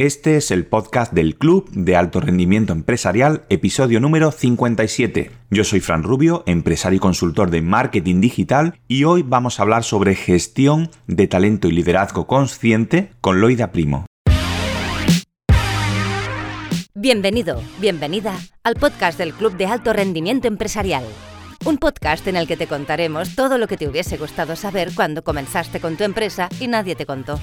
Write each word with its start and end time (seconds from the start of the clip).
Este 0.00 0.38
es 0.38 0.50
el 0.50 0.64
podcast 0.64 1.12
del 1.12 1.36
Club 1.36 1.68
de 1.72 1.94
Alto 1.94 2.20
Rendimiento 2.20 2.72
Empresarial, 2.72 3.44
episodio 3.50 4.00
número 4.00 4.32
57. 4.32 5.30
Yo 5.50 5.62
soy 5.62 5.80
Fran 5.80 6.04
Rubio, 6.04 6.42
empresario 6.46 6.96
y 6.96 7.00
consultor 7.00 7.50
de 7.50 7.60
marketing 7.60 8.22
digital, 8.22 8.80
y 8.88 9.04
hoy 9.04 9.22
vamos 9.22 9.60
a 9.60 9.62
hablar 9.62 9.84
sobre 9.84 10.14
gestión 10.14 10.88
de 11.06 11.26
talento 11.26 11.68
y 11.68 11.72
liderazgo 11.72 12.26
consciente 12.26 13.10
con 13.20 13.42
Loida 13.42 13.72
Primo. 13.72 14.06
Bienvenido, 16.94 17.60
bienvenida 17.78 18.38
al 18.64 18.76
podcast 18.76 19.18
del 19.18 19.34
Club 19.34 19.58
de 19.58 19.66
Alto 19.66 19.92
Rendimiento 19.92 20.48
Empresarial. 20.48 21.04
Un 21.66 21.76
podcast 21.76 22.26
en 22.26 22.36
el 22.36 22.48
que 22.48 22.56
te 22.56 22.66
contaremos 22.66 23.34
todo 23.34 23.58
lo 23.58 23.68
que 23.68 23.76
te 23.76 23.86
hubiese 23.86 24.16
gustado 24.16 24.56
saber 24.56 24.92
cuando 24.96 25.22
comenzaste 25.22 25.78
con 25.78 25.98
tu 25.98 26.04
empresa 26.04 26.48
y 26.58 26.68
nadie 26.68 26.96
te 26.96 27.04
contó. 27.04 27.38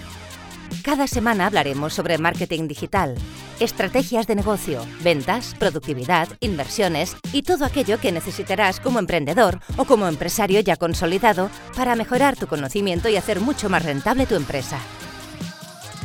Cada 0.83 1.07
semana 1.07 1.47
hablaremos 1.47 1.93
sobre 1.93 2.17
marketing 2.17 2.67
digital, 2.67 3.15
estrategias 3.59 4.27
de 4.27 4.35
negocio, 4.35 4.85
ventas, 5.03 5.55
productividad, 5.59 6.27
inversiones 6.39 7.17
y 7.33 7.43
todo 7.43 7.65
aquello 7.65 7.99
que 7.99 8.11
necesitarás 8.11 8.79
como 8.79 8.97
emprendedor 8.99 9.59
o 9.75 9.85
como 9.85 10.07
empresario 10.07 10.59
ya 10.61 10.77
consolidado 10.77 11.49
para 11.75 11.95
mejorar 11.95 12.35
tu 12.35 12.47
conocimiento 12.47 13.09
y 13.09 13.17
hacer 13.17 13.41
mucho 13.41 13.69
más 13.69 13.83
rentable 13.83 14.25
tu 14.25 14.33
empresa. 14.35 14.79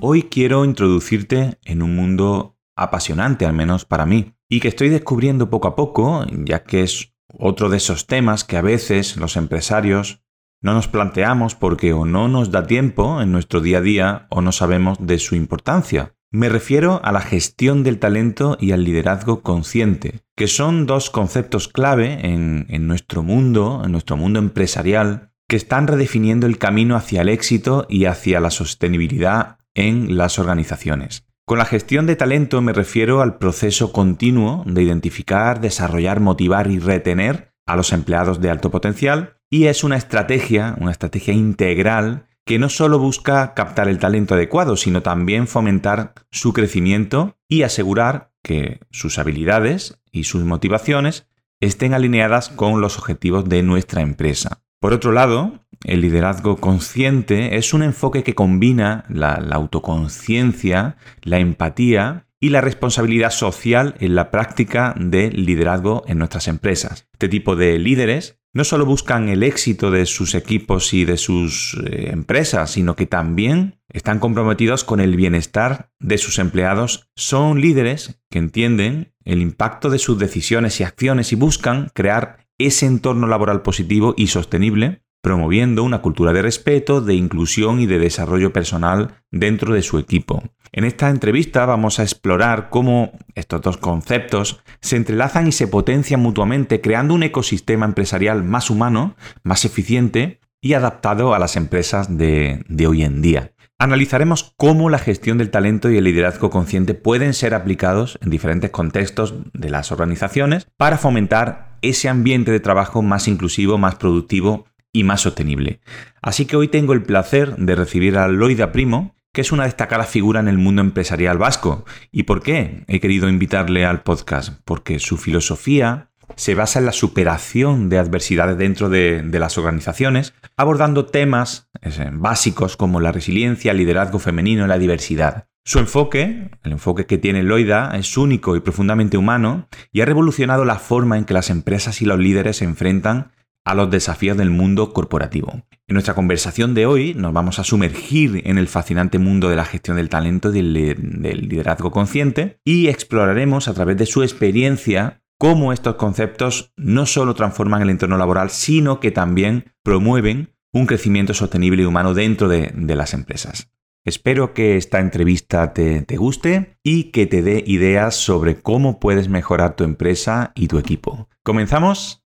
Hoy 0.06 0.24
quiero 0.24 0.66
introducirte 0.66 1.58
en 1.64 1.82
un 1.82 1.96
mundo 1.96 2.58
apasionante, 2.76 3.46
al 3.46 3.54
menos 3.54 3.86
para 3.86 4.06
mí, 4.06 4.34
y 4.54 4.60
que 4.60 4.68
estoy 4.68 4.90
descubriendo 4.90 5.50
poco 5.50 5.68
a 5.68 5.76
poco, 5.76 6.28
ya 6.30 6.64
que 6.64 6.84
es 6.84 7.12
otro 7.40 7.70
de 7.70 7.78
esos 7.78 8.06
temas 8.06 8.44
que 8.44 8.56
a 8.56 8.62
veces 8.62 9.18
los 9.18 9.36
empresarios 9.36 10.22
no 10.62 10.76
nos 10.76 10.88
planteamos 10.88 11.56
porque 11.56 11.92
o 11.92 12.06
no 12.06 12.28
nos 12.28 12.52
da 12.52 12.68
tiempo 12.68 13.20
en 13.20 13.32
nuestro 13.32 13.62
día 13.62 13.80
a 13.80 13.82
día 13.82 14.28
o 14.30 14.42
no 14.42 14.52
sabemos 14.52 15.00
de 15.02 15.18
su 15.18 15.34
importancia. 15.34 16.14
Me 16.30 16.50
refiero 16.50 17.02
a 17.04 17.12
la 17.12 17.22
gestión 17.22 17.82
del 17.82 17.98
talento 17.98 18.56
y 18.60 18.74
al 18.74 18.84
liderazgo 18.84 19.42
consciente, 19.42 20.22
que 20.36 20.46
son 20.46 20.86
dos 20.86 21.10
conceptos 21.10 21.68
clave 21.68 22.20
en, 22.22 22.88
nuestro 22.88 23.24
mundo, 23.24 23.82
en 23.84 23.92
nuestro 23.92 24.18
mundo 24.18 24.38
empresarial, 24.38 25.32
que 25.48 25.56
están 25.56 25.88
redefiniendo 25.88 26.46
el 26.46 26.60
camino 26.60 26.96
hacia 26.96 27.22
el 27.22 27.30
éxito 27.30 27.88
y 27.90 28.06
hacia 28.06 28.40
la 28.40 28.52
sostenibilidad 28.52 29.58
en 29.74 30.16
las 30.16 30.38
organizaciones. 30.38 31.26
Con 31.46 31.58
la 31.58 31.66
gestión 31.66 32.08
de 32.08 32.16
talento 32.16 32.62
me 32.62 32.72
refiero 32.72 33.22
al 33.22 33.38
proceso 33.38 33.92
continuo 33.92 34.64
de 34.66 34.82
identificar, 34.82 35.60
desarrollar, 35.60 36.22
motivar 36.22 36.72
y 36.72 36.80
retener 36.80 37.54
a 37.66 37.76
los 37.76 37.92
empleados 37.92 38.40
de 38.40 38.50
alto 38.50 38.72
potencial 38.72 39.36
y 39.50 39.66
es 39.66 39.84
una 39.84 39.98
estrategia, 39.98 40.76
una 40.80 40.92
estrategia 40.92 41.34
integral 41.34 42.28
que 42.46 42.60
no 42.60 42.70
solo 42.70 42.98
busca 42.98 43.54
captar 43.56 43.90
el 43.90 44.00
talento 44.00 44.36
adecuado, 44.36 44.78
sino 44.78 45.04
también 45.04 45.48
fomentar 45.48 46.14
su 46.32 46.54
crecimiento 46.54 47.38
y 47.50 47.64
asegurar 47.64 48.32
que 48.42 48.80
sus 48.92 49.20
habilidades 49.20 50.02
y 50.12 50.24
sus 50.24 50.46
motivaciones 50.46 51.28
estén 51.60 51.94
alineadas 51.94 52.48
con 52.48 52.80
los 52.80 52.98
objetivos 52.98 53.50
de 53.50 53.64
nuestra 53.64 54.02
empresa. 54.02 54.64
Por 54.80 54.94
otro 54.94 55.12
lado, 55.12 55.63
el 55.84 56.02
liderazgo 56.02 56.58
consciente 56.58 57.58
es 57.58 57.74
un 57.74 57.84
enfoque 57.84 58.24
que 58.24 58.36
combina 58.36 59.06
la, 59.10 59.34
autoconciencia, 59.34 60.98
la 61.22 61.40
empatía 61.40 62.28
y 62.40 62.50
la 62.50 62.62
responsabilidad 62.62 63.32
social 63.32 63.96
en 64.00 64.16
la 64.16 64.32
práctica 64.32 64.96
de 64.98 65.30
liderazgo 65.32 66.04
en 66.08 66.18
nuestras 66.18 66.48
empresas. 66.48 67.08
Este 67.14 67.30
tipo 67.30 67.56
de 67.56 67.80
líderes 67.80 68.40
no 68.54 68.64
solo 68.64 68.86
buscan 68.86 69.30
el 69.30 69.44
éxito 69.44 69.90
de 69.90 70.06
sus 70.06 70.36
equipos 70.36 70.94
y 70.94 71.06
de 71.06 71.18
sus 71.18 71.76
eh, 71.86 72.10
empresas, 72.12 72.72
sino 72.72 72.96
que 72.96 73.08
también 73.08 73.80
están 73.90 74.20
comprometidos 74.20 74.84
con 74.84 75.00
el 75.00 75.16
bienestar 75.16 75.90
de 76.00 76.18
sus 76.18 76.38
empleados. 76.38 77.10
Son 77.16 77.62
líderes 77.62 78.22
que 78.30 78.40
entienden 78.40 79.14
el 79.26 79.42
impacto 79.42 79.90
de 79.90 79.98
sus 79.98 80.20
decisiones 80.20 80.80
y 80.80 80.84
acciones 80.84 81.32
y 81.32 81.36
buscan 81.36 81.90
crear 81.94 82.46
ese 82.60 82.86
entorno 82.86 83.28
laboral 83.28 83.62
positivo 83.62 84.14
y 84.18 84.28
sostenible, 84.28 85.03
promoviendo 85.24 85.86
una 85.86 86.02
cultura 86.02 86.34
de 86.34 86.42
respeto, 86.42 87.00
de 87.00 87.14
inclusión 87.14 87.80
y 87.80 87.86
de 87.86 87.98
desarrollo 87.98 88.52
personal 88.52 89.22
dentro 89.32 89.74
de 89.74 89.82
su 89.82 89.98
equipo. 89.98 90.44
En 90.74 90.84
esta 90.84 91.10
entrevista 91.10 91.66
vamos 91.66 91.98
a 91.98 92.04
explorar 92.04 92.70
cómo 92.70 93.14
estos 93.34 93.62
dos 93.62 93.78
conceptos 93.78 94.62
se 94.82 94.98
entrelazan 94.98 95.48
y 95.48 95.54
se 95.54 95.70
potencian 95.70 96.20
mutuamente, 96.20 96.82
creando 96.82 97.14
un 97.14 97.24
ecosistema 97.24 97.86
empresarial 97.86 98.44
más 98.44 98.70
humano, 98.70 99.16
más 99.44 99.64
eficiente 99.64 100.42
y 100.60 100.74
adaptado 100.74 101.34
a 101.34 101.40
las 101.40 101.56
empresas 101.56 102.18
de, 102.18 102.66
hoy 102.86 103.04
en 103.04 103.22
día. 103.22 103.54
Analizaremos 103.80 104.54
cómo 104.58 104.90
la 104.90 105.00
gestión 105.00 105.38
del 105.38 105.52
talento 105.52 105.90
y 105.90 105.96
el 105.96 106.04
liderazgo 106.04 106.50
consciente 106.50 106.96
pueden 106.96 107.34
ser 107.34 107.54
aplicados 107.54 108.20
en 108.22 108.30
diferentes 108.30 108.72
contextos 108.72 109.36
de 109.54 109.70
las 109.70 109.94
organizaciones 109.94 110.68
para 110.76 110.98
fomentar 110.98 111.78
ese 111.82 112.10
ambiente 112.10 112.52
de 112.52 112.60
trabajo 112.60 113.02
más 113.02 113.30
inclusivo, 113.30 113.78
más 113.78 113.96
productivo 113.96 114.66
y 114.94 115.04
más 115.04 115.22
sostenible. 115.22 115.82
Así 116.22 116.46
que 116.46 116.56
hoy 116.56 116.70
tengo 116.70 116.94
el 116.94 117.04
placer 117.04 117.58
de 117.58 117.76
recibir 117.76 118.18
a 118.18 118.28
Loida 118.28 118.72
Primo, 118.72 119.16
que 119.34 119.42
es 119.42 119.52
una 119.52 119.64
destacada 119.64 120.04
figura 120.04 120.40
en 120.40 120.48
el 120.48 120.60
mundo 120.60 120.82
empresarial 120.82 121.40
vasco. 121.40 121.86
¿Y 122.12 122.24
por 122.24 122.44
qué 122.44 122.86
he 122.88 123.00
querido 123.00 123.28
invitarle 123.28 123.84
al 123.84 124.04
podcast? 124.04 124.60
Porque 124.64 125.00
su 125.00 125.18
filosofía 125.18 126.12
se 126.36 126.56
basa 126.56 126.80
en 126.80 126.86
la 126.86 126.92
superación 126.92 127.90
de 127.90 127.98
adversidades 127.98 128.58
dentro 128.58 128.90
de, 128.90 129.24
las 129.32 129.58
organizaciones, 129.58 130.34
abordando 130.56 131.06
temas 131.06 131.70
básicos 132.14 132.78
como 132.78 133.00
la 133.00 133.12
resiliencia, 133.12 133.72
el 133.72 133.78
liderazgo 133.78 134.20
femenino 134.20 134.66
y 134.66 134.68
la 134.68 134.78
diversidad. 134.78 135.48
Su 135.66 135.80
enfoque, 135.80 136.52
el 136.64 136.72
enfoque 136.74 137.06
que 137.06 137.18
tiene 137.18 137.42
Loida, 137.42 137.92
es 137.98 138.18
único 138.18 138.56
y 138.56 138.60
profundamente 138.60 139.18
humano 139.18 139.68
y 139.92 140.02
ha 140.02 140.06
revolucionado 140.06 140.66
la 140.66 140.76
forma 140.76 141.18
en 141.18 141.26
que 141.26 141.34
las 141.34 141.50
empresas 141.50 142.02
y 142.02 142.06
los 142.06 142.20
líderes 142.20 142.58
se 142.58 142.66
enfrentan 142.66 143.32
a 143.66 143.76
los 143.76 143.90
desafíos 143.90 144.38
del 144.38 144.50
mundo 144.50 144.94
corporativo. 144.94 145.64
En 145.88 145.94
nuestra 145.94 146.16
conversación 146.16 146.74
de 146.74 146.86
hoy 146.86 147.14
nos 147.14 147.34
vamos 147.34 147.60
a 147.60 147.64
sumergir 147.64 148.42
en 148.46 148.58
el 148.58 148.68
fascinante 148.68 149.20
mundo 149.20 149.50
de 149.50 149.56
la 149.56 149.66
gestión 149.66 149.98
del 149.98 150.10
talento 150.10 150.54
y 150.54 150.62
del 150.62 151.48
liderazgo 151.50 151.92
consciente 151.92 152.60
y 152.64 152.88
exploraremos 152.88 153.68
a 153.68 153.74
través 153.74 153.98
de 153.98 154.06
su 154.06 154.24
experiencia 154.24 155.22
cómo 155.38 155.74
estos 155.74 155.96
conceptos 155.96 156.72
no 156.78 157.06
solo 157.06 157.34
transforman 157.36 157.82
el 157.82 157.90
entorno 157.90 158.18
laboral, 158.18 158.50
sino 158.50 159.00
que 159.00 159.12
también 159.12 159.74
promueven 159.84 160.56
un 160.72 160.86
crecimiento 160.86 161.34
sostenible 161.34 161.84
y 161.84 161.86
humano 161.86 162.14
dentro 162.14 162.48
de, 162.48 162.72
las 162.96 163.14
empresas. 163.14 163.70
Espero 164.06 164.54
que 164.54 164.76
esta 164.76 165.00
entrevista 165.00 165.74
te, 165.74 166.02
te, 166.02 166.18
guste 166.18 166.78
y 166.84 167.12
que 167.12 167.26
te 167.26 167.42
dé 167.42 167.64
ideas 167.66 168.16
sobre 168.16 168.62
cómo 168.62 169.00
puedes 169.00 169.30
mejorar 169.30 169.76
tu 169.76 169.84
empresa 169.84 170.52
y 170.56 170.68
tu 170.68 170.78
equipo. 170.78 171.30
¿Comenzamos? 171.44 172.23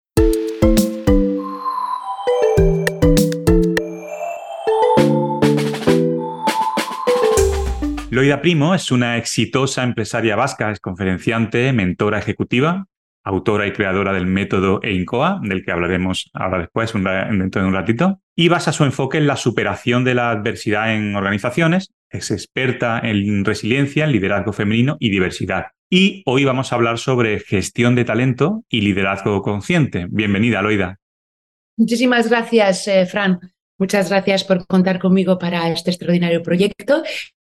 Loida 8.15 8.41
Primo 8.41 8.73
es 8.73 8.91
una 8.91 9.17
exitosa 9.17 9.83
empresaria 9.83 10.37
vasca, 10.37 10.71
es 10.71 10.79
conferenciante, 10.79 11.73
mentora 11.73 12.17
ejecutiva, 12.17 12.87
autora 13.25 13.67
y 13.67 13.73
creadora 13.73 14.13
del 14.13 14.25
método 14.25 14.79
EINCOA, 14.81 15.41
del 15.43 15.65
que 15.65 15.73
hablaremos 15.73 16.31
ahora 16.33 16.59
después, 16.59 16.93
dentro 16.93 17.61
de 17.61 17.67
un 17.67 17.73
ratito, 17.73 18.21
y 18.33 18.47
basa 18.47 18.71
su 18.71 18.85
enfoque 18.85 19.17
en 19.17 19.27
la 19.27 19.35
superación 19.35 20.05
de 20.05 20.15
la 20.15 20.31
adversidad 20.31 20.95
en 20.95 21.13
organizaciones. 21.17 21.91
Es 22.09 22.31
experta 22.31 23.01
en 23.03 23.43
resiliencia, 23.43 24.05
en 24.05 24.13
liderazgo 24.13 24.53
femenino 24.53 24.95
y 25.01 25.09
diversidad. 25.09 25.71
Y 25.89 26.23
hoy 26.25 26.45
vamos 26.45 26.71
a 26.71 26.75
hablar 26.75 26.99
sobre 26.99 27.41
gestión 27.41 27.95
de 27.95 28.05
talento 28.05 28.63
y 28.69 28.79
liderazgo 28.79 29.41
consciente. 29.41 30.07
Bienvenida, 30.09 30.61
Loida. 30.61 31.01
Muchísimas 31.75 32.29
gracias, 32.29 32.87
eh, 32.87 33.05
Fran. 33.07 33.41
Muchas 33.77 34.09
gracias 34.09 34.45
por 34.45 34.65
contar 34.67 34.99
conmigo 34.99 35.37
para 35.37 35.69
este 35.69 35.91
extraordinario 35.91 36.41
proyecto 36.41 37.03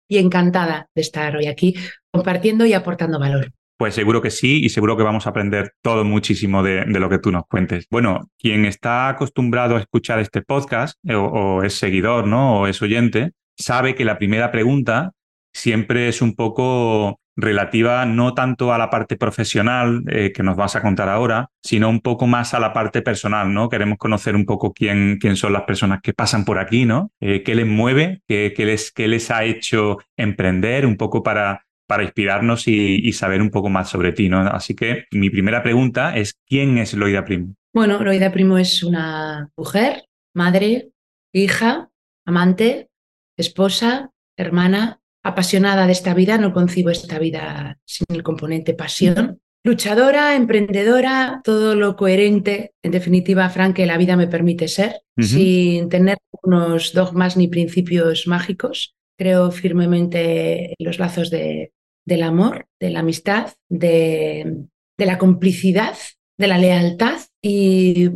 y 0.08 0.18
encantada 0.18 0.88
de 0.94 1.02
estar 1.02 1.36
hoy 1.36 1.46
aquí 1.46 1.74
compartiendo 2.10 2.66
y 2.66 2.72
aportando 2.72 3.18
valor. 3.18 3.52
Pues 3.76 3.94
seguro 3.94 4.20
que 4.20 4.30
sí 4.30 4.60
y 4.64 4.70
seguro 4.70 4.96
que 4.96 5.04
vamos 5.04 5.26
a 5.26 5.30
aprender 5.30 5.72
todo 5.82 6.04
muchísimo 6.04 6.64
de, 6.64 6.84
lo 6.86 7.08
que 7.08 7.20
tú 7.20 7.30
nos 7.30 7.44
cuentes. 7.46 7.86
Bueno, 7.90 8.28
quien 8.36 8.64
está 8.64 9.08
acostumbrado 9.08 9.76
a 9.76 9.80
escuchar 9.80 10.18
este 10.18 10.42
podcast 10.42 10.98
o, 11.08 11.20
o 11.20 11.62
es 11.62 11.74
seguidor, 11.74 12.26
¿no? 12.26 12.62
O 12.62 12.66
es 12.66 12.82
oyente, 12.82 13.32
sabe 13.56 13.94
que 13.94 14.04
la 14.04 14.18
primera 14.18 14.50
pregunta 14.50 15.12
siempre 15.52 16.08
es 16.08 16.22
un 16.22 16.34
poco 16.34 17.20
relativa 17.38 18.04
no 18.04 18.34
tanto 18.34 18.74
a 18.74 18.78
la 18.78 18.90
parte 18.90 19.16
profesional 19.16 20.02
eh, 20.08 20.32
que 20.32 20.42
nos 20.42 20.56
vas 20.56 20.74
a 20.74 20.82
contar 20.82 21.08
ahora, 21.08 21.50
sino 21.62 21.88
un 21.88 22.00
poco 22.00 22.26
más 22.26 22.52
a 22.52 22.58
la 22.58 22.72
parte 22.72 23.00
personal, 23.00 23.54
¿no? 23.54 23.68
Queremos 23.68 23.96
conocer 23.96 24.34
un 24.34 24.44
poco 24.44 24.72
quién, 24.72 25.18
quién 25.20 25.36
son 25.36 25.52
las 25.52 25.62
personas 25.62 26.00
que 26.02 26.12
pasan 26.12 26.44
por 26.44 26.58
aquí, 26.58 26.84
¿no? 26.84 27.12
Eh, 27.20 27.44
¿Qué 27.44 27.54
les 27.54 27.66
mueve? 27.66 28.22
¿Qué, 28.26 28.52
les, 28.58 28.90
¿Qué, 28.90 29.06
les, 29.06 29.30
ha 29.30 29.44
hecho 29.44 29.98
emprender? 30.16 30.84
Un 30.84 30.96
poco 30.96 31.22
para, 31.22 31.64
para 31.86 32.02
inspirarnos 32.02 32.66
y, 32.66 33.12
saber 33.12 33.40
un 33.40 33.50
poco 33.50 33.68
más 33.68 33.88
sobre 33.88 34.12
ti, 34.12 34.28
¿no? 34.28 34.40
Así 34.40 34.74
que 34.74 35.04
mi 35.12 35.30
primera 35.30 35.62
pregunta 35.62 36.16
es, 36.16 36.34
¿quién 36.46 36.76
es 36.76 36.92
Loida 36.94 37.24
Primo? 37.24 37.54
Bueno, 37.72 38.02
Loida 38.02 38.32
Primo 38.32 38.58
es 38.58 38.82
una 38.82 39.48
mujer, 39.56 40.06
madre, 40.34 40.90
hija, 41.32 41.88
amante, 42.26 42.88
esposa, 43.36 44.10
hermana, 44.36 45.00
apasionada 45.22 45.86
de 45.86 45.92
esta 45.92 46.14
vida, 46.14 46.38
no 46.38 46.52
concibo 46.52 46.90
esta 46.90 47.18
vida 47.18 47.78
sin 47.84 48.06
el 48.10 48.22
componente 48.22 48.74
pasión. 48.74 49.40
Luchadora, 49.64 50.36
emprendedora, 50.36 51.40
todo 51.44 51.74
lo 51.74 51.96
coherente, 51.96 52.72
en 52.82 52.92
definitiva, 52.92 53.50
Frank, 53.50 53.76
que 53.76 53.86
la 53.86 53.98
vida 53.98 54.16
me 54.16 54.28
permite 54.28 54.68
ser, 54.68 55.02
sin 55.18 55.88
tener 55.88 56.18
unos 56.42 56.92
dogmas 56.92 57.36
ni 57.36 57.48
principios 57.48 58.26
mágicos. 58.26 58.94
Creo 59.18 59.50
firmemente 59.50 60.70
en 60.78 60.86
los 60.86 60.98
lazos 60.98 61.28
de, 61.28 61.72
del 62.06 62.22
amor, 62.22 62.66
de 62.80 62.90
la 62.90 63.00
amistad, 63.00 63.52
de, 63.68 64.64
de 64.96 65.06
la 65.06 65.18
complicidad, 65.18 65.96
de 66.38 66.46
la 66.46 66.56
lealtad 66.56 67.20
y, 67.42 68.10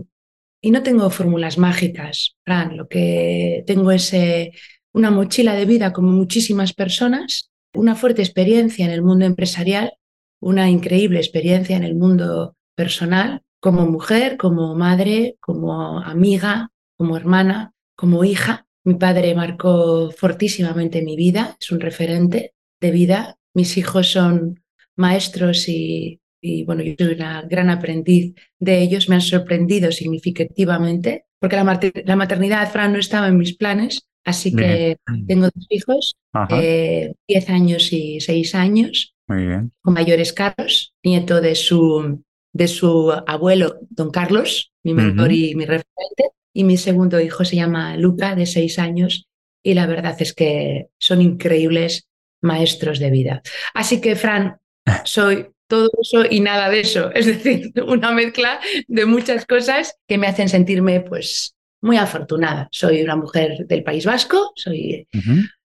y 0.63 0.71
no 0.71 0.83
tengo 0.85 1.11
fórmulas 1.11 1.59
mágicas, 1.59 2.37
Fran. 2.45 2.77
Lo 2.77 2.89
que 2.89 3.65
tengo 3.67 3.91
es 3.91 4.15
eh, 4.15 4.53
una 4.93 5.11
mochila 5.11 5.55
de 5.55 5.65
vida 5.65 5.93
como 5.93 6.13
muchísimas 6.13 6.73
personas, 6.73 7.51
una 7.75 7.95
fuerte 7.95 8.23
experiencia 8.23 8.85
en 8.85 8.91
el 8.91 9.03
mundo 9.03 9.25
empresarial, 9.25 9.95
una 10.41 10.69
increíble 10.69 11.19
experiencia 11.19 11.77
en 11.77 11.85
el 11.85 11.95
mundo 11.95 12.57
personal, 12.75 13.43
como 13.61 13.87
mujer, 13.87 14.37
como 14.37 14.75
madre, 14.75 15.37
como 15.41 16.01
amiga, 16.01 16.71
como 16.97 17.17
hermana, 17.17 17.73
como 17.97 18.25
hija. 18.25 18.67
Mi 18.85 18.95
padre 18.95 19.35
marcó 19.35 20.11
fortísimamente 20.11 21.03
mi 21.03 21.17
vida, 21.17 21.57
es 21.61 21.71
un 21.71 21.81
referente 21.81 22.55
de 22.81 22.91
vida. 22.91 23.39
Mis 23.55 23.77
hijos 23.77 24.11
son 24.11 24.63
maestros 24.97 25.69
y, 25.69 26.21
bueno, 26.67 26.83
yo 26.83 26.95
soy 26.99 27.15
una 27.15 27.43
gran 27.43 27.71
aprendiz 27.71 28.35
de 28.59 28.83
ellos, 28.83 29.09
me 29.09 29.15
han 29.15 29.21
sorprendido 29.21 29.93
significativamente, 29.93 31.27
porque 31.39 31.57
la, 31.57 31.81
la 32.05 32.17
maternidad, 32.17 32.71
Fran, 32.71 32.93
no 32.93 32.99
estaba 32.99 33.29
en 33.29 33.37
mis 33.37 33.57
planes, 33.57 34.09
Así 34.25 34.55
que 34.55 34.99
tengo 35.27 35.47
dos 35.47 35.67
hijos, 35.69 36.17
eh, 36.51 37.15
10 37.29 37.51
años 37.51 37.93
y 37.93 38.21
6 38.21 38.55
años, 38.55 39.15
con 39.27 39.95
mayores 39.95 40.33
Carlos, 40.33 40.95
nieto 41.03 41.41
de 41.41 41.55
su, 41.55 42.23
de 42.53 42.69
su 42.69 43.13
abuelo, 43.27 43.79
don 43.91 44.11
Carlos, 44.11 44.73
mi 44.85 44.95
mentor 44.95 45.33
y 45.33 45.55
mi 45.55 45.65
referente, 45.65 46.31
y 46.55 46.65
mi 46.65 46.77
segundo 46.77 47.21
hijo 47.21 47.45
se 47.45 47.57
llama 47.57 47.97
Luca, 47.97 48.35
de 48.35 48.47
6 48.47 48.79
años, 48.79 49.29
y 49.65 49.75
la 49.75 49.87
verdad 49.87 50.17
es 50.21 50.35
que 50.35 50.89
son 50.99 51.21
increíbles 51.21 52.09
maestros 52.43 52.99
de 52.99 53.11
vida. 53.11 53.43
Así 53.75 54.01
que, 54.01 54.17
Fran, 54.17 54.59
soy 55.05 55.49
todo 55.67 55.91
eso 56.01 56.25
y 56.29 56.41
nada 56.41 56.69
de 56.69 56.81
eso, 56.81 57.11
es 57.13 57.27
decir, 57.27 57.73
una 57.87 58.13
mezcla 58.13 58.61
de 58.87 59.07
muchas 59.07 59.47
cosas 59.47 59.97
que 60.07 60.19
me 60.19 60.27
hacen 60.27 60.49
sentirme 60.49 61.01
pues 61.01 61.57
muy 61.83 61.97
afortunada. 61.99 62.69
Soy 62.71 63.03
una 63.03 63.17
mujer 63.17 63.67
del 63.67 63.83
País 63.83 64.07
Vasco, 64.07 64.53
soy, 64.55 65.07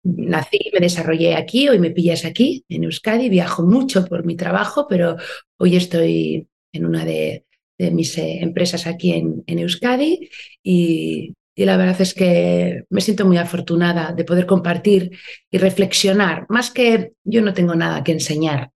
nací 0.04 0.57
y 0.63 0.71
me 0.71 0.80
desarrollé 0.80 1.36
aquí, 1.36 1.68
hoy 1.68 1.80
me 1.80 1.92
pillas 1.92 2.24
aquí, 2.24 2.63
en 2.69 2.83
Euskadi, 2.86 3.30
viajo 3.30 3.63
mucho 3.63 4.06
por 4.06 4.25
mi 4.25 4.36
trabajo, 4.36 4.88
pero 4.88 5.18
hoy 5.57 5.75
estoy 5.75 6.48
en 6.71 6.86
una 6.86 7.04
de, 7.04 7.45
mis 7.92 8.18
eh, 8.18 8.39
empresas 8.42 8.88
aquí 8.88 9.12
en, 9.12 9.60
Euskadi 9.60 10.30
y, 10.63 11.33
la 11.56 11.77
verdad 11.77 12.01
es 12.01 12.13
que 12.16 12.86
me 12.89 13.01
siento 13.01 13.25
muy 13.25 13.38
afortunada 13.38 14.12
de 14.12 14.24
poder 14.24 14.48
compartir 14.48 15.12
y 15.51 15.57
reflexionar, 15.59 16.45
más 16.50 16.71
que 16.71 17.12
yo 17.24 17.42
no 17.42 17.54
tengo 17.54 17.75
nada 17.75 18.04
que 18.04 18.12
enseñar. 18.12 18.71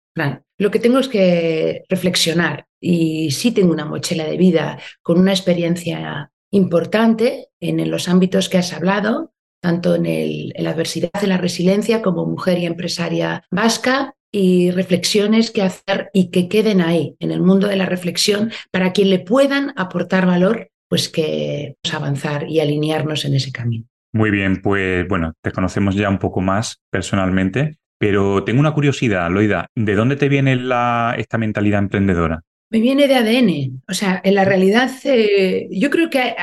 Lo 0.58 0.72
que 0.72 0.80
tengo 0.80 1.00
es 1.00 1.08
que 1.08 1.84
reflexionar 1.90 2.68
y 2.80 3.32
sí 3.32 3.52
tengo 3.52 3.74
una 3.74 3.86
mochila 3.86 4.26
de 4.26 4.38
vida 4.38 4.80
con 5.02 5.20
una 5.20 5.32
experiencia 5.32 6.32
importante 6.54 7.50
en 7.60 7.90
los 7.90 8.08
ámbitos 8.08 8.48
que 8.48 8.60
has 8.60 8.74
hablado, 8.74 9.34
tanto 9.62 9.96
en, 9.96 10.52
la 10.56 10.70
adversidad, 10.70 11.10
en 11.22 11.30
la 11.30 11.38
resiliencia 11.38 12.02
como 12.02 12.26
mujer 12.26 12.60
y 12.60 12.66
empresaria 12.66 13.44
vasca, 13.50 14.14
y 14.36 14.72
reflexiones 14.72 15.52
que 15.52 15.62
hacer 15.62 16.10
y 16.12 16.32
que 16.32 16.50
queden 16.50 16.82
ahí, 16.82 17.16
en 17.20 17.32
el 17.32 17.42
mundo 17.42 17.68
de 17.68 17.76
la 17.76 17.86
reflexión, 17.86 18.52
para 18.72 18.92
quien 18.92 19.12
le 19.12 19.20
puedan 19.20 19.74
aportar 19.76 20.26
valor, 20.26 20.70
pues 20.90 21.08
que 21.08 21.76
avanzar 21.92 22.50
y 22.50 22.60
alinearnos 22.60 23.26
en 23.26 23.36
ese 23.36 23.52
camino. 23.52 23.86
Muy 24.12 24.32
bien, 24.32 24.62
pues 24.62 25.08
bueno, 25.08 25.34
te 25.42 25.52
conocemos 25.52 25.96
ya 25.96 26.10
un 26.10 26.18
poco 26.18 26.42
más 26.42 26.82
personalmente, 26.92 27.78
pero 28.00 28.44
tengo 28.44 28.60
una 28.60 28.74
curiosidad, 28.74 29.30
Loida, 29.30 29.68
¿de 29.76 29.96
dónde 29.96 30.16
te 30.16 30.30
viene 30.30 30.54
esta 30.54 31.38
mentalidad 31.38 31.80
emprendedora? 31.80 32.42
Me 32.74 32.80
viene 32.80 33.08
de 33.08 33.16
ADN. 33.16 33.84
O 33.88 33.94
sea, 33.94 34.20
en 34.24 34.34
la 34.34 34.44
realidad 34.44 34.92
eh, 35.04 35.68
yo 35.72 35.92
creo 35.92 36.10
que 36.10 36.36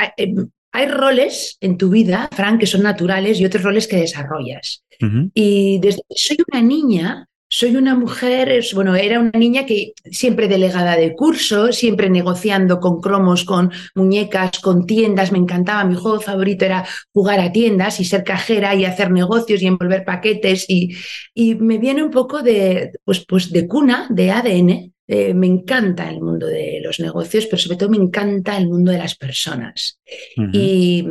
hay, 0.73 0.87
roles 0.87 1.59
en 1.61 1.77
tu 1.77 1.91
vida, 1.91 2.29
Frank, 2.33 2.61
que 2.61 2.67
son 2.67 2.85
naturales 2.85 3.41
y 3.41 3.45
otros 3.45 3.65
roles 3.65 3.89
que 3.89 3.97
desarrollas. 3.97 4.85
Y 5.35 5.81
desde 5.81 6.03
que 6.09 6.15
soy 6.15 6.37
una 6.53 6.63
niña, 6.63 7.27
soy 7.49 7.75
una 7.75 7.97
mujer, 7.97 8.63
bueno, 8.75 8.95
era 8.95 9.19
una 9.19 9.37
niña 9.37 9.67
que 9.67 9.93
siempre 10.05 10.47
delegada 10.47 10.95
de 10.95 11.17
curso, 11.17 11.73
siempre 11.73 12.11
negociando 12.11 12.79
con 12.79 13.01
cromos, 13.01 13.45
con 13.45 13.73
muñecas, 13.97 14.61
con 14.61 14.87
tiendas, 14.87 15.33
me 15.33 15.39
encantaba, 15.39 15.85
mi 15.85 15.97
juego 15.97 16.21
favorito 16.21 16.65
era 16.67 16.85
jugar 17.13 17.41
a 17.41 17.51
tiendas 17.51 17.99
y 17.99 18.05
ser 18.05 18.23
cajera 18.23 18.75
y 18.77 18.85
hacer 18.85 19.11
negocios 19.11 19.63
y 19.63 19.67
envolver 19.67 20.05
paquetes 20.05 20.67
y, 20.69 20.95
y 21.35 21.57
me 21.57 21.79
viene 21.79 22.05
un 22.05 22.11
poco 22.11 22.43
de, 22.43 22.93
pues, 23.05 23.25
pues 23.27 23.51
de 23.51 23.67
cuna, 23.67 24.07
de 24.11 24.31
ADN, 24.31 24.93
eh, 25.13 25.35
me 25.35 25.49
encanta 25.49 26.09
el 26.09 26.21
mundo 26.21 26.47
de 26.47 26.81
los 26.85 27.01
negocios, 27.01 27.47
pero 27.47 27.59
sobre 27.59 27.77
todo 27.77 27.89
me 27.89 27.97
encanta 27.97 28.57
el 28.57 28.69
mundo 28.69 28.93
de 28.93 28.99
las 28.99 29.17
personas. 29.17 29.99
y, 30.37 31.05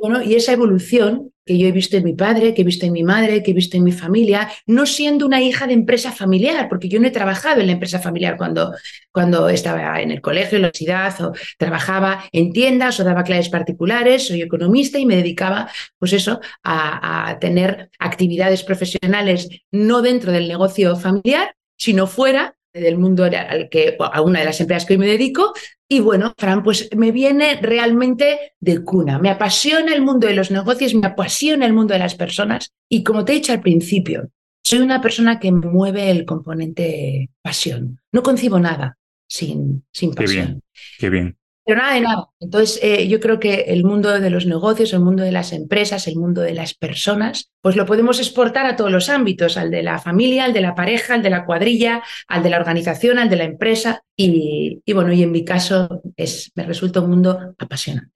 bueno, 0.00 0.22
y 0.22 0.34
esa 0.36 0.52
evolución 0.52 1.32
que 1.44 1.58
yo 1.58 1.66
he 1.66 1.72
visto 1.72 1.96
en 1.96 2.04
mi 2.04 2.12
padre, 2.12 2.54
que 2.54 2.62
he 2.62 2.64
visto 2.64 2.86
en 2.86 2.92
mi 2.92 3.02
madre, 3.02 3.42
que 3.42 3.50
he 3.50 3.54
visto 3.54 3.76
en 3.76 3.82
mi 3.82 3.90
familia, 3.90 4.48
no 4.66 4.86
siendo 4.86 5.26
una 5.26 5.42
hija 5.42 5.66
de 5.66 5.72
empresa 5.72 6.12
familiar, 6.12 6.68
porque 6.68 6.88
yo 6.88 7.00
no 7.00 7.08
he 7.08 7.10
trabajado 7.10 7.60
en 7.60 7.66
la 7.66 7.72
empresa 7.72 7.98
familiar 7.98 8.36
cuando, 8.36 8.72
cuando 9.10 9.48
estaba 9.48 10.00
en 10.00 10.12
el 10.12 10.20
colegio, 10.20 10.54
en 10.54 10.62
la 10.62 10.68
universidad, 10.68 11.20
o 11.20 11.32
trabajaba 11.58 12.24
en 12.30 12.52
tiendas 12.52 13.00
o 13.00 13.04
daba 13.04 13.24
clases 13.24 13.48
particulares, 13.48 14.28
soy 14.28 14.42
economista 14.42 15.00
y 15.00 15.06
me 15.06 15.16
dedicaba, 15.16 15.68
pues 15.98 16.12
eso, 16.12 16.40
a, 16.62 17.30
a 17.30 17.38
tener 17.40 17.90
actividades 17.98 18.62
profesionales 18.62 19.48
no 19.72 20.02
dentro 20.02 20.30
del 20.30 20.46
negocio 20.46 20.94
familiar, 20.94 21.56
sino 21.76 22.06
fuera 22.06 22.54
del 22.74 22.98
mundo 22.98 23.24
al 23.24 23.68
que, 23.70 23.96
a 23.98 24.20
una 24.20 24.40
de 24.40 24.44
las 24.44 24.60
empresas 24.60 24.86
que 24.86 24.94
hoy 24.94 24.98
me 24.98 25.06
dedico. 25.06 25.52
Y 25.88 26.00
bueno, 26.00 26.34
Fran, 26.36 26.62
pues 26.62 26.90
me 26.96 27.12
viene 27.12 27.60
realmente 27.62 28.54
de 28.60 28.82
cuna. 28.82 29.18
Me 29.18 29.30
apasiona 29.30 29.94
el 29.94 30.02
mundo 30.02 30.26
de 30.26 30.34
los 30.34 30.50
negocios, 30.50 30.94
me 30.94 31.06
apasiona 31.06 31.66
el 31.66 31.72
mundo 31.72 31.94
de 31.94 32.00
las 32.00 32.14
personas. 32.16 32.72
Y 32.88 33.04
como 33.04 33.24
te 33.24 33.32
he 33.32 33.36
dicho 33.36 33.52
al 33.52 33.60
principio, 33.60 34.30
soy 34.62 34.80
una 34.80 35.00
persona 35.00 35.38
que 35.38 35.52
mueve 35.52 36.10
el 36.10 36.24
componente 36.24 37.30
pasión. 37.42 38.00
No 38.12 38.22
concibo 38.22 38.58
nada 38.58 38.98
sin, 39.28 39.84
sin 39.92 40.12
pasión. 40.12 40.44
Qué 40.46 40.50
bien, 40.50 40.62
qué 40.98 41.10
bien. 41.10 41.36
Pero 41.64 41.80
nada 41.80 41.94
de 41.94 42.00
nada. 42.02 42.26
Entonces, 42.40 42.78
eh, 42.82 43.08
yo 43.08 43.20
creo 43.20 43.40
que 43.40 43.64
el 43.68 43.84
mundo 43.84 44.20
de 44.20 44.30
los 44.30 44.44
negocios, 44.44 44.92
el 44.92 45.00
mundo 45.00 45.22
de 45.22 45.32
las 45.32 45.52
empresas, 45.52 46.06
el 46.06 46.16
mundo 46.16 46.42
de 46.42 46.52
las 46.52 46.74
personas, 46.74 47.50
pues 47.62 47.74
lo 47.74 47.86
podemos 47.86 48.18
exportar 48.18 48.66
a 48.66 48.76
todos 48.76 48.92
los 48.92 49.08
ámbitos, 49.08 49.56
al 49.56 49.70
de 49.70 49.82
la 49.82 49.98
familia, 49.98 50.44
al 50.44 50.52
de 50.52 50.60
la 50.60 50.74
pareja, 50.74 51.14
al 51.14 51.22
de 51.22 51.30
la 51.30 51.46
cuadrilla, 51.46 52.02
al 52.28 52.42
de 52.42 52.50
la 52.50 52.58
organización, 52.58 53.18
al 53.18 53.30
de 53.30 53.36
la 53.36 53.44
empresa. 53.44 54.02
Y, 54.14 54.82
y 54.84 54.92
bueno, 54.92 55.12
y 55.12 55.22
en 55.22 55.32
mi 55.32 55.44
caso 55.44 56.02
es, 56.16 56.52
me 56.54 56.64
resulta 56.64 57.00
un 57.00 57.10
mundo 57.10 57.54
apasionante. 57.58 58.12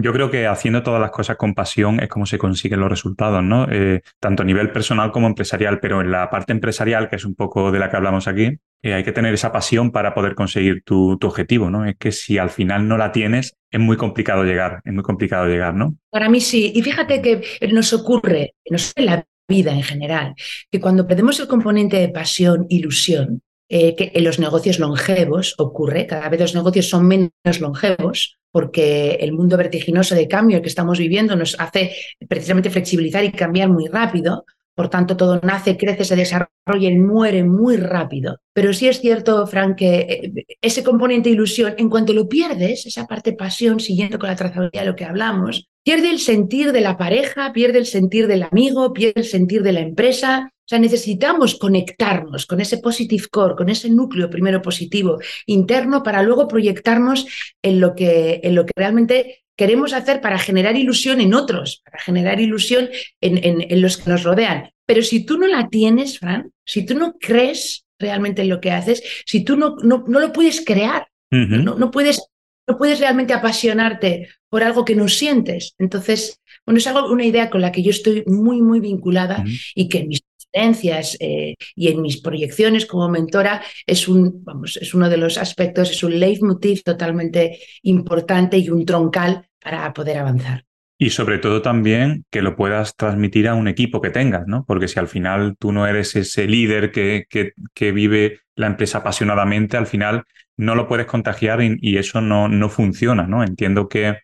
Yo 0.00 0.12
creo 0.12 0.30
que 0.30 0.46
haciendo 0.46 0.84
todas 0.84 1.00
las 1.00 1.10
cosas 1.10 1.36
con 1.36 1.54
pasión 1.54 1.98
es 1.98 2.08
como 2.08 2.24
se 2.24 2.38
consiguen 2.38 2.78
los 2.78 2.88
resultados, 2.88 3.42
¿no? 3.42 3.66
Eh, 3.68 4.02
tanto 4.20 4.44
a 4.44 4.46
nivel 4.46 4.70
personal 4.70 5.10
como 5.10 5.26
empresarial, 5.26 5.80
pero 5.80 6.00
en 6.00 6.12
la 6.12 6.30
parte 6.30 6.52
empresarial, 6.52 7.08
que 7.08 7.16
es 7.16 7.24
un 7.24 7.34
poco 7.34 7.72
de 7.72 7.80
la 7.80 7.90
que 7.90 7.96
hablamos 7.96 8.28
aquí, 8.28 8.60
eh, 8.80 8.94
hay 8.94 9.02
que 9.02 9.10
tener 9.10 9.34
esa 9.34 9.50
pasión 9.50 9.90
para 9.90 10.14
poder 10.14 10.36
conseguir 10.36 10.84
tu, 10.84 11.18
objetivo, 11.20 11.68
¿no? 11.68 11.84
Es 11.84 11.96
que 11.96 12.12
si 12.12 12.38
al 12.38 12.50
final 12.50 12.86
no 12.86 12.96
la 12.96 13.10
tienes, 13.10 13.56
es 13.72 13.80
muy 13.80 13.96
complicado 13.96 14.44
llegar, 14.44 14.82
es 14.84 14.92
muy 14.92 15.02
complicado 15.02 15.48
llegar, 15.48 15.74
¿no? 15.74 15.96
Para 16.10 16.28
mí 16.28 16.40
sí. 16.40 16.70
Y 16.76 16.82
fíjate 16.82 17.20
que 17.20 17.42
nos 17.72 17.92
ocurre, 17.92 18.54
nos 18.70 18.92
en 18.94 19.06
la 19.06 19.24
vida 19.48 19.72
en 19.72 19.82
general, 19.82 20.36
que 20.70 20.80
cuando 20.80 21.08
perdemos 21.08 21.40
el 21.40 21.48
componente 21.48 21.96
de 21.96 22.10
pasión, 22.10 22.66
ilusión, 22.68 23.42
eh, 23.68 23.94
que 23.96 24.12
en 24.14 24.24
los 24.24 24.38
negocios 24.38 24.78
longevos 24.78 25.54
ocurre, 25.58 26.06
cada 26.06 26.28
vez 26.28 26.40
los 26.40 26.54
negocios 26.54 26.88
son 26.88 27.06
menos 27.06 27.60
longevos 27.60 28.38
porque 28.50 29.18
el 29.20 29.32
mundo 29.32 29.56
vertiginoso 29.56 30.14
de 30.14 30.26
cambio 30.26 30.62
que 30.62 30.68
estamos 30.68 30.98
viviendo 30.98 31.36
nos 31.36 31.54
hace 31.60 31.94
precisamente 32.28 32.70
flexibilizar 32.70 33.24
y 33.24 33.32
cambiar 33.32 33.68
muy 33.68 33.86
rápido. 33.88 34.44
Por 34.78 34.90
tanto, 34.90 35.16
todo 35.16 35.40
nace, 35.42 35.76
crece, 35.76 36.04
se 36.04 36.14
desarrolla 36.14 36.88
y 36.88 36.96
muere 36.96 37.42
muy 37.42 37.76
rápido. 37.78 38.38
Pero 38.52 38.72
sí 38.72 38.86
es 38.86 39.00
cierto, 39.00 39.44
Frank, 39.48 39.76
que 39.76 39.96
eh, 39.98 40.46
ese 40.60 40.84
componente 40.84 41.28
ilusión, 41.30 41.74
en 41.78 41.90
cuanto 41.90 42.12
lo 42.12 42.28
pierdes, 42.28 42.86
esa 42.86 43.04
parte 43.04 43.32
pasión, 43.32 43.80
siguiendo 43.80 44.20
con 44.20 44.28
la 44.28 44.36
trazabilidad 44.36 44.82
de 44.82 44.86
lo 44.86 44.94
que 44.94 45.04
hablamos, 45.04 45.66
pierde 45.82 46.10
el 46.10 46.20
sentir 46.20 46.70
de 46.70 46.80
la 46.80 46.96
pareja, 46.96 47.52
pierde 47.52 47.78
el 47.78 47.86
sentir 47.86 48.28
del 48.28 48.44
amigo, 48.44 48.92
pierde 48.92 49.22
el 49.22 49.26
sentir 49.26 49.64
de 49.64 49.72
la 49.72 49.80
empresa. 49.80 50.52
O 50.54 50.68
sea, 50.68 50.78
necesitamos 50.78 51.56
conectarnos 51.56 52.46
con 52.46 52.60
ese 52.60 52.78
positive 52.78 53.26
core, 53.32 53.56
con 53.56 53.70
ese 53.70 53.90
núcleo 53.90 54.30
primero 54.30 54.62
positivo 54.62 55.18
interno 55.46 56.04
para 56.04 56.22
luego 56.22 56.46
proyectarnos 56.46 57.26
en 57.62 57.80
lo 57.80 57.96
que, 57.96 58.38
en 58.44 58.54
lo 58.54 58.64
que 58.64 58.72
realmente 58.76 59.42
queremos 59.58 59.92
hacer 59.92 60.20
para 60.20 60.38
generar 60.38 60.76
ilusión 60.76 61.20
en 61.20 61.34
otros, 61.34 61.82
para 61.84 61.98
generar 61.98 62.40
ilusión 62.40 62.88
en, 63.20 63.82
los 63.82 63.96
que 63.96 64.08
nos 64.08 64.22
rodean. 64.22 64.70
Pero 64.86 65.02
si 65.02 65.26
tú 65.26 65.36
no 65.36 65.48
la 65.48 65.68
tienes, 65.68 66.20
Fran, 66.20 66.52
si 66.64 66.86
tú 66.86 66.94
no 66.94 67.16
crees 67.18 67.84
realmente 67.98 68.42
en 68.42 68.50
lo 68.50 68.60
que 68.60 68.70
haces, 68.70 69.02
si 69.26 69.42
tú 69.42 69.56
no, 69.56 69.74
no, 69.82 70.04
lo 70.06 70.32
puedes 70.32 70.64
crear, 70.64 71.08
no, 71.30 71.74
no, 71.74 71.90
puedes, 71.90 72.22
no 72.68 72.78
puedes 72.78 73.00
realmente 73.00 73.34
apasionarte 73.34 74.28
por 74.48 74.62
algo 74.62 74.84
que 74.84 74.94
no 74.94 75.08
sientes. 75.08 75.74
Entonces, 75.78 76.40
bueno, 76.64 76.78
es 76.78 76.86
algo, 76.86 77.10
una 77.10 77.24
idea 77.24 77.50
con 77.50 77.60
la 77.60 77.72
que 77.72 77.82
yo 77.82 77.90
estoy 77.90 78.22
muy, 78.26 78.62
muy 78.62 78.78
vinculada 78.78 79.44
y 79.74 79.88
que 79.88 79.98
en 79.98 80.08
mis 80.08 80.20
experiencias 80.38 81.16
eh, 81.18 81.56
y 81.74 81.88
en 81.88 82.00
mis 82.00 82.20
proyecciones 82.20 82.86
como 82.86 83.08
mentora 83.08 83.60
es, 83.84 84.06
un, 84.06 84.44
vamos, 84.44 84.76
es 84.76 84.94
uno 84.94 85.10
de 85.10 85.16
los 85.16 85.36
aspectos, 85.36 85.90
es 85.90 86.02
un 86.04 86.18
leitmotiv 86.18 86.84
totalmente 86.84 87.58
importante 87.82 88.56
y 88.56 88.70
un 88.70 88.86
troncal 88.86 89.47
para 89.62 89.92
poder 89.92 90.18
avanzar. 90.18 90.64
Y 91.00 91.10
sobre 91.10 91.38
todo 91.38 91.62
también 91.62 92.24
que 92.30 92.42
lo 92.42 92.56
puedas 92.56 92.96
transmitir 92.96 93.46
a 93.46 93.54
un 93.54 93.68
equipo 93.68 94.00
que 94.00 94.10
tengas, 94.10 94.48
¿no? 94.48 94.64
Porque 94.64 94.88
si 94.88 94.98
al 94.98 95.06
final 95.06 95.56
tú 95.56 95.70
no 95.70 95.86
eres 95.86 96.16
ese 96.16 96.48
líder 96.48 96.90
que, 96.90 97.26
que, 97.28 97.92
vive 97.92 98.40
la 98.56 98.66
empresa 98.66 98.98
apasionadamente, 98.98 99.76
al 99.76 99.86
final 99.86 100.24
no 100.56 100.74
lo 100.74 100.88
puedes 100.88 101.06
contagiar 101.06 101.60
y, 101.62 101.98
eso 101.98 102.20
no, 102.20 102.48
no, 102.48 102.68
funciona, 102.68 103.28
¿no? 103.28 103.44
Entiendo 103.44 103.88
que, 103.88 104.18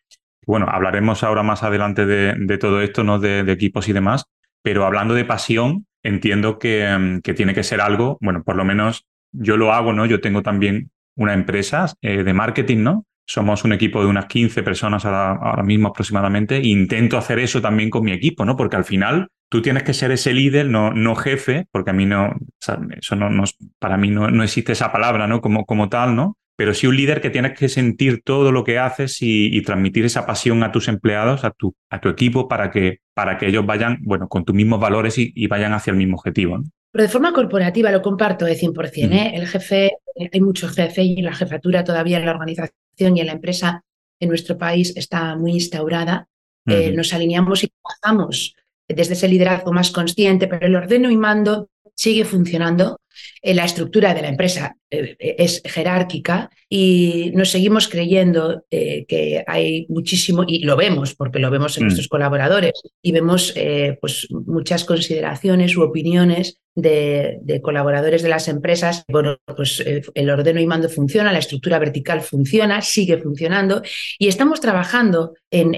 bueno, 0.47 0.67
hablaremos 0.69 1.23
ahora 1.23 1.45
más 1.45 1.63
adelante 1.63 2.07
de, 2.07 2.59
todo 2.59 2.81
esto, 2.83 3.05
¿no? 3.05 3.21
De, 3.21 3.41
equipos 3.53 3.89
y 3.89 3.93
demás, 3.93 4.25
pero 4.61 4.85
hablando 4.85 5.15
de 5.15 5.25
pasión, 5.25 5.87
entiendo 6.03 6.59
que, 6.59 7.21
que, 7.23 7.35
tiene 7.35 7.55
que 7.55 7.63
ser 7.63 7.81
algo, 7.81 8.19
bueno, 8.21 8.43
por 8.43 8.57
lo 8.57 8.65
menos 8.65 9.07
yo 9.31 9.57
lo 9.57 9.73
hago, 9.73 9.93
¿no? 9.93 10.07
Yo 10.07 10.21
tengo 10.21 10.43
también 10.43 10.91
una 11.15 11.35
empresa 11.35 11.87
eh, 12.03 12.25
de 12.25 12.35
marketing, 12.35 12.79
¿no? 12.79 13.07
Somos 13.27 13.65
un 13.65 13.73
equipo 13.73 14.01
de 14.01 14.07
unas 14.07 14.27
15 14.27 14.63
personas 14.63 15.05
ahora, 15.05 15.63
mismo 15.63 15.89
aproximadamente. 15.89 16.61
Intento 16.63 17.17
hacer 17.17 17.39
eso 17.39 17.61
también 17.63 17.89
con 17.91 18.05
mi 18.05 18.13
equipo, 18.13 18.45
¿no? 18.45 18.57
Porque 18.57 18.77
al 18.77 18.85
final 18.85 19.29
tú 19.49 19.63
tienes 19.63 19.83
que 19.83 19.95
ser 19.95 20.11
ese 20.11 20.35
líder, 20.35 20.67
no, 20.67 20.93
no 20.93 21.15
jefe, 21.15 21.67
porque 21.71 21.91
a 21.91 21.95
mí 21.95 22.07
no, 22.07 22.35
eso 22.61 23.17
no, 23.17 23.31
no 23.31 23.45
para 23.79 23.97
mí 23.97 24.11
no, 24.11 24.31
no, 24.31 24.43
existe 24.43 24.73
esa 24.73 24.93
palabra, 24.93 25.27
¿no? 25.27 25.41
Como, 25.41 25.65
como 25.65 25.89
tal, 25.89 26.15
¿no? 26.17 26.37
Pero 26.57 26.75
sí 26.75 26.87
un 26.87 26.97
líder 26.97 27.21
que 27.21 27.31
tienes 27.31 27.59
que 27.59 27.69
sentir 27.69 28.23
todo 28.23 28.53
lo 28.53 28.63
que 28.63 28.79
haces 28.79 29.19
y, 29.21 29.61
transmitir 29.63 30.05
esa 30.05 30.27
pasión 30.27 30.63
a 30.63 30.71
tus 30.71 30.89
empleados, 30.89 31.45
a 31.45 31.51
tu, 31.51 31.75
a 31.91 32.01
tu 32.01 32.09
equipo, 32.09 32.47
para 32.47 32.71
que, 32.71 32.99
para 33.15 33.39
que 33.39 33.47
ellos 33.47 33.65
vayan, 33.65 33.99
bueno, 34.03 34.29
con 34.29 34.45
tus 34.45 34.55
mismos 34.55 34.79
valores 34.79 35.19
y, 35.19 35.47
vayan 35.47 35.73
hacia 35.73 35.91
el 35.93 35.97
mismo 35.97 36.17
objetivo, 36.17 36.59
¿no? 36.59 36.65
Pero 36.93 37.03
de 37.03 37.09
forma 37.09 37.33
corporativa 37.33 37.91
lo 37.91 38.03
comparto 38.03 38.45
de 38.45 38.57
100%. 38.57 39.13
¿eh? 39.13 39.33
El 39.35 39.49
jefe, 39.49 39.93
hay 40.33 40.41
muchos 40.41 40.73
jefes 40.77 41.05
y 41.05 41.23
la 41.23 41.33
jefatura 41.33 41.83
todavía 41.83 42.19
en 42.19 42.27
la 42.27 42.31
organización 42.31 42.84
y 42.99 43.21
en 43.21 43.27
la 43.27 43.33
empresa 43.33 43.85
en 44.21 44.29
nuestro 44.29 44.57
país 44.57 44.93
está 44.97 45.37
muy 45.37 45.53
instaurada. 45.53 46.29
Eh, 46.67 46.93
nos 46.93 47.13
alineamos 47.13 47.63
y 47.63 47.69
trabajamos 47.69 48.57
desde 48.89 49.13
ese 49.13 49.29
liderazgo 49.29 49.73
más 49.73 49.91
consciente, 49.91 50.47
pero 50.47 50.67
el 50.67 50.77
ordeno 50.77 51.11
y 51.11 51.17
mando 51.17 51.69
sigue 51.95 52.25
funcionando. 52.25 53.01
Eh, 53.47 53.55
la 53.55 53.67
estructura 53.67 54.15
de 54.15 54.23
la 54.23 54.29
empresa 54.29 54.77
eh, 54.91 55.17
es 55.19 55.61
jerárquica 55.65 56.51
y 56.69 57.31
nos 57.35 57.51
seguimos 57.51 57.89
creyendo 57.89 58.65
que 58.71 59.45
hay 59.47 59.87
muchísimo, 59.89 60.45
y 60.47 60.65
lo 60.65 60.77
vemos 60.77 61.15
porque 61.15 61.39
lo 61.39 61.51
vemos 61.51 61.77
en 61.77 61.85
mm. 61.85 61.87
nuestros 61.87 62.09
colaboradores, 62.09 62.73
y 63.03 63.13
vemos 63.13 63.55
pues, 64.01 64.27
muchas 64.31 64.85
consideraciones 64.85 65.77
u 65.77 65.83
opiniones 65.83 66.59
de, 66.75 67.61
colaboradores 67.63 68.23
de 68.23 68.29
las 68.29 68.49
empresas, 68.49 69.05
bueno, 69.09 69.37
pues 69.57 69.81
eh, 69.81 70.03
el 70.15 70.31
ordeno 70.31 70.61
y 70.61 70.67
mando 70.67 70.89
funciona, 70.89 71.33
la 71.33 71.39
estructura 71.39 71.79
vertical 71.79 72.21
funciona, 72.21 72.83
sigue 72.83 73.19
funcionando 73.19 73.83
y 74.19 74.29
estamos 74.29 74.61
trabajando 74.61 75.35
en, 75.51 75.75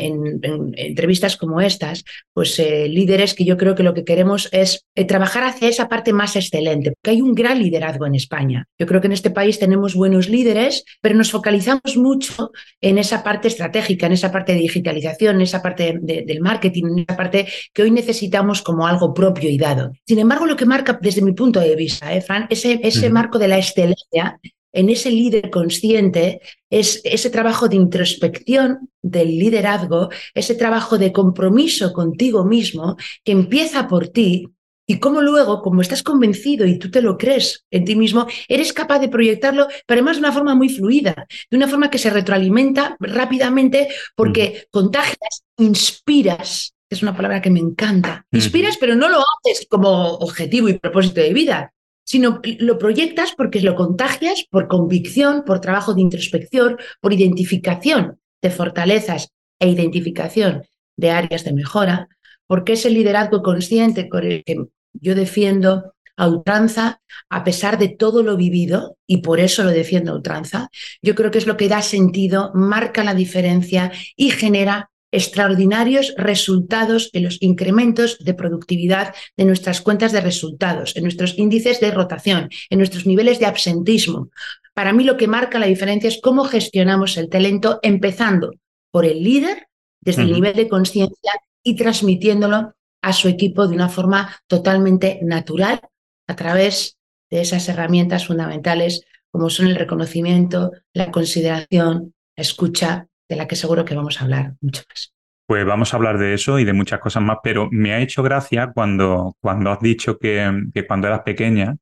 entrevistas 0.77 1.37
como 1.37 1.61
estas, 1.61 2.05
pues 2.33 2.59
eh, 2.59 2.89
líderes 2.89 3.35
que 3.35 3.45
yo 3.45 3.57
creo 3.57 3.75
que 3.75 3.83
lo 3.83 3.93
que 3.93 4.05
queremos 4.05 4.49
es 4.53 4.87
eh, 4.95 5.05
trabajar 5.05 5.45
hacia 5.45 5.69
esa 5.69 5.89
parte 5.89 6.13
más 6.13 6.35
excelente, 6.37 6.93
porque 6.93 7.11
hay 7.11 7.21
un 7.21 7.35
gran 7.35 7.56
liderazgo 7.61 8.07
en 8.07 8.15
España. 8.15 8.69
Yo 8.79 8.87
creo 8.87 9.01
que 9.01 9.07
en 9.07 9.13
este 9.13 9.31
país 9.31 9.59
tenemos 9.59 9.95
buenos 9.95 10.29
líderes, 10.29 10.85
pero 11.01 11.15
nos 11.15 11.31
focalizamos 11.31 11.97
mucho 11.97 12.53
en 12.81 12.99
esa 12.99 13.23
parte 13.23 13.49
estratégica, 13.49 14.07
en 14.07 14.13
esa 14.13 14.33
parte 14.33 14.53
de 14.53 14.61
digitalización, 14.61 15.37
en 15.37 15.43
esa 15.43 15.63
parte 15.63 15.99
del 16.01 16.41
marketing, 16.41 16.85
en 16.85 16.99
esa 17.01 17.17
parte 17.17 17.47
que 17.73 17.83
hoy 17.83 17.91
necesitamos 17.91 18.63
como 18.63 18.87
algo 18.87 19.15
propio 19.15 19.51
y 19.51 19.59
dado. 19.59 19.93
Sin 20.07 20.19
embargo, 20.19 20.47
lo 20.47 20.57
que 20.57 20.67
marca 20.67 20.99
desde 21.01 21.23
mi 21.23 21.33
punto 21.33 21.61
de 21.61 21.77
vista, 21.77 22.15
¿eh, 22.15 22.21
Fran, 22.21 22.47
ese, 22.51 22.81
ese 22.83 23.11
marco 23.11 23.39
de 23.39 23.49
la 23.49 23.59
excelencia 23.59 24.39
en 24.77 24.91
ese 24.91 25.11
líder 25.11 25.49
consciente 25.49 26.43
es 26.69 27.01
ese 27.05 27.31
trabajo 27.31 27.67
de 27.67 27.77
introspección 27.77 28.91
del 29.01 29.39
liderazgo, 29.39 30.11
ese 30.35 30.55
trabajo 30.55 30.99
de 30.99 31.13
compromiso 31.13 31.95
contigo 31.95 32.45
mismo 32.45 32.97
que 33.25 33.33
empieza 33.33 33.89
por 33.89 34.09
ti 34.09 34.49
y 34.87 34.99
cómo 34.99 35.21
luego, 35.21 35.63
como 35.63 35.81
estás 35.81 36.03
convencido 36.03 36.67
y 36.67 36.79
tú 36.79 36.91
te 36.91 37.03
lo 37.03 37.19
crees 37.19 37.65
en 37.71 37.85
ti 37.85 37.97
mismo, 37.97 38.27
eres 38.49 38.73
capaz 38.73 39.01
de 39.01 39.09
proyectarlo, 39.09 39.67
pero 39.87 39.99
además 39.99 40.17
de 40.17 40.21
una 40.21 40.33
forma 40.33 40.55
muy 40.55 40.69
fluida, 40.69 41.27
de 41.51 41.57
una 41.57 41.69
forma 41.69 41.91
que 41.91 41.99
se 41.99 42.11
retroalimenta 42.11 42.97
rápidamente 43.01 43.89
porque 44.15 44.69
contagias, 44.71 45.45
inspiras 45.59 46.73
es 46.89 47.03
una 47.03 47.17
palabra 47.17 47.43
que 47.43 47.51
me 47.51 47.61
encanta. 47.61 48.25
Inspiras, 48.31 48.77
pero 48.79 48.95
no 48.95 49.09
lo 49.09 49.19
haces 49.19 49.67
como 49.69 50.15
objetivo 50.15 50.69
y 50.69 50.79
propósito 50.79 51.21
de 51.21 51.33
vida, 51.33 51.73
sino 52.05 52.41
lo 52.61 52.79
proyectas 52.79 53.33
porque 53.37 53.61
lo 53.61 53.75
contagias 53.75 54.45
por 54.51 54.69
convicción, 54.69 55.43
por 55.45 55.61
trabajo 55.61 55.95
de 55.95 56.03
introspección, 56.03 56.77
por 57.01 57.13
identificación 57.13 58.21
de 58.41 58.51
fortalezas 58.51 59.31
e 59.59 59.69
identificación 59.69 60.63
de 60.97 61.11
áreas 61.11 61.45
de 61.45 61.53
mejora, 61.53 62.09
porque 62.47 62.75
es 62.75 62.87
el 62.87 62.95
liderazgo 62.95 63.43
consciente 63.43 64.09
con 64.09 64.25
el 64.25 64.45
que 64.45 64.67
yo 65.01 65.15
defiendo 65.15 65.95
a 66.17 66.29
ultranza, 66.29 67.01
a 67.29 67.45
pesar 67.45 67.79
de 67.79 67.89
todo 67.89 68.23
lo 68.23 68.37
vivido, 68.37 68.97
y 69.07 69.19
por 69.19 69.39
eso 69.39 69.65
lo 69.65 69.71
defiendo 69.71 70.13
a 70.13 70.17
ultranza, 70.17 70.71
yo 71.03 71.15
creo 71.15 71.31
que 71.31 71.39
es 71.39 71.47
lo 71.47 71.57
que 71.57 71.69
da 71.69 71.83
sentido, 71.83 72.51
marca 72.55 73.05
la 73.05 73.15
diferencia 73.15 73.93
y 74.17 74.31
genera 74.31 74.91
extraordinarios 75.13 76.15
resultados 76.17 77.11
en 77.13 77.25
los 77.25 77.39
incrementos 77.41 78.19
de 78.19 78.35
productividad 78.35 79.15
de 79.37 79.45
nuestras 79.45 79.81
cuentas 79.81 80.13
de 80.13 80.21
resultados, 80.21 80.97
en 80.97 81.05
nuestros 81.05 81.39
índices 81.39 81.81
de 81.81 81.91
rotación, 81.91 82.49
en 82.71 82.79
nuestros 82.79 83.07
niveles 83.07 83.39
de 83.39 83.47
absentismo. 83.47 84.31
Para 84.75 84.93
mí 84.93 85.05
lo 85.05 85.17
que 85.17 85.29
marca 85.29 85.59
la 85.59 85.67
diferencia 85.67 86.09
es 86.09 86.21
cómo 86.23 86.45
gestionamos 86.45 87.17
el 87.17 87.29
talento, 87.29 87.79
empezando 87.83 88.53
por 88.91 89.07
el 89.07 89.23
líder, 89.23 89.69
desde 90.01 90.23
el 90.23 90.33
nivel 90.33 90.55
de 90.55 90.69
conciencia 90.69 91.33
y 91.63 91.75
transmitiéndolo 91.75 92.76
a 93.07 93.13
su 93.13 93.29
equipo 93.29 93.69
de 93.69 93.77
una 93.77 93.89
forma 93.89 94.37
totalmente 94.49 95.21
natural 95.23 95.81
a 96.27 96.35
través 96.35 96.99
de 97.31 97.41
esas 97.41 97.69
herramientas 97.69 98.27
fundamentales 98.27 99.07
como 99.31 99.49
son 99.49 99.69
el 99.69 99.77
reconocimiento, 99.77 100.73
la 100.93 101.13
consideración, 101.13 102.15
la 102.37 102.43
escucha 102.43 103.07
de 103.29 103.37
la 103.37 103.47
que 103.47 103.55
seguro 103.55 103.85
que 103.85 103.95
vamos 103.95 104.21
a 104.21 104.25
hablar 104.25 104.55
mucho 104.61 104.83
más. 104.89 105.13
Pues 105.47 105.65
vamos 105.65 105.95
a 105.95 105.99
hablar 105.99 106.19
de 106.19 106.35
eso 106.35 106.59
y 106.59 106.65
de 106.65 106.73
muchas 106.73 106.99
cosas 106.99 107.23
más, 107.23 107.39
pero 107.45 107.69
me 107.71 107.95
ha 107.95 108.01
hecho 108.01 108.25
gracia 108.25 108.73
cuando, 108.75 109.37
cuando 109.41 109.71
has 109.71 109.79
dicho 109.79 110.19
que, 110.19 110.65
cuando 110.89 111.07
eras 111.07 111.21
pequeña 111.21 111.77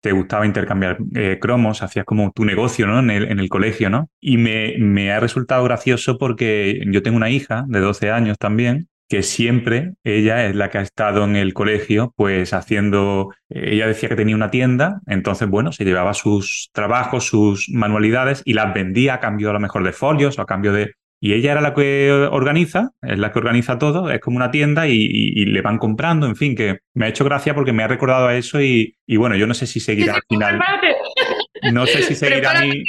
te 0.00 0.12
gustaba 0.12 0.46
intercambiar 0.46 0.98
eh, 1.16 1.38
cromos, 1.40 1.82
hacías 1.82 2.04
como 2.04 2.30
tu 2.30 2.44
negocio 2.44 2.86
¿no? 2.86 3.00
en, 3.00 3.10
el, 3.10 3.32
en 3.32 3.40
el 3.40 3.48
colegio, 3.48 3.90
¿no? 3.90 4.10
Y 4.20 4.36
me, 4.36 4.76
me 4.78 5.10
ha 5.10 5.18
resultado 5.18 5.64
gracioso 5.64 6.18
porque 6.18 6.80
yo 6.86 7.02
tengo 7.02 7.16
una 7.16 7.30
hija 7.30 7.64
de 7.66 7.80
12 7.80 8.12
años 8.12 8.38
también 8.38 8.88
que 9.08 9.22
siempre 9.22 9.94
ella 10.04 10.46
es 10.46 10.54
la 10.54 10.70
que 10.70 10.78
ha 10.78 10.82
estado 10.82 11.24
en 11.24 11.36
el 11.36 11.54
colegio, 11.54 12.12
pues 12.16 12.52
haciendo, 12.52 13.32
ella 13.48 13.86
decía 13.86 14.08
que 14.08 14.16
tenía 14.16 14.36
una 14.36 14.50
tienda, 14.50 15.00
entonces, 15.06 15.48
bueno, 15.48 15.72
se 15.72 15.84
llevaba 15.84 16.12
sus 16.14 16.68
trabajos, 16.72 17.24
sus 17.24 17.68
manualidades 17.70 18.42
y 18.44 18.52
las 18.52 18.72
vendía 18.74 19.14
a 19.14 19.20
cambio 19.20 19.50
a 19.50 19.54
lo 19.54 19.60
mejor 19.60 19.82
de 19.84 19.92
folios 19.92 20.38
o 20.38 20.42
a 20.42 20.46
cambio 20.46 20.72
de... 20.72 20.92
Y 21.20 21.32
ella 21.32 21.50
era 21.52 21.60
la 21.60 21.74
que 21.74 22.12
organiza, 22.30 22.90
es 23.02 23.18
la 23.18 23.32
que 23.32 23.40
organiza 23.40 23.76
todo, 23.76 24.08
es 24.08 24.20
como 24.20 24.36
una 24.36 24.52
tienda 24.52 24.86
y, 24.86 25.44
le 25.46 25.62
van 25.62 25.78
comprando, 25.78 26.26
en 26.26 26.36
fin, 26.36 26.54
que 26.54 26.78
me 26.94 27.06
ha 27.06 27.08
hecho 27.08 27.24
gracia 27.24 27.56
porque 27.56 27.72
me 27.72 27.82
ha 27.82 27.88
recordado 27.88 28.28
a 28.28 28.36
eso 28.36 28.60
y, 28.60 28.96
y 29.04 29.16
bueno, 29.16 29.34
yo 29.34 29.48
no 29.48 29.54
sé 29.54 29.66
si 29.66 29.80
seguirá 29.80 30.14
al 30.14 30.22
final. 30.28 30.60
no 31.72 31.86
sé 31.86 32.02
si 32.02 32.14
seguirá 32.14 32.60
mi... 32.60 32.84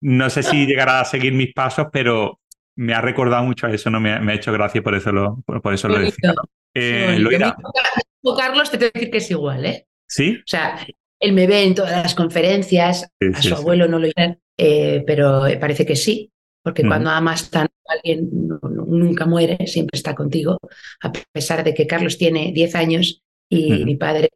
No 0.00 0.30
sé 0.30 0.42
si 0.42 0.66
llegará 0.66 1.00
a 1.00 1.04
seguir 1.04 1.32
mis 1.32 1.52
pasos, 1.52 1.86
pero 1.92 2.40
me 2.76 2.94
ha 2.94 3.00
recordado 3.00 3.44
mucho 3.44 3.66
a 3.66 3.72
eso, 3.72 3.90
¿no? 3.90 4.00
Me, 4.00 4.10
ha 4.12 4.34
hecho 4.34 4.52
gracia, 4.52 4.82
por 4.82 4.94
eso 4.94 5.12
lo, 5.12 5.42
por, 5.42 5.74
eso 5.74 5.88
lo 5.88 5.98
decía. 5.98 6.34
Eh, 6.74 7.22
Carlos, 8.36 8.70
te 8.70 8.78
tengo 8.78 8.92
que 8.92 9.00
decir 9.00 9.10
que 9.10 9.18
es 9.18 9.30
igual, 9.30 9.66
¿eh? 9.66 9.86
¿Sí? 10.08 10.36
O 10.38 10.46
sea, 10.46 10.86
él 11.20 11.32
me 11.32 11.46
ve 11.46 11.64
en 11.64 11.74
todas 11.74 12.02
las 12.02 12.14
conferencias, 12.14 13.08
a 13.34 13.42
su 13.42 13.54
abuelo 13.54 13.88
no 13.88 13.98
lo 13.98 14.08
oyen, 14.08 14.40
eh, 14.58 15.04
pero 15.06 15.42
parece 15.60 15.84
que 15.86 15.96
sí, 15.96 16.32
porque 16.62 16.84
cuando 16.84 17.10
amas 17.10 17.50
tanto 17.50 17.74
a 17.88 17.94
alguien 17.94 18.28
nunca 18.30 19.26
muere, 19.26 19.66
siempre 19.66 19.96
está 19.96 20.14
contigo, 20.14 20.58
a 21.02 21.12
pesar 21.32 21.64
de 21.64 21.74
que 21.74 21.86
Carlos 21.86 22.18
tiene 22.18 22.52
10 22.52 22.74
años 22.74 23.22
y 23.48 23.84
mi 23.84 23.96
padre 23.96 24.30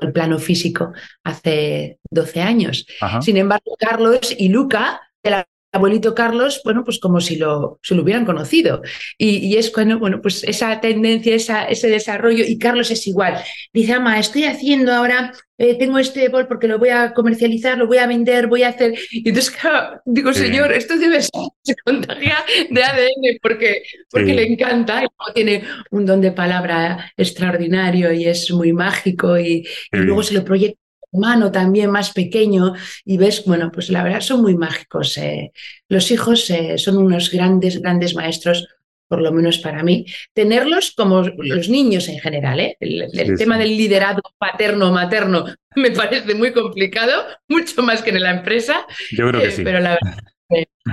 el 0.00 0.12
plano 0.12 0.38
físico 0.38 0.92
hace 1.24 1.98
12 2.10 2.40
años. 2.40 2.86
Sin 3.20 3.36
embargo, 3.36 3.76
Carlos 3.78 4.34
y 4.36 4.48
Luca, 4.48 5.00
de 5.22 5.30
la 5.30 5.48
abuelito 5.72 6.14
Carlos, 6.14 6.60
bueno, 6.64 6.84
pues 6.84 6.98
como 6.98 7.20
si 7.20 7.36
lo, 7.36 7.78
se 7.82 7.94
lo 7.94 8.02
hubieran 8.02 8.24
conocido. 8.24 8.82
Y, 9.18 9.56
es 9.56 9.70
cuando, 9.70 9.98
bueno, 9.98 10.20
pues 10.20 10.44
esa 10.44 10.80
tendencia, 10.80 11.34
esa, 11.34 11.64
ese 11.64 11.88
desarrollo, 11.88 12.44
y 12.46 12.58
Carlos 12.58 12.90
es 12.90 13.06
igual. 13.06 13.42
Dice, 13.72 13.92
ama, 13.92 14.18
estoy 14.18 14.44
haciendo 14.44 14.92
ahora, 14.92 15.32
eh, 15.58 15.76
tengo 15.78 15.98
este 15.98 16.28
bol 16.28 16.48
porque 16.48 16.66
lo 16.66 16.78
voy 16.78 16.88
a 16.88 17.12
comercializar, 17.12 17.78
lo 17.78 17.86
voy 17.86 17.98
a 17.98 18.06
vender, 18.06 18.46
voy 18.46 18.62
a 18.62 18.68
hacer. 18.68 18.94
Y 19.10 19.28
entonces, 19.28 19.50
claro, 19.50 20.00
digo, 20.04 20.32
señor, 20.32 20.72
esto 20.72 20.96
debe 20.98 21.22
ser, 21.22 21.30
se 21.62 21.74
contagia 21.84 22.36
de 22.70 22.82
ADN 22.82 23.38
porque, 23.42 23.82
porque 24.10 24.34
le 24.34 24.52
encanta, 24.52 25.04
y 25.04 25.32
tiene 25.34 25.62
un 25.90 26.06
don 26.06 26.20
de 26.20 26.32
palabra 26.32 27.12
extraordinario 27.16 28.12
y 28.12 28.24
es 28.24 28.50
muy 28.50 28.72
mágico, 28.72 29.38
y, 29.38 29.66
y 29.92 29.96
luego 29.98 30.22
se 30.22 30.34
lo 30.34 30.44
proyecta 30.44 30.80
hermano 31.12 31.50
también 31.50 31.90
más 31.90 32.12
pequeño 32.12 32.74
y 33.04 33.18
ves, 33.18 33.44
bueno, 33.46 33.70
pues 33.72 33.90
la 33.90 34.02
verdad 34.02 34.20
son 34.20 34.42
muy 34.42 34.56
mágicos. 34.56 35.16
Eh. 35.18 35.52
Los 35.88 36.10
hijos 36.10 36.48
eh, 36.50 36.78
son 36.78 36.98
unos 36.98 37.30
grandes, 37.30 37.80
grandes 37.80 38.14
maestros, 38.14 38.68
por 39.08 39.20
lo 39.20 39.32
menos 39.32 39.58
para 39.58 39.82
mí. 39.82 40.06
Tenerlos 40.32 40.92
como 40.96 41.22
los 41.22 41.68
niños 41.68 42.08
en 42.08 42.20
general, 42.20 42.60
¿eh? 42.60 42.76
el, 42.80 43.36
tema 43.36 43.58
del 43.58 43.76
liderazgo 43.76 44.22
paterno-materno 44.38 45.46
me 45.76 45.90
parece 45.90 46.34
muy 46.34 46.52
complicado, 46.52 47.24
mucho 47.48 47.82
más 47.82 48.02
que 48.02 48.10
en 48.10 48.22
la 48.22 48.30
empresa. 48.30 48.86
Yo 49.10 49.28
creo 49.28 49.42
que 49.42 49.50
sí. 49.50 49.64
Pero 49.64 49.80
la 49.80 49.98
verdad 50.00 50.24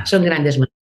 son 0.05 0.23
grandes 0.23 0.57
maestros. 0.57 0.77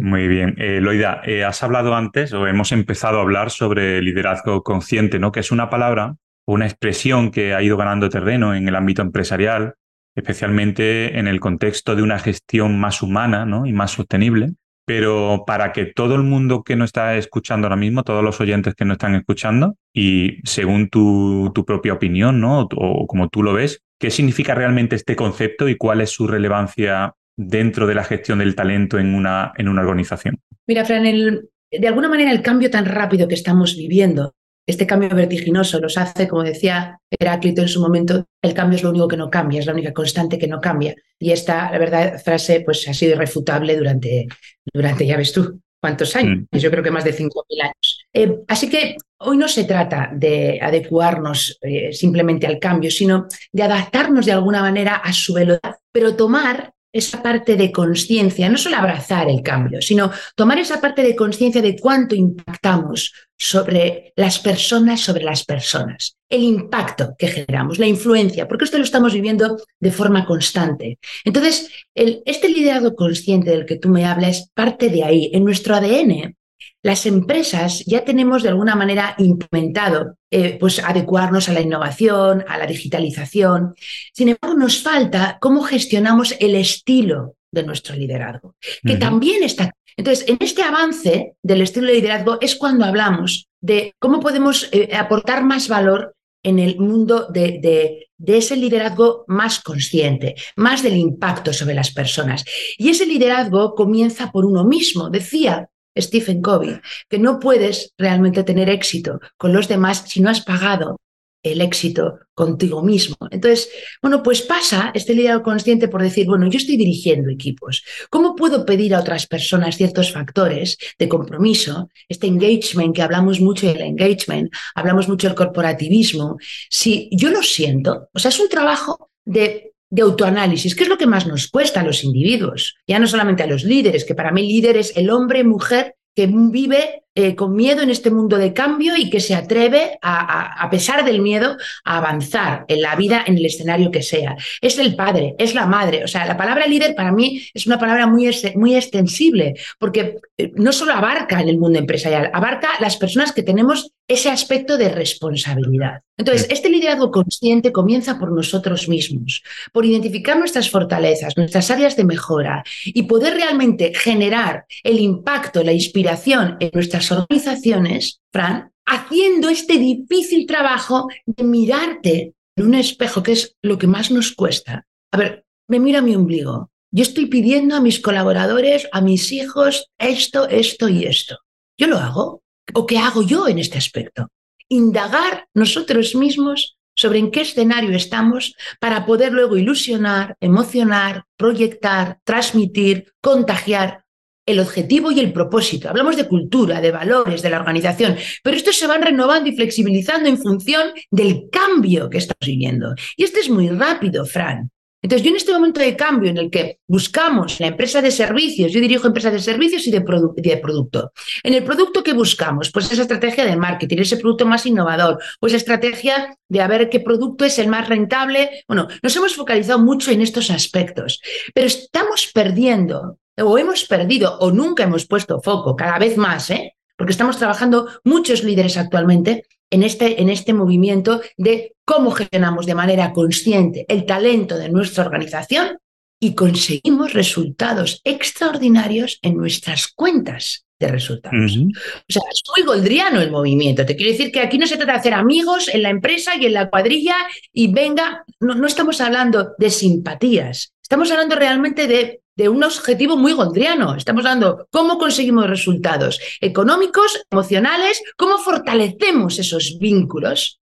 Muy 0.00 0.28
bien. 0.28 0.54
Loida, 0.82 1.20
has 1.46 1.62
hablado 1.62 1.94
antes 1.94 2.32
o 2.32 2.46
hemos 2.46 2.72
empezado 2.72 3.18
a 3.18 3.20
hablar 3.20 3.50
sobre 3.50 4.00
liderazgo 4.00 4.62
consciente, 4.62 5.18
¿no? 5.18 5.30
Que 5.30 5.40
es 5.40 5.50
una 5.50 5.68
palabra 5.68 6.16
una 6.48 6.66
expresión 6.66 7.30
que 7.30 7.52
ha 7.52 7.62
ido 7.62 7.76
ganando 7.76 8.08
terreno 8.08 8.54
en 8.54 8.66
el 8.68 8.74
ámbito 8.74 9.02
empresarial, 9.02 9.74
especialmente 10.16 11.18
en 11.18 11.28
el 11.28 11.40
contexto 11.40 11.94
de 11.94 12.02
una 12.02 12.18
gestión 12.18 12.80
más 12.80 13.02
humana 13.02 13.46
y 13.66 13.72
más 13.74 13.90
sostenible. 13.90 14.54
Pero 14.86 15.44
para 15.46 15.72
que 15.72 15.84
todo 15.84 16.14
el 16.14 16.22
mundo 16.22 16.62
que 16.62 16.74
nos 16.74 16.86
está 16.86 17.16
escuchando 17.16 17.66
ahora 17.66 17.76
mismo, 17.76 18.02
todos 18.02 18.24
los 18.24 18.40
oyentes 18.40 18.74
que 18.74 18.86
nos 18.86 18.94
están 18.94 19.14
escuchando, 19.14 19.76
y 19.92 20.38
según 20.44 20.88
tu, 20.88 21.52
propia 21.66 21.92
opinión, 21.92 22.40
¿no? 22.40 22.66
O, 22.74 23.06
como 23.06 23.28
tú 23.28 23.42
lo 23.42 23.52
ves, 23.52 23.82
¿qué 24.00 24.10
significa 24.10 24.54
realmente 24.54 24.96
este 24.96 25.16
concepto 25.16 25.68
y 25.68 25.76
cuál 25.76 26.00
es 26.00 26.08
su 26.08 26.26
relevancia 26.26 27.12
dentro 27.36 27.86
de 27.86 27.94
la 27.94 28.04
gestión 28.04 28.38
del 28.38 28.54
talento 28.54 28.98
en 28.98 29.14
una, 29.14 29.52
en 29.58 29.68
una 29.68 29.82
organización? 29.82 30.38
Mira, 30.66 30.86
Fran, 30.86 31.02
de 31.04 31.88
alguna 31.88 32.08
manera 32.08 32.32
el 32.32 32.40
cambio 32.40 32.70
tan 32.70 32.86
rápido 32.86 33.28
que 33.28 33.34
estamos 33.34 33.76
viviendo 33.76 34.32
este 34.68 34.86
cambio 34.86 35.08
vertiginoso 35.08 35.80
nos 35.80 35.96
hace, 35.96 36.28
como 36.28 36.42
decía 36.42 37.00
Heráclito 37.10 37.62
en 37.62 37.68
su 37.68 37.80
momento, 37.80 38.26
el 38.42 38.52
cambio 38.52 38.76
es 38.76 38.82
lo 38.82 38.90
único 38.90 39.08
que 39.08 39.16
no 39.16 39.30
cambia, 39.30 39.60
es 39.60 39.66
la 39.66 39.72
única 39.72 39.94
constante 39.94 40.38
que 40.38 40.46
no 40.46 40.60
cambia. 40.60 40.94
Y 41.18 41.30
esta, 41.30 41.72
la 41.72 41.78
verdad, 41.78 42.22
frase 42.22 42.60
pues 42.60 42.86
ha 42.86 42.92
sido 42.92 43.12
irrefutable 43.12 43.76
durante, 43.78 44.28
durante 44.70 45.06
ya 45.06 45.16
ves 45.16 45.32
tú, 45.32 45.58
cuántos 45.80 46.14
años, 46.16 46.44
mm. 46.50 46.58
yo 46.58 46.70
creo 46.70 46.82
que 46.82 46.90
más 46.90 47.04
de 47.04 47.16
5.000 47.16 47.62
años. 47.62 48.06
Eh, 48.12 48.40
así 48.46 48.68
que 48.68 48.96
hoy 49.20 49.38
no 49.38 49.48
se 49.48 49.64
trata 49.64 50.10
de 50.14 50.58
adecuarnos 50.60 51.58
eh, 51.62 51.94
simplemente 51.94 52.46
al 52.46 52.58
cambio, 52.58 52.90
sino 52.90 53.26
de 53.50 53.62
adaptarnos 53.62 54.26
de 54.26 54.32
alguna 54.32 54.60
manera 54.60 54.96
a 54.96 55.14
su 55.14 55.32
velocidad, 55.32 55.76
pero 55.90 56.14
tomar 56.14 56.74
esa 56.92 57.22
parte 57.22 57.56
de 57.56 57.70
conciencia, 57.70 58.48
no 58.48 58.56
solo 58.56 58.76
abrazar 58.76 59.28
el 59.28 59.42
cambio, 59.42 59.82
sino 59.82 60.10
tomar 60.34 60.58
esa 60.58 60.80
parte 60.80 61.02
de 61.02 61.14
conciencia 61.14 61.60
de 61.60 61.76
cuánto 61.76 62.14
impactamos 62.14 63.12
sobre 63.36 64.12
las 64.16 64.38
personas, 64.38 65.00
sobre 65.00 65.22
las 65.22 65.44
personas, 65.44 66.16
el 66.28 66.42
impacto 66.42 67.14
que 67.18 67.28
generamos, 67.28 67.78
la 67.78 67.86
influencia, 67.86 68.48
porque 68.48 68.64
esto 68.64 68.78
lo 68.78 68.84
estamos 68.84 69.12
viviendo 69.12 69.58
de 69.78 69.92
forma 69.92 70.24
constante. 70.24 70.98
Entonces, 71.24 71.70
este 71.94 72.48
liderazgo 72.48 72.94
consciente 72.94 73.50
del 73.50 73.66
que 73.66 73.76
tú 73.76 73.90
me 73.90 74.06
hablas 74.06 74.50
parte 74.54 74.88
de 74.88 75.04
ahí. 75.04 75.30
En 75.32 75.44
nuestro 75.44 75.74
ADN 75.76 76.34
las 76.82 77.06
empresas 77.06 77.84
ya 77.86 78.04
tenemos 78.04 78.42
de 78.42 78.50
alguna 78.50 78.74
manera 78.74 79.14
implementado 79.18 80.16
eh, 80.30 80.56
pues 80.58 80.78
adecuarnos 80.78 81.48
a 81.48 81.52
la 81.52 81.60
innovación, 81.60 82.44
a 82.46 82.58
la 82.58 82.66
digitalización. 82.66 83.74
Sin 84.12 84.28
embargo, 84.28 84.58
nos 84.58 84.82
falta 84.82 85.38
cómo 85.40 85.62
gestionamos 85.62 86.34
el 86.38 86.54
estilo 86.54 87.34
de 87.50 87.62
nuestro 87.62 87.96
liderazgo, 87.96 88.54
que 88.84 88.96
también 88.96 89.42
está. 89.42 89.72
Entonces, 89.96 90.28
en 90.28 90.36
este 90.40 90.62
avance 90.62 91.34
del 91.42 91.62
estilo 91.62 91.88
de 91.88 91.94
liderazgo 91.94 92.38
es 92.40 92.54
cuando 92.56 92.84
hablamos 92.84 93.48
de 93.60 93.94
cómo 93.98 94.20
podemos 94.20 94.68
eh, 94.70 94.90
aportar 94.94 95.42
más 95.44 95.66
valor 95.66 96.14
en 96.44 96.58
el 96.60 96.78
mundo 96.78 97.26
de, 97.28 97.58
de, 97.60 98.08
de, 98.16 98.36
ese 98.36 98.56
liderazgo 98.56 99.24
más 99.26 99.60
consciente, 99.60 100.36
más 100.56 100.82
del 100.82 100.96
impacto 100.96 101.52
sobre 101.52 101.74
las 101.74 101.92
personas. 101.92 102.44
Y 102.76 102.90
ese 102.90 103.06
liderazgo 103.06 103.74
comienza 103.74 104.30
por 104.30 104.44
uno 104.46 104.64
mismo. 104.64 105.10
Decía 105.10 105.68
Stephen 105.98 106.40
Covey, 106.40 106.80
que 107.08 107.18
no 107.18 107.38
puedes 107.38 107.92
realmente 107.98 108.44
tener 108.44 108.70
éxito 108.70 109.20
con 109.36 109.52
los 109.52 109.68
demás 109.68 110.04
si 110.06 110.20
no 110.20 110.30
has 110.30 110.40
pagado 110.40 110.98
el 111.42 111.60
éxito 111.60 112.18
contigo 112.34 112.82
mismo. 112.82 113.16
Entonces, 113.30 113.70
bueno, 114.02 114.22
pues 114.22 114.42
pasa 114.42 114.90
este 114.94 115.14
liderazgo 115.14 115.44
consciente 115.44 115.88
por 115.88 116.02
decir, 116.02 116.26
bueno, 116.26 116.48
yo 116.48 116.58
estoy 116.58 116.76
dirigiendo 116.76 117.30
equipos. 117.30 117.84
¿Cómo 118.10 118.34
puedo 118.34 118.66
pedir 118.66 118.94
a 118.94 119.00
otras 119.00 119.26
personas 119.26 119.76
ciertos 119.76 120.12
factores 120.12 120.76
de 120.98 121.08
compromiso? 121.08 121.88
Este 122.08 122.26
engagement, 122.26 122.94
que 122.94 123.02
hablamos 123.02 123.40
mucho 123.40 123.66
del 123.66 123.80
engagement, 123.80 124.52
hablamos 124.74 125.08
mucho 125.08 125.28
del 125.28 125.36
corporativismo. 125.36 126.38
Si 126.70 127.08
yo 127.12 127.30
lo 127.30 127.42
siento, 127.42 128.08
o 128.12 128.18
sea, 128.18 128.30
es 128.30 128.40
un 128.40 128.48
trabajo 128.48 129.10
de 129.24 129.72
de 129.90 130.02
autoanálisis, 130.02 130.74
que 130.74 130.82
es 130.82 130.88
lo 130.88 130.98
que 130.98 131.06
más 131.06 131.26
nos 131.26 131.48
cuesta 131.48 131.80
a 131.80 131.84
los 131.84 132.04
individuos, 132.04 132.76
ya 132.86 132.98
no 132.98 133.06
solamente 133.06 133.42
a 133.42 133.46
los 133.46 133.64
líderes, 133.64 134.04
que 134.04 134.14
para 134.14 134.32
mí 134.32 134.46
líder 134.46 134.76
es 134.76 134.96
el 134.96 135.10
hombre, 135.10 135.44
mujer 135.44 135.94
que 136.14 136.26
vive 136.26 137.04
eh, 137.20 137.34
con 137.34 137.56
miedo 137.56 137.82
en 137.82 137.90
este 137.90 138.12
mundo 138.12 138.38
de 138.38 138.52
cambio 138.52 138.96
y 138.96 139.10
que 139.10 139.18
se 139.18 139.34
atreve, 139.34 139.98
a, 140.02 140.62
a, 140.62 140.70
pesar 140.70 141.04
del 141.04 141.20
miedo, 141.20 141.56
a 141.84 141.96
avanzar 141.98 142.64
en 142.68 142.80
la 142.80 142.94
vida, 142.94 143.24
en 143.26 143.36
el 143.36 143.44
escenario 143.44 143.90
que 143.90 144.02
sea. 144.02 144.36
Es 144.60 144.78
el 144.78 144.94
padre, 144.94 145.34
es 145.36 145.52
la 145.52 145.66
madre. 145.66 146.04
O 146.04 146.06
sea, 146.06 146.26
la 146.26 146.36
palabra 146.36 146.68
líder 146.68 146.94
para 146.94 147.10
mí 147.10 147.42
es 147.52 147.66
una 147.66 147.76
palabra 147.76 148.06
muy, 148.06 148.30
muy 148.54 148.76
extensible, 148.76 149.54
porque 149.80 150.18
eh, 150.36 150.52
no 150.54 150.72
solo 150.72 150.92
abarca 150.92 151.40
en 151.40 151.48
el 151.48 151.58
mundo 151.58 151.80
empresarial, 151.80 152.30
abarca 152.32 152.68
las 152.78 152.96
personas 152.96 153.32
que 153.32 153.42
tenemos 153.42 153.90
ese 154.06 154.30
aspecto 154.30 154.78
de 154.78 154.88
responsabilidad. 154.88 156.02
Entonces, 156.16 156.48
este 156.50 156.68
liderazgo 156.68 157.12
consciente 157.12 157.70
comienza 157.70 158.18
por 158.18 158.32
nosotros 158.32 158.88
mismos, 158.88 159.42
por 159.72 159.84
identificar 159.84 160.36
nuestras 160.36 160.68
fortalezas, 160.68 161.36
nuestras 161.36 161.70
áreas 161.70 161.94
de 161.94 162.04
mejora 162.04 162.64
y 162.84 163.04
poder 163.04 163.34
realmente 163.34 163.92
generar 163.94 164.64
el 164.82 164.98
impacto, 164.98 165.62
la 165.62 165.72
inspiración 165.72 166.56
en 166.58 166.70
nuestras 166.72 167.07
organizaciones, 167.12 168.20
Fran, 168.32 168.72
haciendo 168.86 169.48
este 169.48 169.78
difícil 169.78 170.46
trabajo 170.46 171.08
de 171.26 171.44
mirarte 171.44 172.34
en 172.56 172.66
un 172.66 172.74
espejo, 172.74 173.22
que 173.22 173.32
es 173.32 173.56
lo 173.62 173.78
que 173.78 173.86
más 173.86 174.10
nos 174.10 174.32
cuesta. 174.32 174.86
A 175.12 175.16
ver, 175.16 175.44
me 175.68 175.78
mira 175.78 176.02
mi 176.02 176.14
ombligo. 176.14 176.70
Yo 176.90 177.02
estoy 177.02 177.26
pidiendo 177.26 177.76
a 177.76 177.80
mis 177.80 178.00
colaboradores, 178.00 178.88
a 178.92 179.00
mis 179.00 179.30
hijos, 179.32 179.90
esto, 179.98 180.48
esto 180.48 180.88
y 180.88 181.04
esto. 181.04 181.36
¿Yo 181.76 181.86
lo 181.86 181.98
hago? 181.98 182.42
¿O 182.74 182.86
qué 182.86 182.98
hago 182.98 183.22
yo 183.22 183.46
en 183.46 183.58
este 183.58 183.78
aspecto? 183.78 184.28
Indagar 184.68 185.48
nosotros 185.54 186.14
mismos 186.14 186.78
sobre 186.94 187.20
en 187.20 187.30
qué 187.30 187.42
escenario 187.42 187.94
estamos 187.94 188.54
para 188.80 189.06
poder 189.06 189.32
luego 189.32 189.56
ilusionar, 189.56 190.36
emocionar, 190.40 191.24
proyectar, 191.36 192.18
transmitir, 192.24 193.12
contagiar 193.20 194.04
el 194.48 194.60
objetivo 194.60 195.12
y 195.12 195.20
el 195.20 195.32
propósito. 195.32 195.90
Hablamos 195.90 196.16
de 196.16 196.26
cultura, 196.26 196.80
de 196.80 196.90
valores, 196.90 197.42
de 197.42 197.50
la 197.50 197.58
organización, 197.58 198.16
pero 198.42 198.56
estos 198.56 198.76
se 198.76 198.86
van 198.86 199.02
renovando 199.02 199.50
y 199.50 199.54
flexibilizando 199.54 200.28
en 200.28 200.38
función 200.38 200.88
del 201.10 201.48
cambio 201.50 202.08
que 202.08 202.18
estamos 202.18 202.46
viviendo. 202.46 202.94
Y 203.16 203.24
este 203.24 203.40
es 203.40 203.50
muy 203.50 203.68
rápido, 203.68 204.24
Fran. 204.24 204.70
Entonces, 205.00 205.24
yo 205.24 205.30
en 205.30 205.36
este 205.36 205.52
momento 205.52 205.80
de 205.80 205.94
cambio 205.94 206.30
en 206.30 206.38
el 206.38 206.50
que 206.50 206.80
buscamos 206.88 207.60
la 207.60 207.68
empresa 207.68 208.02
de 208.02 208.10
servicios, 208.10 208.72
yo 208.72 208.80
dirijo 208.80 209.06
empresas 209.06 209.32
de 209.32 209.38
servicios 209.38 209.86
y 209.86 209.92
de, 209.92 210.00
de, 210.00 210.56
producto. 210.56 211.12
En 211.44 211.54
el 211.54 211.62
producto 211.62 212.02
que 212.02 212.14
buscamos, 212.14 212.72
pues 212.72 212.90
esa 212.90 213.02
estrategia 213.02 213.44
de 213.44 213.56
marketing, 213.56 213.98
ese 213.98 214.16
producto 214.16 214.44
más 214.44 214.66
innovador, 214.66 215.22
pues 215.38 215.54
estrategia 215.54 216.36
de 216.48 216.60
a 216.60 216.66
ver 216.66 216.88
qué 216.88 216.98
producto 216.98 217.44
es 217.44 217.60
el 217.60 217.68
más 217.68 217.88
rentable. 217.88 218.64
Bueno, 218.66 218.88
nos 219.00 219.14
hemos 219.14 219.36
focalizado 219.36 219.78
mucho 219.78 220.10
en 220.10 220.20
estos 220.20 220.50
aspectos, 220.50 221.20
pero 221.54 221.68
estamos 221.68 222.30
perdiendo 222.34 223.18
o 223.42 223.58
hemos 223.58 223.84
perdido 223.84 224.38
o 224.38 224.50
nunca 224.50 224.84
hemos 224.84 225.06
puesto 225.06 225.40
foco, 225.40 225.76
cada 225.76 225.98
vez 225.98 226.16
más, 226.16 226.50
¿eh? 226.50 226.74
porque 226.96 227.12
estamos 227.12 227.38
trabajando 227.38 227.88
muchos 228.04 228.42
líderes 228.42 228.76
actualmente 228.76 229.44
en 229.70 229.82
este, 229.82 230.20
en 230.20 230.28
este 230.28 230.52
movimiento 230.52 231.20
de 231.36 231.74
cómo 231.84 232.10
gestionamos 232.10 232.66
de 232.66 232.74
manera 232.74 233.12
consciente 233.12 233.86
el 233.88 234.04
talento 234.04 234.58
de 234.58 234.68
nuestra 234.68 235.04
organización 235.04 235.78
y 236.20 236.34
conseguimos 236.34 237.12
resultados 237.12 238.00
extraordinarios 238.04 239.18
en 239.22 239.36
nuestras 239.36 239.88
cuentas 239.88 240.64
de 240.80 240.88
resultados. 240.88 241.56
O 241.56 242.12
sea, 242.12 242.22
es 242.32 242.42
muy 242.56 242.66
goldriano 242.66 243.20
el 243.20 243.30
movimiento. 243.30 243.84
Te 243.84 243.96
quiero 243.96 244.12
decir 244.12 244.32
que 244.32 244.40
aquí 244.40 244.58
no 244.58 244.66
se 244.66 244.76
trata 244.76 244.92
de 244.92 244.98
hacer 244.98 245.14
amigos 245.14 245.68
en 245.68 245.82
la 245.82 245.90
empresa 245.90 246.36
y 246.36 246.46
en 246.46 246.54
la 246.54 246.70
cuadrilla 246.70 247.16
y 247.52 247.72
venga, 247.72 248.24
no, 248.40 248.54
no 248.54 248.66
estamos 248.66 249.00
hablando 249.00 249.54
de 249.58 249.70
simpatías, 249.70 250.72
estamos 250.82 251.10
hablando 251.10 251.36
realmente 251.36 251.86
de 251.86 252.20
de 252.38 252.48
un 252.48 252.62
objetivo 252.62 253.16
muy 253.16 253.32
gondriano. 253.32 253.96
Estamos 253.96 254.24
hablando 254.24 254.68
cómo 254.70 254.96
conseguimos 254.96 255.48
resultados 255.48 256.20
económicos, 256.40 257.20
emocionales, 257.32 258.00
cómo 258.16 258.38
fortalecemos 258.38 259.40
esos 259.40 259.76
vínculos 259.80 260.60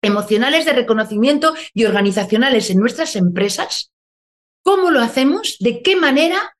emocionales 0.00 0.64
de 0.64 0.72
reconocimiento 0.72 1.54
y 1.74 1.84
organizacionales 1.84 2.70
en 2.70 2.78
nuestras 2.78 3.14
empresas. 3.14 3.92
¿Cómo 4.62 4.90
lo 4.90 5.00
hacemos? 5.00 5.58
¿De 5.60 5.82
qué 5.82 5.96
manera? 5.96 6.56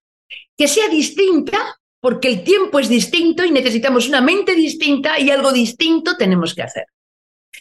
Que 0.55 0.69
sea 0.69 0.89
distinta, 0.89 1.79
porque 1.99 2.29
el 2.29 2.45
tiempo 2.45 2.79
es 2.79 2.91
distinto 2.91 3.47
y 3.47 3.51
necesitamos 3.51 4.07
una 4.07 4.21
mente 4.21 4.55
distinta 4.55 5.19
y 5.19 5.31
algo 5.31 5.51
distinto 5.51 6.19
tenemos 6.19 6.55
que 6.55 6.63
hacer. 6.65 6.85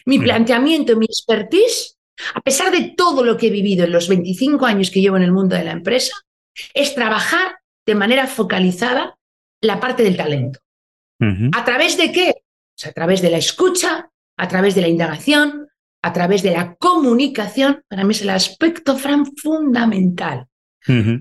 Mi 0.05 0.19
planteamiento, 0.19 0.97
mi 0.97 1.05
expertise, 1.05 1.97
a 2.33 2.41
pesar 2.41 2.69
de 2.69 2.95
todo 2.97 3.23
lo 3.23 3.37
que 3.37 3.47
he 3.47 3.51
vivido 3.51 3.85
en 3.85 3.93
los 3.93 4.09
25 4.09 4.65
años 4.65 4.91
que 4.91 4.99
llevo 4.99 5.15
en 5.15 5.23
el 5.23 5.31
mundo 5.31 5.55
de 5.55 5.63
la 5.63 5.71
empresa, 5.71 6.13
es 6.73 6.95
trabajar 6.95 7.59
de 7.85 7.95
manera 7.95 8.27
focalizada 8.27 9.17
la 9.61 9.79
parte 9.79 10.03
del 10.03 10.17
talento. 10.17 10.59
¿A 11.53 11.65
través 11.65 11.97
de 11.97 12.11
qué? 12.11 12.43
Pues 12.75 12.91
a 12.91 12.93
través 12.93 13.21
de 13.21 13.31
la 13.31 13.37
escucha, 13.37 14.11
a 14.37 14.47
través 14.47 14.75
de 14.75 14.81
la 14.81 14.87
indagación, 14.87 15.67
a 16.01 16.13
través 16.13 16.43
de 16.43 16.51
la 16.51 16.75
comunicación. 16.75 17.83
Para 17.87 18.03
mí 18.03 18.11
es 18.11 18.21
el 18.21 18.29
aspecto 18.29 18.97
fundamental. 18.97 20.45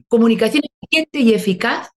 Comunicación 0.06 0.62
eficiente 0.64 1.20
y 1.20 1.34
eficaz 1.34 1.90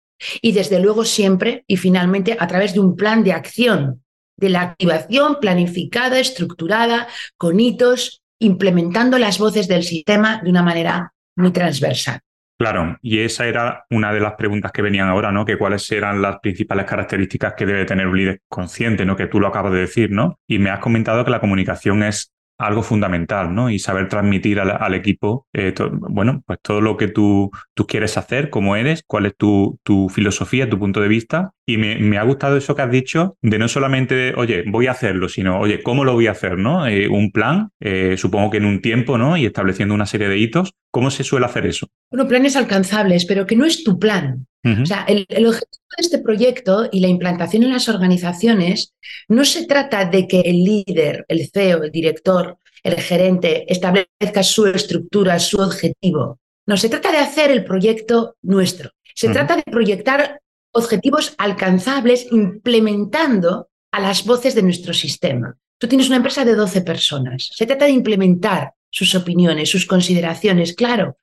y 0.41 0.52
desde 0.52 0.80
luego 0.80 1.04
siempre 1.06 1.63
y 1.67 1.78
finalmente 1.78 2.38
a 2.39 2.47
través 2.47 2.73
de 2.73 2.80
un 2.80 2.95
plan 2.95 3.23
de 3.23 3.34
acción, 3.34 4.04
de 4.38 4.50
la 4.50 4.62
activación 4.62 5.39
planificada, 5.39 6.19
estructurada, 6.19 7.08
con 7.36 7.60
hitos, 7.60 8.21
implementando 8.39 9.17
las 9.17 9.39
voces 9.39 9.67
del 9.67 9.84
sistema 9.84 10.41
de 10.43 10.50
una 10.50 10.63
manera 10.63 11.13
muy 11.36 11.52
transversal. 11.52 12.21
Claro, 12.58 12.98
y 13.04 13.20
esa 13.20 13.46
era 13.46 13.86
una 13.91 14.12
de 14.12 14.20
las 14.20 14.34
preguntas 14.34 14.72
que 14.72 14.82
venían 14.82 15.08
ahora, 15.08 15.32
¿no? 15.32 15.46
Que 15.46 15.58
cuáles 15.58 15.91
eran 15.91 16.24
las 16.24 16.39
principales 16.39 16.86
características 16.86 17.54
que 17.54 17.67
debe 17.67 17.86
tener 17.86 18.08
un 18.08 18.17
líder 18.17 18.41
consciente, 18.50 19.06
¿no? 19.06 19.15
Que 19.15 19.28
tú 19.28 19.39
lo 19.39 19.48
acabas 19.48 19.74
de 19.74 19.80
decir, 19.82 20.12
¿no? 20.12 20.39
Y 20.48 20.58
me 20.58 20.72
has 20.72 20.80
comentado 20.80 21.24
que 21.24 21.30
la 21.30 21.39
comunicación 21.39 22.02
es 22.02 22.34
algo 22.58 22.82
fundamental, 22.82 23.54
¿no? 23.54 23.70
Y 23.70 23.80
saber 23.80 24.08
transmitir 24.08 24.60
al, 24.60 24.93
equipo, 24.93 25.48
eh, 25.54 25.74
bueno, 26.10 26.41
pues 26.46 26.60
todo 26.62 26.82
lo 26.82 26.98
que 26.98 27.08
tú, 27.08 27.52
tú 27.74 27.86
quieres 27.86 28.17
hacer, 28.17 28.50
cómo 28.50 28.76
eres, 28.76 29.04
cuál 29.06 29.28
es 29.28 29.36
tu, 29.38 29.80
tu 29.84 30.10
filosofía, 30.10 30.70
tu 30.70 30.80
punto 30.80 31.02
de 31.02 31.08
vista. 31.08 31.52
Y 31.67 31.78
me, 31.78 32.17
ha 32.17 32.24
gustado 32.24 32.58
eso 32.58 32.76
que 32.76 32.82
has 32.82 32.89
dicho 32.89 33.38
de 33.41 33.60
no 33.60 33.67
solamente, 33.67 34.34
oye, 34.36 34.63
voy 34.67 34.88
a 34.88 34.91
hacerlo, 34.91 35.30
sino, 35.30 35.60
oye, 35.60 35.84
¿cómo 35.84 36.06
lo 36.06 36.13
voy 36.13 36.28
a 36.28 36.32
hacer, 36.32 36.58
no? 36.58 36.88
Eh, 36.88 37.08
un 37.08 37.32
plan, 37.32 37.70
eh, 37.80 38.15
supongo 38.17 38.50
que 38.50 38.58
en 38.58 38.65
un 38.65 38.82
tiempo, 38.82 39.17
¿no? 39.17 39.38
Y 39.38 39.46
estableciendo 39.46 39.93
una 39.93 40.06
serie 40.06 40.30
de 40.30 40.38
hitos. 40.38 40.74
¿Cómo 40.98 41.12
se 41.12 41.24
suele 41.24 41.46
hacer 41.46 41.68
eso? 41.68 41.86
Bueno, 42.10 42.28
planes 42.28 42.56
alcanzables, 42.56 43.26
pero 43.26 43.46
que 43.46 43.56
no 43.56 43.66
es 43.66 43.84
tu 43.84 44.00
plan. 44.00 44.48
O 44.66 44.84
sea, 44.84 45.06
el, 45.08 45.28
objetivo 45.46 45.86
de 45.96 46.02
este 46.02 46.18
proyecto 46.18 46.90
y 46.92 47.02
la 47.02 47.08
implantación 47.08 47.62
en 47.62 47.70
las 47.72 47.88
organizaciones 47.88 48.96
no 49.28 49.46
se 49.46 49.68
trata 49.68 50.06
de 50.06 50.28
que 50.28 50.40
el 50.40 50.64
líder, 50.64 51.24
el 51.28 51.52
CEO, 51.52 51.84
el 51.84 51.92
director, 51.92 52.58
el 52.82 52.96
gerente 52.96 53.72
establezca 53.72 54.42
su 54.42 54.66
estructura, 54.66 55.38
su 55.38 55.60
objetivo. 55.60 56.40
No, 56.66 56.76
se 56.78 56.90
trata 56.90 57.12
de 57.12 57.20
hacer 57.20 57.52
el 57.52 57.64
proyecto 57.64 58.36
nuestro. 58.42 58.90
Se 59.14 59.30
trata 59.30 59.56
de 59.56 59.72
proyectar 59.72 60.42
objetivos 60.72 61.36
alcanzables 61.38 62.26
implementando 62.32 63.70
a 63.92 64.00
las 64.00 64.26
voces 64.26 64.56
de 64.56 64.64
nuestro 64.64 64.96
sistema. 64.96 65.56
Tú 65.78 65.88
tienes 65.88 66.08
una 66.08 66.18
empresa 66.18 66.44
de 66.44 66.56
12 66.56 66.82
personas. 66.82 67.52
Se 67.54 67.68
trata 67.68 67.86
de 67.86 67.92
implementar 67.92 68.74
sus 68.98 69.14
opiniones, 69.14 69.70
sus 69.70 69.86
consideraciones, 69.86 70.74
claro, 70.74 71.18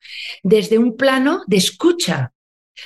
desde 0.44 0.78
un 0.78 0.96
plano 0.96 1.42
de 1.48 1.56
escucha, 1.56 2.32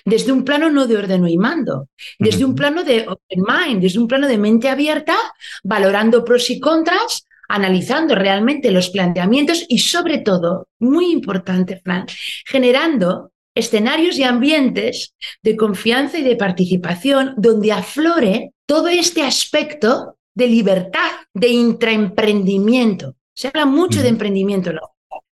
desde 0.07 0.33
un 0.33 0.45
plano 0.45 0.71
no 0.71 0.87
de 0.87 0.97
orden 0.97 1.29
y 1.29 1.37
mando, 1.37 1.89
desde 2.19 2.47
un 2.47 2.55
plano 2.55 2.85
de 2.85 3.07
open 3.07 3.43
mind, 3.47 3.83
desde 3.83 3.99
un 3.99 4.09
plano 4.09 4.27
de 4.27 4.39
mente 4.39 4.71
abierta, 4.71 5.15
valorando 5.63 6.25
pros 6.25 6.49
y 6.49 6.59
contras, 6.59 7.27
analizando 7.51 8.15
realmente 8.15 8.71
los 8.71 8.89
planteamientos 8.89 9.67
y 9.69 9.81
sobre 9.81 10.19
todo, 10.19 10.69
muy 10.79 11.13
importante, 11.13 11.83
Fran, 11.85 12.07
generando 12.47 13.33
escenarios 13.55 14.19
y 14.19 14.23
ambientes 14.23 15.15
de 15.43 15.55
confianza 15.55 16.17
y 16.19 16.23
de 16.23 16.37
participación 16.37 17.35
donde 17.37 17.73
aflore 17.73 18.53
todo 18.65 18.89
este 18.89 19.23
aspecto 19.23 20.17
de 20.35 20.47
libertad, 20.47 21.11
de 21.35 21.49
intraemprendimiento. 21.49 23.18
Se 23.39 23.47
habla 23.47 23.67
mucho 23.67 24.03
de 24.03 24.09
emprendimiento, 24.09 24.73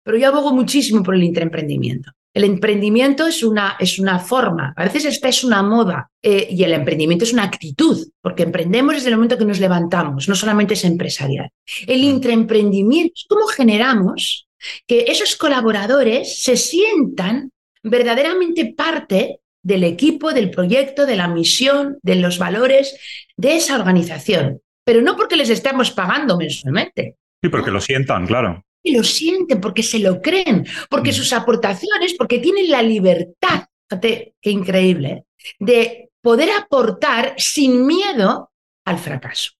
pero 0.03 0.15
yo 0.15 0.27
abogo 0.27 0.53
muchísimo 0.53 1.01
por 1.01 1.15
el 1.15 1.23
intraemprendimiento. 1.23 2.11
El 2.35 2.43
emprendimiento 2.43 3.25
es 3.25 3.41
una, 3.41 3.77
es 3.79 3.97
una 3.97 4.19
forma, 4.19 4.75
a 4.77 4.83
veces 4.83 5.05
esta 5.05 5.27
es 5.27 5.43
una 5.43 5.63
moda 5.63 6.11
eh, 6.21 6.47
y 6.51 6.63
el 6.63 6.73
emprendimiento 6.73 7.25
es 7.25 7.33
una 7.33 7.45
actitud, 7.45 7.97
porque 8.21 8.43
emprendemos 8.43 8.93
desde 8.93 9.09
el 9.09 9.15
momento 9.15 9.39
que 9.39 9.45
nos 9.45 9.59
levantamos, 9.59 10.29
no 10.29 10.35
solamente 10.35 10.75
es 10.75 10.85
empresarial. 10.85 11.49
El 11.87 12.03
intraemprendimiento 12.03 13.13
es 13.15 13.25
cómo 13.27 13.47
generamos 13.47 14.47
que 14.85 15.05
esos 15.07 15.35
colaboradores 15.35 16.43
se 16.43 16.57
sientan 16.57 17.49
verdaderamente 17.81 18.71
parte 18.77 19.39
del 19.63 19.83
equipo, 19.83 20.31
del 20.31 20.51
proyecto, 20.51 21.07
de 21.07 21.15
la 21.15 21.27
misión, 21.27 21.97
de 22.03 22.17
los 22.17 22.37
valores 22.37 22.99
de 23.35 23.55
esa 23.55 23.73
organización, 23.73 24.61
pero 24.83 25.01
no 25.01 25.15
porque 25.15 25.37
les 25.37 25.49
estamos 25.49 25.89
pagando 25.89 26.37
mensualmente. 26.37 27.15
Sí, 27.41 27.49
porque 27.49 27.71
lo 27.71 27.81
sientan, 27.81 28.25
claro 28.25 28.65
lo 28.91 29.03
sienten, 29.03 29.59
porque 29.59 29.83
se 29.83 29.99
lo 29.99 30.21
creen, 30.21 30.65
porque 30.89 31.11
mm. 31.11 31.13
sus 31.13 31.33
aportaciones, 31.33 32.13
porque 32.17 32.39
tienen 32.39 32.69
la 32.69 32.81
libertad, 32.81 33.65
fíjate 33.89 34.35
qué 34.41 34.51
increíble, 34.51 35.25
de 35.59 36.09
poder 36.21 36.49
aportar 36.51 37.33
sin 37.37 37.85
miedo 37.85 38.51
al 38.85 38.97
fracaso. 38.97 39.51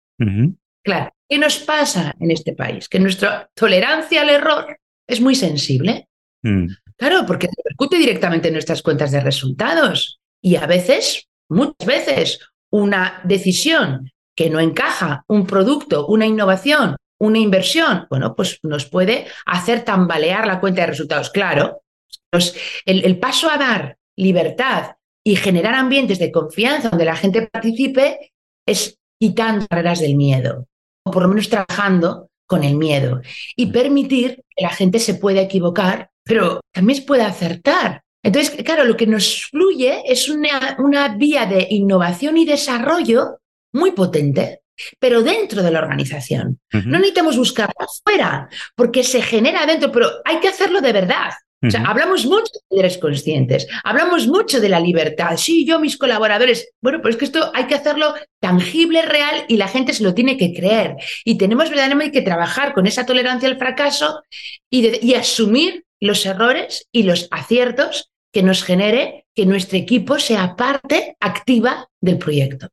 Claro, 0.83 1.11
¿qué 1.27 1.37
nos 1.37 1.57
pasa 1.57 2.15
en 2.19 2.31
este 2.31 2.53
país? 2.53 2.87
Que 2.87 2.99
nuestra 2.99 3.49
tolerancia 3.53 4.21
al 4.21 4.29
error 4.29 4.77
es 5.07 5.19
muy 5.19 5.35
sensible. 5.35 6.07
Mm. 6.43 6.67
Claro, 6.97 7.25
porque 7.27 7.47
repercute 7.47 7.97
directamente 7.97 8.47
en 8.47 8.53
nuestras 8.53 8.81
cuentas 8.81 9.11
de 9.11 9.19
resultados. 9.19 10.19
Y 10.41 10.55
a 10.55 10.65
veces, 10.65 11.27
muchas 11.49 11.85
veces, 11.85 12.39
una 12.71 13.21
decisión 13.25 14.11
que 14.35 14.49
no 14.49 14.59
encaja, 14.59 15.23
un 15.27 15.45
producto, 15.45 16.07
una 16.07 16.25
innovación 16.25 16.95
una 17.19 17.39
inversión, 17.39 18.07
bueno, 18.09 18.35
pues 18.35 18.59
nos 18.63 18.85
puede 18.85 19.27
hacer 19.45 19.83
tambalear 19.83 20.47
la 20.47 20.59
cuenta 20.59 20.81
de 20.81 20.87
resultados. 20.87 21.29
Claro, 21.29 21.83
pues 22.29 22.55
el, 22.85 23.17
paso 23.19 23.49
a 23.49 23.57
dar 23.57 23.97
libertad 24.17 24.95
y 25.23 25.35
generar 25.35 25.73
ambientes 25.75 26.19
de 26.19 26.31
confianza 26.31 26.89
donde 26.89 27.05
la 27.05 27.15
gente 27.15 27.47
participe 27.47 28.33
es 28.65 28.97
quitando 29.19 29.65
barreras 29.69 29.99
del 29.99 30.15
miedo, 30.15 30.67
o 31.05 31.11
por 31.11 31.23
lo 31.23 31.29
menos 31.29 31.49
trabajando 31.49 32.29
con 32.47 32.63
el 32.63 32.75
miedo 32.75 33.21
y 33.55 33.67
permitir 33.67 34.43
que 34.55 34.63
la 34.63 34.69
gente 34.69 34.99
se 34.99 35.15
pueda 35.15 35.41
equivocar, 35.41 36.11
pero 36.23 36.59
también 36.71 36.99
se 36.99 37.05
puede 37.05 37.23
acertar. 37.23 38.03
Entonces, 38.23 38.63
claro, 38.63 38.83
lo 38.83 38.97
que 38.97 39.07
nos 39.07 39.45
fluye 39.45 40.03
es 40.05 40.29
una, 40.29 40.75
una 40.79 41.15
vía 41.15 41.45
de 41.45 41.67
innovación 41.69 42.37
y 42.37 42.45
desarrollo 42.45 43.39
muy 43.71 43.91
potente 43.91 44.61
pero 44.99 45.23
dentro 45.23 45.63
de 45.63 45.71
la 45.71 45.79
organización. 45.79 46.59
No 46.71 46.97
necesitamos 46.99 47.37
buscarla 47.37 47.73
afuera, 47.79 48.49
porque 48.75 49.03
se 49.03 49.21
genera 49.21 49.65
dentro, 49.65 49.91
pero 49.91 50.09
hay 50.25 50.39
que 50.39 50.49
hacerlo 50.49 50.81
de 50.81 50.93
verdad. 50.93 51.31
O 51.63 51.71
sea, 51.71 51.83
hablamos 51.85 52.25
mucho 52.25 52.51
de 52.53 52.75
líderes 52.75 52.97
conscientes, 52.97 53.67
hablamos 53.83 54.27
mucho 54.27 54.59
de 54.59 54.69
la 54.69 54.79
libertad. 54.79 55.35
Sí, 55.37 55.65
yo, 55.65 55.79
mis 55.79 55.97
colaboradores. 55.97 56.69
Bueno, 56.81 57.01
pues 57.01 57.15
es 57.15 57.19
que 57.19 57.25
esto 57.25 57.51
hay 57.55 57.65
que 57.65 57.75
hacerlo 57.75 58.13
tangible, 58.39 59.01
real 59.01 59.45
y 59.47 59.57
la 59.57 59.67
gente 59.67 59.93
se 59.93 60.03
lo 60.03 60.13
tiene 60.13 60.37
que 60.37 60.53
creer. 60.53 60.95
Y 61.23 61.37
tenemos 61.37 61.69
verdaderamente 61.69 62.11
que 62.11 62.25
trabajar 62.25 62.73
con 62.73 62.85
esa 62.85 63.05
tolerancia 63.05 63.49
al 63.49 63.57
fracaso 63.57 64.21
y, 64.69 65.05
y 65.05 65.15
asumir 65.15 65.85
los 65.99 66.25
errores 66.25 66.87
y 66.91 67.03
los 67.03 67.27
aciertos 67.31 68.11
que 68.31 68.43
nos 68.43 68.63
genere 68.63 69.25
que 69.33 69.45
nuestro 69.45 69.77
equipo 69.77 70.19
sea 70.19 70.55
parte 70.55 71.15
activa 71.19 71.89
del 72.01 72.17
proyecto. 72.17 72.67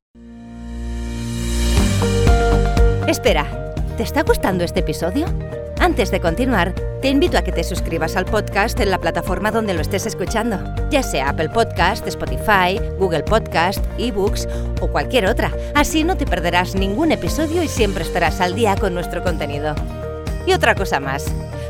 Espera, 3.12 3.74
¿te 3.98 4.04
está 4.04 4.22
gustando 4.22 4.64
este 4.64 4.80
episodio? 4.80 5.26
Antes 5.78 6.10
de 6.10 6.18
continuar, 6.18 6.72
te 7.02 7.10
invito 7.10 7.36
a 7.36 7.42
que 7.42 7.52
te 7.52 7.62
suscribas 7.62 8.16
al 8.16 8.24
podcast 8.24 8.80
en 8.80 8.90
la 8.90 8.96
plataforma 8.96 9.50
donde 9.50 9.74
lo 9.74 9.82
estés 9.82 10.06
escuchando, 10.06 10.58
ya 10.88 11.02
sea 11.02 11.28
Apple 11.28 11.50
Podcast, 11.50 12.06
Spotify, 12.06 12.80
Google 12.98 13.22
Podcast, 13.24 13.84
eBooks 13.98 14.48
o 14.80 14.88
cualquier 14.88 15.26
otra. 15.26 15.52
Así 15.74 16.04
no 16.04 16.16
te 16.16 16.24
perderás 16.24 16.74
ningún 16.74 17.12
episodio 17.12 17.62
y 17.62 17.68
siempre 17.68 18.02
estarás 18.02 18.40
al 18.40 18.54
día 18.54 18.76
con 18.76 18.94
nuestro 18.94 19.22
contenido. 19.22 19.74
Y 20.46 20.54
otra 20.54 20.74
cosa 20.74 20.98
más, 20.98 21.26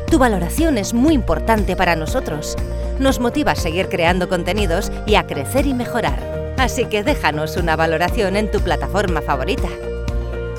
tu 0.09 0.19
valoración 0.19 0.77
es 0.77 0.93
muy 0.93 1.13
importante 1.13 1.75
para 1.75 1.97
nosotros. 1.97 2.55
Nos 2.99 3.19
motiva 3.19 3.51
a 3.51 3.55
seguir 3.55 3.89
creando 3.89 4.29
contenidos 4.29 4.93
y 5.05 5.15
a 5.15 5.27
crecer 5.27 5.65
y 5.65 5.73
mejorar. 5.73 6.55
Así 6.57 6.85
que 6.85 7.03
déjanos 7.03 7.57
una 7.57 7.75
valoración 7.75 8.37
en 8.37 8.49
tu 8.49 8.61
plataforma 8.61 9.21
favorita. 9.21 9.67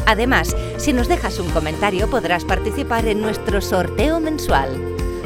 Además, 0.07 0.57
si 0.77 0.93
nos 0.93 1.09
dejas 1.09 1.39
un 1.39 1.51
comentario 1.51 2.09
podrás 2.11 2.45
participar 2.45 3.07
en 3.07 3.21
nuestro 3.21 3.61
sorteo 3.61 4.21
mensual. 4.21 4.71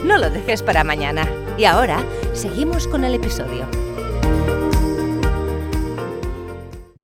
No 0.05 0.19
lo 0.19 0.31
dejes 0.31 0.62
para 0.62 0.85
mañana. 0.85 1.29
Y 1.57 1.64
ahora, 1.64 2.03
seguimos 2.33 2.87
con 2.87 3.05
el 3.05 3.14
episodio. 3.14 3.67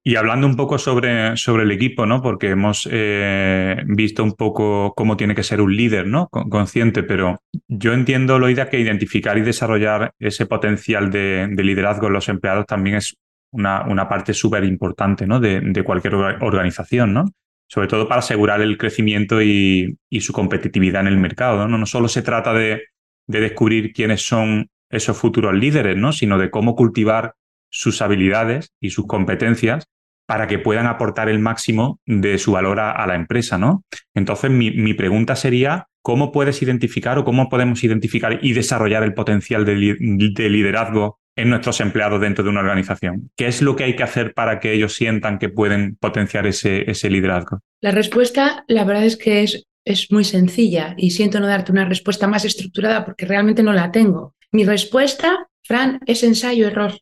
Y 0.07 0.17
hablando 0.17 0.47
un 0.47 0.55
poco 0.55 0.77
sobre, 0.77 1.35
sobre 1.39 1.63
el 1.63 1.73
equipo, 1.73 2.05
¿no? 2.05 2.21
Porque 2.21 2.51
hemos 2.51 2.87
eh, 2.93 3.83
visto 3.87 4.23
un 4.23 4.35
poco 4.35 4.93
cómo 4.95 5.17
tiene 5.17 5.35
que 5.35 5.43
ser 5.43 5.63
un 5.63 5.75
líder, 5.75 6.07
¿no? 6.07 6.29
Consciente, 6.29 7.03
pero 7.03 7.41
yo 7.69 7.95
entiendo, 7.95 8.39
Loida, 8.39 8.69
que 8.69 8.79
identificar 8.79 9.39
y 9.39 9.41
desarrollar 9.41 10.13
ese 10.19 10.45
potencial 10.45 11.11
de, 11.11 11.49
liderazgo 11.57 12.09
en 12.09 12.13
los 12.13 12.29
empleados 12.29 12.67
también 12.67 12.97
es 12.97 13.17
una, 13.51 13.87
una 13.89 14.07
parte 14.07 14.35
súper 14.35 14.65
importante, 14.65 15.27
¿no? 15.27 15.41
De, 15.41 15.61
de, 15.61 15.83
cualquier 15.83 16.15
organización, 16.15 17.15
¿no? 17.15 17.25
Sobre 17.69 17.89
todo 17.89 18.09
para 18.09 18.21
asegurar 18.21 18.61
el 18.61 18.79
crecimiento 18.79 19.43
y, 19.43 19.99
su 20.21 20.33
competitividad 20.33 21.03
en 21.03 21.09
el 21.09 21.17
mercado. 21.17 21.67
¿no? 21.69 21.79
no 21.79 21.87
solo 21.87 22.09
se 22.09 22.23
trata 22.23 22.53
de, 22.53 22.83
descubrir 23.27 23.93
quiénes 23.93 24.27
son 24.27 24.69
esos 24.91 25.17
futuros 25.17 25.55
líderes, 25.55 25.97
¿no? 25.97 26.13
sino 26.13 26.39
de 26.39 26.51
cómo 26.51 26.77
cultivar 26.77 27.35
sus 27.71 28.03
habilidades 28.03 28.73
y 28.81 28.91
sus 28.91 29.07
competencias 29.07 29.87
para 30.27 30.47
que 30.47 30.59
puedan 30.59 30.87
aportar 30.87 31.29
el 31.29 31.39
máximo 31.39 32.01
de 32.07 32.39
su 32.39 32.53
valor 32.53 32.81
a, 32.81 33.07
la 33.07 33.15
empresa. 33.15 33.59
¿no? 33.59 33.85
Entonces, 34.15 34.51
mi, 34.51 34.95
pregunta 34.95 35.37
sería, 35.37 35.89
¿cómo 36.03 36.33
puedes 36.33 36.63
identificar 36.63 37.19
o 37.19 37.25
cómo 37.25 37.49
podemos 37.49 37.83
identificar 37.83 38.39
y 38.43 38.53
desarrollar 38.53 39.03
el 39.03 39.15
potencial 39.15 39.65
de 39.65 40.49
liderazgo 40.49 41.19
en 41.37 41.51
nuestros 41.51 41.81
empleados 41.81 42.21
dentro 42.21 42.45
de 42.45 42.51
una 42.51 42.61
organización? 42.61 43.31
¿Qué 43.37 43.47
es 43.47 43.63
lo 43.63 43.77
que 43.77 43.85
hay 43.85 43.97
que 43.97 44.03
hacer 44.03 44.35
para 44.35 44.61
que 44.61 44.73
ellos 44.73 44.95
sientan 44.95 45.39
que 45.39 45.49
pueden 45.49 45.97
potenciar 45.97 46.47
ese, 46.47 46.91
ese 46.91 47.11
liderazgo? 47.11 47.61
La 47.81 47.91
respuesta, 47.91 48.65
la 48.69 48.85
verdad 48.85 49.05
es 49.05 49.17
que 49.17 49.43
es, 49.43 49.65
es 49.85 50.11
muy 50.11 50.25
sencilla 50.25 50.95
y 50.97 51.11
siento 51.11 51.41
no 51.41 51.47
darte 51.47 51.73
una 51.73 51.85
respuesta 51.85 52.27
más 52.27 52.45
estructurada 52.45 53.05
porque 53.05 53.27
realmente 53.27 53.63
no 53.63 53.73
la 53.73 53.91
tengo. 53.91 54.35
Mi 54.53 54.65
respuesta, 54.65 55.49
Fran, 55.63 56.01
es 56.07 56.23
ensayo-error. 56.23 56.99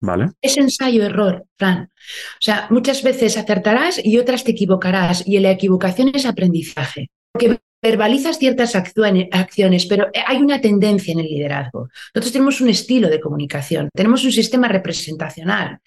Vale. 0.00 0.30
Es 0.40 0.56
ensayo-error, 0.56 1.44
Fran. 1.56 1.84
O 1.84 2.40
sea, 2.40 2.66
muchas 2.70 3.02
veces 3.02 3.36
acertarás 3.36 4.00
y 4.04 4.18
otras 4.18 4.42
te 4.42 4.50
equivocarás 4.50 5.22
y 5.26 5.38
la 5.38 5.50
equivocación 5.50 6.10
es 6.14 6.26
aprendizaje. 6.26 7.10
Porque 7.32 7.58
verbalizas 7.82 8.38
ciertas 8.38 8.76
acciones, 8.76 9.86
pero 9.86 10.06
hay 10.26 10.38
una 10.38 10.60
tendencia 10.60 11.12
en 11.12 11.18
el 11.18 11.26
liderazgo. 11.26 11.88
Nosotros 12.14 12.32
tenemos 12.32 12.60
un 12.60 12.68
estilo 12.68 13.08
de 13.08 13.20
comunicación, 13.20 13.88
tenemos 13.92 14.24
un 14.24 14.32
sistema 14.32 14.68
representacional. 14.68 15.80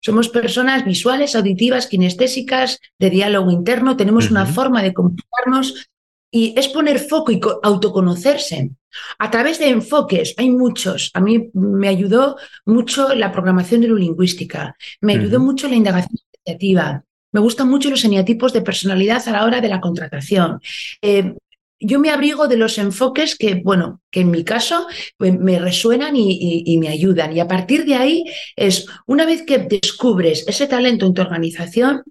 Somos 0.00 0.28
personas 0.28 0.84
visuales, 0.84 1.34
auditivas, 1.34 1.86
kinestésicas, 1.86 2.78
de 2.98 3.10
diálogo 3.10 3.50
interno, 3.50 3.96
tenemos 3.96 4.30
una 4.30 4.46
forma 4.46 4.82
de 4.82 4.92
comunicarnos 4.92 5.88
y 6.30 6.54
es 6.56 6.68
poner 6.68 6.98
foco 7.00 7.32
y 7.32 7.40
autoconocerse. 7.62 8.70
A 9.18 9.30
través 9.30 9.58
de 9.58 9.70
enfoques, 9.70 10.34
hay 10.36 10.50
muchos. 10.50 11.10
A 11.14 11.20
mí 11.20 11.50
me 11.54 11.88
ayudó 11.88 12.36
mucho 12.66 13.14
la 13.14 13.32
programación 13.32 13.80
neurolingüística, 13.80 14.76
me 15.00 15.14
ayudó 15.14 15.40
mucho 15.40 15.68
la 15.68 15.76
indagación 15.76 16.18
asociativa, 16.34 17.04
me 17.32 17.40
gustan 17.40 17.68
mucho 17.68 17.90
los 17.90 18.04
eneatipos 18.04 18.52
de 18.52 18.62
personalidad 18.62 19.26
a 19.26 19.32
la 19.32 19.44
hora 19.44 19.60
de 19.60 19.68
la 19.68 19.80
contratación. 19.80 20.60
Eh, 21.02 21.34
yo 21.80 22.00
me 22.00 22.10
abrigo 22.10 22.48
de 22.48 22.56
los 22.56 22.78
enfoques 22.78 23.36
que, 23.36 23.56
bueno, 23.56 24.00
que 24.10 24.20
en 24.20 24.30
mi 24.30 24.44
caso 24.44 24.86
pues, 25.16 25.38
me 25.38 25.58
resuenan 25.58 26.14
y, 26.16 26.76
me 26.78 26.88
ayudan. 26.88 27.36
Y 27.36 27.40
a 27.40 27.46
partir 27.46 27.84
de 27.84 27.94
ahí 27.94 28.24
es, 28.56 28.86
una 29.06 29.24
vez 29.24 29.42
que 29.42 29.58
descubres 29.58 30.46
ese 30.48 30.66
talento 30.66 31.06
en 31.06 31.14
tu 31.14 31.22
organización 31.22 32.02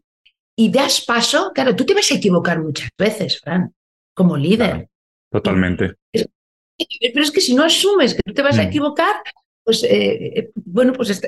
y 0.55 0.69
das 0.71 1.03
paso, 1.05 1.51
claro, 1.53 1.75
tú 1.75 1.85
te 1.85 1.93
vas 1.93 2.09
a 2.11 2.15
equivocar 2.15 2.61
muchas 2.61 2.89
veces, 2.97 3.39
Fran, 3.41 3.73
como 4.13 4.37
líder. 4.37 4.87
totalmente. 5.29 5.95
pero 6.11 7.23
es 7.23 7.31
que 7.31 7.41
si 7.41 7.53
no 7.53 7.63
asumes 7.63 8.13
que 8.13 8.21
tú 8.25 8.33
te 8.33 8.41
vas 8.41 8.57
a 8.57 8.63
mm. 8.63 8.67
equivocar, 8.67 9.15
pues 9.67 9.83
eh, 9.83 9.89
eh, 9.89 10.51
bueno, 10.55 10.93
pues 10.93 11.21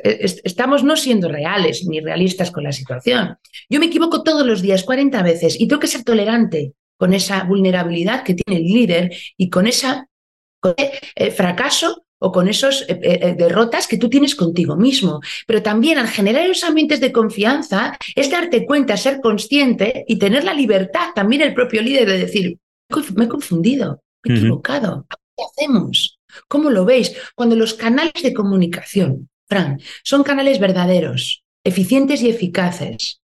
estamos 0.45 0.81
no 0.81 0.95
siendo 0.95 1.27
reales 1.27 1.85
ni 1.85 1.99
realistas 1.99 2.51
con 2.51 2.63
la 2.63 2.71
situación. 2.71 3.37
Yo 3.69 3.81
me 3.81 3.87
equivoco 3.87 4.23
todos 4.23 4.47
los 4.47 4.61
días, 4.61 4.85
40 4.85 5.21
veces, 5.23 5.59
y 5.59 5.67
tengo 5.67 5.81
que 5.81 5.87
ser 5.87 6.05
tolerante 6.05 6.71
con 6.97 7.13
esa 7.13 7.43
vulnerabilidad 7.43 8.23
que 8.23 8.35
tiene 8.35 8.61
el 8.61 8.65
líder 8.65 9.13
y 9.35 9.49
con 9.49 9.67
ese 9.67 10.05
eh, 10.77 11.31
fracaso 11.31 12.05
o 12.17 12.31
con 12.31 12.47
esas 12.47 12.87
derrotas 12.87 13.87
que 13.87 13.97
tú 13.97 14.09
tienes 14.09 14.35
contigo 14.35 14.77
mismo. 14.77 15.19
Pero 15.45 15.61
también 15.61 15.97
al 15.97 16.07
generar 16.07 16.45
esos 16.45 16.63
ambientes 16.63 17.01
de 17.01 17.11
confianza 17.11 17.97
es 18.15 18.31
darte 18.31 18.65
cuenta, 18.65 18.95
ser 18.95 19.19
consciente 19.19 20.05
y 20.07 20.17
tener 20.17 20.45
la 20.45 20.53
libertad, 20.53 21.09
también 21.13 21.41
el 21.41 21.53
propio 21.53 21.81
líder, 21.81 22.07
de 22.07 22.19
decir, 22.19 22.57
me 23.15 23.25
he 23.25 23.27
confundido, 23.27 24.01
me 24.23 24.33
he 24.33 24.37
equivocado, 24.37 25.05
¿qué 25.35 25.43
hacemos? 25.43 26.18
¿Cómo 26.47 26.69
lo 26.69 26.85
veis? 26.85 27.15
Cuando 27.35 27.55
los 27.55 27.73
canales 27.73 28.21
de 28.23 28.33
comunicación, 28.33 29.29
Fran, 29.47 29.79
son 30.03 30.23
canales 30.23 30.59
verdaderos, 30.59 31.43
eficientes 31.63 32.21
y 32.21 32.29
eficaces, 32.29 33.21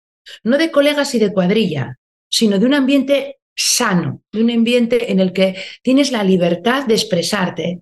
no 0.45 0.59
de 0.59 0.71
colegas 0.71 1.15
y 1.15 1.19
de 1.19 1.33
cuadrilla, 1.33 1.99
sino 2.29 2.59
de 2.59 2.67
un 2.67 2.75
ambiente 2.75 3.39
sano, 3.55 4.23
de 4.33 4.43
un 4.43 4.51
ambiente 4.51 5.13
en 5.13 5.21
el 5.21 5.33
que 5.33 5.57
tienes 5.83 6.13
la 6.13 6.25
libertad 6.25 6.87
de 6.87 6.95
expresarte. 6.95 7.81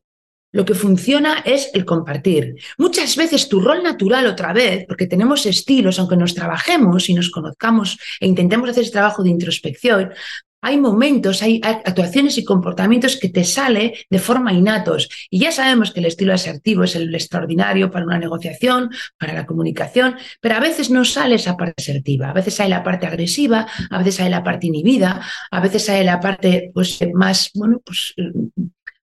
Lo 0.52 0.64
que 0.64 0.74
funciona 0.74 1.42
es 1.44 1.70
el 1.74 1.84
compartir. 1.84 2.56
Muchas 2.76 3.14
veces 3.14 3.48
tu 3.48 3.60
rol 3.60 3.84
natural 3.84 4.26
otra 4.26 4.52
vez, 4.52 4.84
porque 4.88 5.06
tenemos 5.06 5.46
estilos, 5.46 6.00
aunque 6.00 6.16
nos 6.16 6.34
trabajemos 6.34 7.08
y 7.08 7.14
nos 7.14 7.30
conozcamos 7.30 7.98
e 8.18 8.26
intentemos 8.26 8.68
hacer 8.68 8.82
ese 8.82 8.92
trabajo 8.92 9.22
de 9.22 9.30
introspección, 9.30 10.12
hay 10.62 10.78
momentos, 10.78 11.42
hay 11.42 11.60
actuaciones 11.62 12.38
y 12.38 12.44
comportamientos 12.44 13.16
que 13.16 13.28
te 13.28 13.44
sale 13.44 13.94
de 14.08 14.18
forma 14.18 14.52
innatos. 14.52 15.08
Y 15.30 15.40
ya 15.40 15.52
sabemos 15.52 15.92
que 15.92 16.00
el 16.00 16.06
estilo 16.06 16.34
asertivo 16.34 16.84
es 16.84 16.96
el 16.96 17.14
extraordinario 17.14 17.90
para 17.90 18.04
una 18.04 18.18
negociación, 18.18 18.90
para 19.18 19.32
la 19.32 19.46
comunicación, 19.46 20.16
pero 20.40 20.56
a 20.56 20.60
veces 20.60 20.90
no 20.90 21.04
sale 21.04 21.36
esa 21.36 21.56
parte 21.56 21.74
asertiva. 21.78 22.30
A 22.30 22.32
veces 22.32 22.60
hay 22.60 22.68
la 22.68 22.82
parte 22.82 23.06
agresiva, 23.06 23.66
a 23.90 23.98
veces 23.98 24.20
hay 24.20 24.30
la 24.30 24.42
parte 24.42 24.66
inhibida, 24.66 25.20
a 25.50 25.60
veces 25.60 25.88
hay 25.88 26.04
la 26.04 26.20
parte 26.20 26.70
pues, 26.74 26.98
más, 27.14 27.50
bueno, 27.54 27.80
pues 27.84 28.14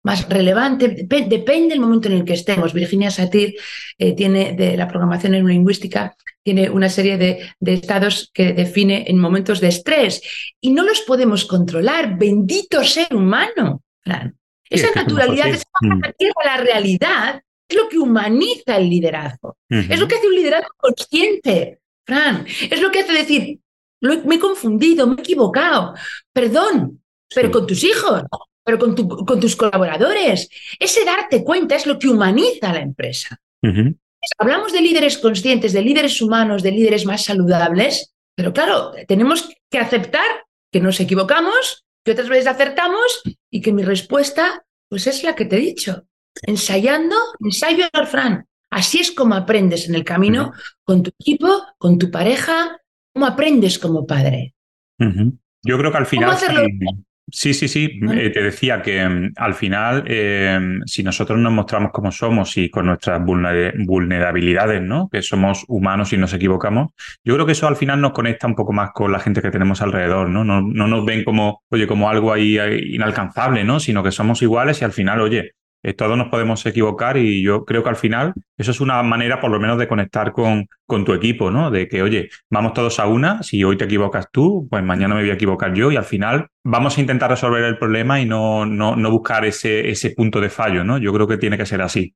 más 0.08 0.30
relevante, 0.30 1.06
depende 1.08 1.70
del 1.74 1.82
momento 1.82 2.08
en 2.08 2.15
el 2.15 2.24
que 2.24 2.34
estemos. 2.34 2.74
Virginia 2.74 3.12
Satir 3.12 3.56
eh, 3.98 4.15
tiene 4.15 4.54
de 4.54 4.78
la 4.78 4.88
programación 4.88 5.34
neurolingüística, 5.34 6.15
tiene 6.41 6.70
una 6.70 6.88
serie 6.88 7.17
de, 7.17 7.74
estados 7.74 8.32
que 8.34 8.54
define 8.54 9.04
en 9.10 9.20
momentos 9.20 9.60
de 9.60 9.67
estrés 9.67 10.22
y 10.62 10.72
no 10.72 10.84
los 10.84 11.02
podemos 11.02 11.43
controlar. 11.43 12.17
Bendito 12.17 12.86
ser 12.86 13.13
humano, 13.13 13.84
Fran. 14.02 14.34
Esa 14.70 14.91
naturalidad, 14.96 15.50
esa 15.50 15.65
a 15.82 16.46
la 16.46 16.58
realidad, 16.63 17.41
es 17.67 17.78
lo 17.78 17.89
que 17.89 18.00
humaniza 18.00 18.78
el 18.78 18.89
liderazgo. 18.89 19.58
Es 19.70 20.00
lo 20.00 20.08
que 20.08 20.15
hace 20.15 20.28
un 20.28 20.36
liderazgo 20.36 20.72
consciente, 20.78 21.80
Fran. 22.06 22.46
Es 22.48 22.82
lo 22.82 22.91
que 22.91 23.00
hace 23.02 23.12
decir, 23.12 23.60
me 24.00 24.36
he 24.36 24.39
confundido, 24.39 25.06
me 25.06 25.15
he 25.15 25.20
equivocado, 25.20 25.96
perdón, 26.32 27.02
pero 27.36 27.52
con 27.52 27.67
tus 27.67 27.84
hijos, 27.84 28.24
pero 28.67 28.80
con, 28.80 28.95
con, 28.95 29.39
tus 29.39 29.56
colaboradores. 29.56 30.49
Ese 30.77 31.06
darte 31.06 31.41
cuenta 31.41 31.77
es 31.77 31.86
lo 31.86 31.97
que 31.97 32.10
humaniza 32.10 32.69
a 32.69 32.73
la 32.73 32.82
empresa. 32.82 33.39
Hablamos 34.38 34.73
de 34.73 34.82
líderes 34.82 35.17
conscientes, 35.19 35.71
de 35.71 35.82
líderes 35.82 36.21
humanos, 36.21 36.63
de 36.63 36.73
líderes 36.73 37.06
más 37.06 37.23
saludables, 37.23 38.13
pero 38.36 38.51
claro, 38.51 38.91
tenemos 39.08 39.49
que 39.71 39.80
aceptar 39.80 40.45
que 40.69 40.82
nos 40.82 40.99
equivocamos, 40.99 41.86
que 42.03 42.12
otras 42.12 42.27
veces 42.27 42.47
acertamos 42.47 43.23
y 43.49 43.62
que 43.62 43.71
mi 43.71 43.84
respuesta 43.84 44.65
pues 44.89 45.08
es 45.08 45.23
la 45.23 45.34
que 45.34 45.45
te 45.45 45.56
he 45.56 45.60
dicho. 45.62 46.06
Ensayando, 46.41 47.15
ensayo 47.39 47.86
Fran. 48.06 48.47
Así 48.69 48.99
es 48.99 49.12
como 49.13 49.36
aprendes 49.36 49.88
en 49.88 49.95
el 49.95 50.03
camino 50.03 50.51
con 50.84 51.03
tu 51.03 51.12
equipo, 51.21 51.63
con 51.77 51.97
tu 51.97 52.12
pareja, 52.12 52.82
cómo 53.13 53.27
aprendes 53.27 53.80
como 53.80 54.06
padre. 54.06 54.56
Yo 54.99 55.77
creo 55.77 55.89
que 55.89 55.97
al 55.97 56.06
final 56.06 56.38
Sí, 56.38 56.45
sí, 57.54 57.68
sí. 57.68 58.00
Eh, 58.13 58.30
te 58.30 58.42
decía 58.42 58.82
que 58.82 59.08
mm, 59.08 59.34
al 59.36 59.54
final, 59.54 60.04
eh, 60.08 60.60
si 60.86 61.04
nosotros 61.04 61.38
nos 61.40 61.52
mostramos 61.52 61.92
como 61.92 62.12
somos 62.12 62.56
y 62.58 62.70
con 62.70 62.86
nuestras 62.86 63.22
vulnerabilidades, 63.24 64.82
¿no? 64.82 65.10
Que 65.10 65.22
somos 65.22 65.66
humanos 65.68 66.13
y 66.13 66.18
nos 66.18 66.34
equivocamos, 66.34 66.92
yo 67.24 67.34
creo 67.34 67.46
que 67.46 67.52
eso 67.52 67.68
al 67.68 67.76
final 67.76 68.00
nos 68.02 68.12
conecta 68.12 68.48
un 68.48 68.56
poco 68.56 68.74
más 68.74 68.92
con 68.92 69.12
la 69.12 69.20
gente 69.20 69.42
que 69.42 69.52
tenemos 69.52 69.82
alrededor, 69.82 70.30
¿no? 70.30 70.44
No, 70.44 70.62
no 70.62 70.88
nos 70.88 71.06
ven 71.06 71.24
como, 71.24 71.63
oye, 71.70 71.88
como 71.88 72.10
algo 72.10 72.32
ahí 72.32 72.58
inalcanzable, 72.94 73.63
¿no? 73.63 73.80
Sino 73.80 74.04
que 74.04 74.12
somos 74.12 74.42
iguales 74.42 74.82
y 74.82 74.86
al 74.86 74.94
final, 74.94 75.22
oye, 75.22 75.52
eh, 75.84 75.94
todos 75.94 76.18
nos 76.18 76.30
podemos 76.30 76.66
equivocar 76.66 77.18
y 77.18 77.44
yo 77.44 77.63
creo 77.63 77.84
que 77.84 77.90
al 77.90 77.96
final 77.96 78.34
eso 78.58 78.72
es 78.72 78.82
una 78.82 79.02
manera 79.04 79.40
por 79.40 79.52
lo 79.52 79.60
menos 79.60 79.78
de 79.78 79.88
conectar 79.88 80.32
con, 80.32 80.68
con 80.86 81.06
tu 81.06 81.13
equipo, 81.13 81.52
¿no? 81.52 81.70
De 81.70 81.88
que, 81.88 82.02
oye, 82.02 82.30
vamos 82.50 82.74
todos 82.74 83.00
a 83.00 83.08
una, 83.08 83.44
si 83.44 83.63
hoy 83.63 83.78
te 83.78 83.86
equivocas 83.86 84.28
tú, 84.32 84.68
pues 84.70 84.84
mañana 84.84 85.16
me 85.16 85.22
voy 85.22 85.30
a 85.30 85.36
equivocar 85.36 85.74
yo 85.74 85.92
y 85.92 85.96
al 85.96 86.04
final 86.04 86.48
vamos 86.63 86.98
a 86.98 87.02
intentar 87.02 87.30
resolver 87.30 87.63
el 87.63 87.78
problema 87.78 88.20
y 88.20 88.26
no, 88.26 88.66
no, 88.66 88.96
no 88.96 89.12
buscar 89.12 89.46
ese, 89.46 89.90
ese 89.90 90.12
punto 90.12 90.42
de 90.42 90.50
fallo, 90.50 90.84
¿no? 90.84 90.98
Yo 90.98 91.13
creo 91.13 91.28
que 91.28 91.38
tiene 91.38 91.58
que 91.58 91.66
ser 91.66 91.82
así. 91.82 92.16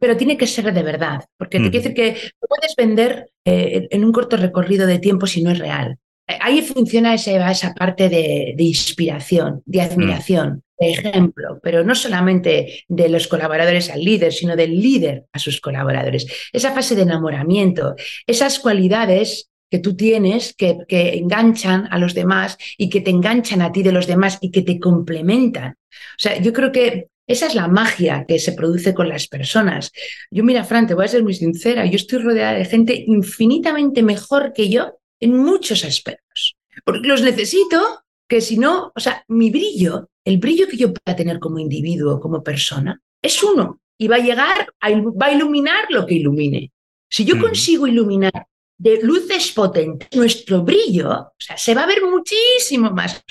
Pero 0.00 0.16
tiene 0.16 0.36
que 0.36 0.46
ser 0.46 0.72
de 0.72 0.82
verdad, 0.82 1.24
porque 1.36 1.58
te 1.58 1.70
quiere 1.70 1.88
decir 1.90 1.94
que 1.94 2.16
puedes 2.40 2.74
vender 2.76 3.30
eh, 3.44 3.86
en 3.90 4.04
un 4.04 4.12
corto 4.12 4.36
recorrido 4.36 4.86
de 4.86 4.98
tiempo 4.98 5.26
si 5.26 5.42
no 5.42 5.50
es 5.50 5.58
real. 5.58 5.96
Ahí 6.40 6.60
funciona 6.62 7.14
esa, 7.14 7.50
esa 7.50 7.74
parte 7.74 8.08
de, 8.08 8.54
de 8.56 8.64
inspiración, 8.64 9.62
de 9.64 9.80
admiración 9.80 10.62
ejemplo, 10.78 11.60
pero 11.62 11.84
no 11.84 11.94
solamente 11.94 12.84
de 12.88 13.08
los 13.08 13.28
colaboradores 13.28 13.90
al 13.90 14.02
líder, 14.02 14.32
sino 14.32 14.56
del 14.56 14.80
líder 14.80 15.24
a 15.32 15.38
sus 15.38 15.60
colaboradores. 15.60 16.26
Esa 16.52 16.72
fase 16.72 16.94
de 16.94 17.02
enamoramiento, 17.02 17.94
esas 18.26 18.58
cualidades 18.58 19.50
que 19.70 19.78
tú 19.80 19.96
tienes 19.96 20.54
que, 20.54 20.78
que, 20.88 21.16
enganchan 21.16 21.88
a 21.90 21.98
los 21.98 22.14
demás 22.14 22.56
y 22.78 22.88
que 22.88 23.00
te 23.00 23.10
enganchan 23.10 23.60
a 23.60 23.70
ti 23.72 23.82
de 23.82 23.92
los 23.92 24.06
demás 24.06 24.38
y 24.40 24.50
que 24.50 24.62
te 24.62 24.78
complementan. 24.78 25.72
O 25.72 26.18
sea, 26.18 26.40
yo 26.40 26.52
creo 26.52 26.72
que 26.72 27.08
esa 27.28 27.46
es 27.46 27.54
la 27.54 27.68
magia 27.68 28.24
que 28.26 28.38
se 28.38 28.52
produce 28.52 28.94
con 28.94 29.08
las 29.08 29.28
personas. 29.28 29.92
Yo, 30.30 30.42
mira, 30.42 30.64
Fran, 30.64 30.86
te 30.86 30.94
voy 30.94 31.04
a 31.04 31.08
ser 31.08 31.22
muy 31.22 31.34
sincera, 31.34 31.84
yo 31.84 31.96
estoy 31.96 32.20
rodeada 32.20 32.54
de 32.54 32.64
gente 32.64 33.04
infinitamente 33.06 34.02
mejor 34.02 34.54
que 34.54 34.70
yo 34.70 34.98
en 35.20 35.36
muchos 35.36 35.84
aspectos, 35.84 36.56
porque 36.84 37.06
los 37.06 37.22
necesito 37.22 38.04
que 38.28 38.40
si 38.40 38.58
no, 38.58 38.92
o 38.94 39.00
sea, 39.00 39.24
mi 39.28 39.50
brillo, 39.50 40.10
el 40.24 40.38
brillo 40.38 40.68
que 40.68 40.76
yo 40.76 40.92
pueda 40.92 41.16
tener 41.16 41.38
como 41.38 41.58
individuo, 41.58 42.20
como 42.20 42.42
persona, 42.42 43.00
es 43.22 43.42
uno 43.42 43.80
y 43.98 44.06
va 44.06 44.16
a 44.16 44.20
llegar, 44.20 44.72
a, 44.80 44.90
va 44.90 45.26
a 45.26 45.32
iluminar 45.32 45.86
lo 45.88 46.06
que 46.06 46.14
ilumine. 46.14 46.72
Si 47.10 47.24
yo 47.24 47.40
consigo 47.40 47.86
iluminar 47.86 48.46
de 48.78 49.00
luces 49.02 49.50
potentes 49.52 50.08
nuestro 50.14 50.62
brillo, 50.62 51.10
o 51.10 51.34
sea, 51.38 51.56
se 51.56 51.74
va 51.74 51.82
a 51.82 51.86
ver 51.86 52.02
muchísimo 52.04 52.90
más. 52.90 53.24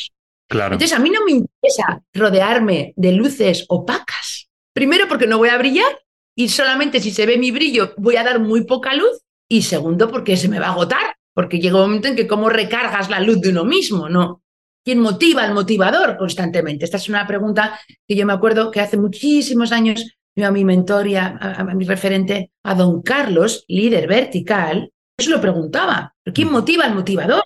Claro. 0.50 0.74
Entonces, 0.74 0.98
a 0.98 1.00
mí 1.00 1.10
no 1.10 1.24
me 1.24 1.32
interesa 1.32 2.04
rodearme 2.14 2.94
de 2.96 3.12
luces 3.12 3.66
opacas. 3.70 4.50
Primero, 4.74 5.08
porque 5.08 5.28
no 5.28 5.38
voy 5.38 5.50
a 5.50 5.58
brillar 5.58 6.02
y 6.36 6.50
solamente 6.50 7.00
si 7.00 7.12
se 7.12 7.26
ve 7.26 7.38
mi 7.38 7.52
brillo 7.52 7.94
voy 7.98 8.16
a 8.16 8.24
dar 8.24 8.40
muy 8.40 8.66
poca 8.66 8.94
luz. 8.94 9.22
Y 9.50 9.62
segundo, 9.62 10.10
porque 10.12 10.36
se 10.36 10.50
me 10.50 10.60
va 10.60 10.68
a 10.68 10.72
agotar, 10.72 11.16
porque 11.34 11.60
llega 11.60 11.78
un 11.78 11.84
momento 11.84 12.10
en 12.10 12.18
que 12.18 12.28
cómo 12.28 12.50
recargas 12.50 13.10
la 13.10 13.22
luz 13.22 13.40
de 13.40 13.50
uno 13.50 13.64
mismo, 13.64 14.10
¿no? 14.10 14.44
¿Quién 14.88 15.02
motiva 15.02 15.44
al 15.44 15.54
motivador 15.54 16.16
constantemente? 16.16 16.86
Esta 16.86 16.96
es 16.96 17.10
una 17.10 17.28
pregunta 17.28 17.78
que 18.08 18.16
yo 18.16 18.26
me 18.26 18.32
acuerdo 18.32 18.72
que 18.72 18.80
hace 18.80 18.96
muchísimos 18.96 19.74
años 19.74 20.16
yo 20.34 20.48
a 20.48 20.52
mi 20.52 20.64
mentor 20.64 21.08
y 21.08 21.18
a, 21.18 21.68
mi 21.76 21.84
referente, 21.84 22.52
a 22.64 22.74
don 22.74 23.02
Carlos, 23.02 23.66
líder 23.68 24.08
vertical, 24.08 24.90
eso 25.18 25.32
lo 25.32 25.42
preguntaba. 25.42 26.16
¿Quién 26.34 26.50
motiva 26.50 26.86
al 26.86 26.96
motivador? 26.96 27.44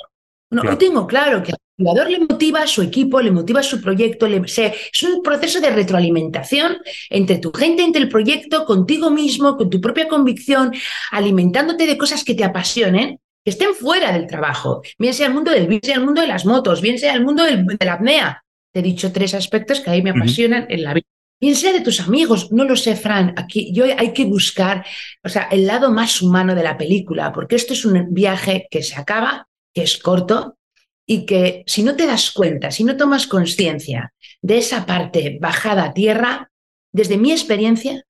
Bueno, 0.51 0.69
hoy 0.69 0.77
tengo 0.77 1.07
claro 1.07 1.41
que 1.41 1.53
al 1.53 1.57
motivador 1.79 2.11
le 2.11 2.19
motiva 2.19 2.61
a 2.61 2.67
su 2.67 2.83
equipo, 2.83 3.19
le 3.19 3.31
motiva 3.31 3.61
a 3.61 3.63
su 3.63 3.81
proyecto, 3.81 4.27
le, 4.27 4.43
es 4.45 5.01
un 5.01 5.23
proceso 5.23 5.59
de 5.59 5.71
retroalimentación 5.71 6.77
entre 7.09 7.39
tu 7.39 7.51
gente, 7.51 7.81
entre 7.81 8.03
el 8.03 8.09
proyecto, 8.09 8.65
contigo 8.65 9.09
mismo, 9.09 9.57
con 9.57 9.67
tu 9.71 9.81
propia 9.81 10.07
convicción, 10.07 10.75
alimentándote 11.09 11.87
de 11.87 11.97
cosas 11.97 12.23
que 12.23 12.35
te 12.35 12.43
apasionen 12.43 13.19
que 13.43 13.51
estén 13.51 13.73
fuera 13.73 14.11
del 14.11 14.27
trabajo, 14.27 14.81
bien 14.99 15.13
sea 15.13 15.27
el 15.27 15.33
mundo 15.33 15.51
del 15.51 15.67
bien 15.67 15.81
sea 15.83 15.95
el 15.95 16.05
mundo 16.05 16.21
de 16.21 16.27
las 16.27 16.45
motos, 16.45 16.81
bien 16.81 16.99
sea 16.99 17.13
el 17.13 17.23
mundo 17.23 17.43
del, 17.43 17.65
de 17.65 17.85
la 17.85 17.93
apnea. 17.93 18.43
Te 18.71 18.79
he 18.79 18.83
dicho 18.83 19.11
tres 19.11 19.33
aspectos 19.33 19.79
que 19.79 19.89
a 19.89 19.93
mí 19.93 20.01
me 20.01 20.11
apasionan 20.11 20.65
en 20.69 20.83
la 20.83 20.93
vida. 20.93 21.05
Bien 21.39 21.55
sea 21.55 21.73
de 21.73 21.81
tus 21.81 21.99
amigos, 21.99 22.51
no 22.51 22.65
lo 22.65 22.75
sé, 22.75 22.95
Fran. 22.95 23.33
Aquí 23.35 23.73
yo 23.73 23.85
hay 23.85 24.13
que 24.13 24.25
buscar, 24.25 24.85
o 25.23 25.29
sea, 25.29 25.47
el 25.51 25.65
lado 25.65 25.91
más 25.91 26.21
humano 26.21 26.53
de 26.53 26.63
la 26.63 26.77
película, 26.77 27.31
porque 27.31 27.55
esto 27.55 27.73
es 27.73 27.83
un 27.83 28.13
viaje 28.13 28.67
que 28.69 28.83
se 28.83 28.95
acaba, 28.95 29.47
que 29.73 29.81
es 29.81 29.97
corto 29.97 30.57
y 31.05 31.25
que 31.25 31.63
si 31.65 31.81
no 31.81 31.95
te 31.95 32.05
das 32.05 32.31
cuenta, 32.31 32.69
si 32.69 32.83
no 32.83 32.95
tomas 32.95 33.25
conciencia 33.25 34.13
de 34.41 34.59
esa 34.59 34.85
parte 34.85 35.39
bajada 35.41 35.85
a 35.85 35.93
tierra, 35.93 36.51
desde 36.93 37.17
mi 37.17 37.31
experiencia, 37.31 38.05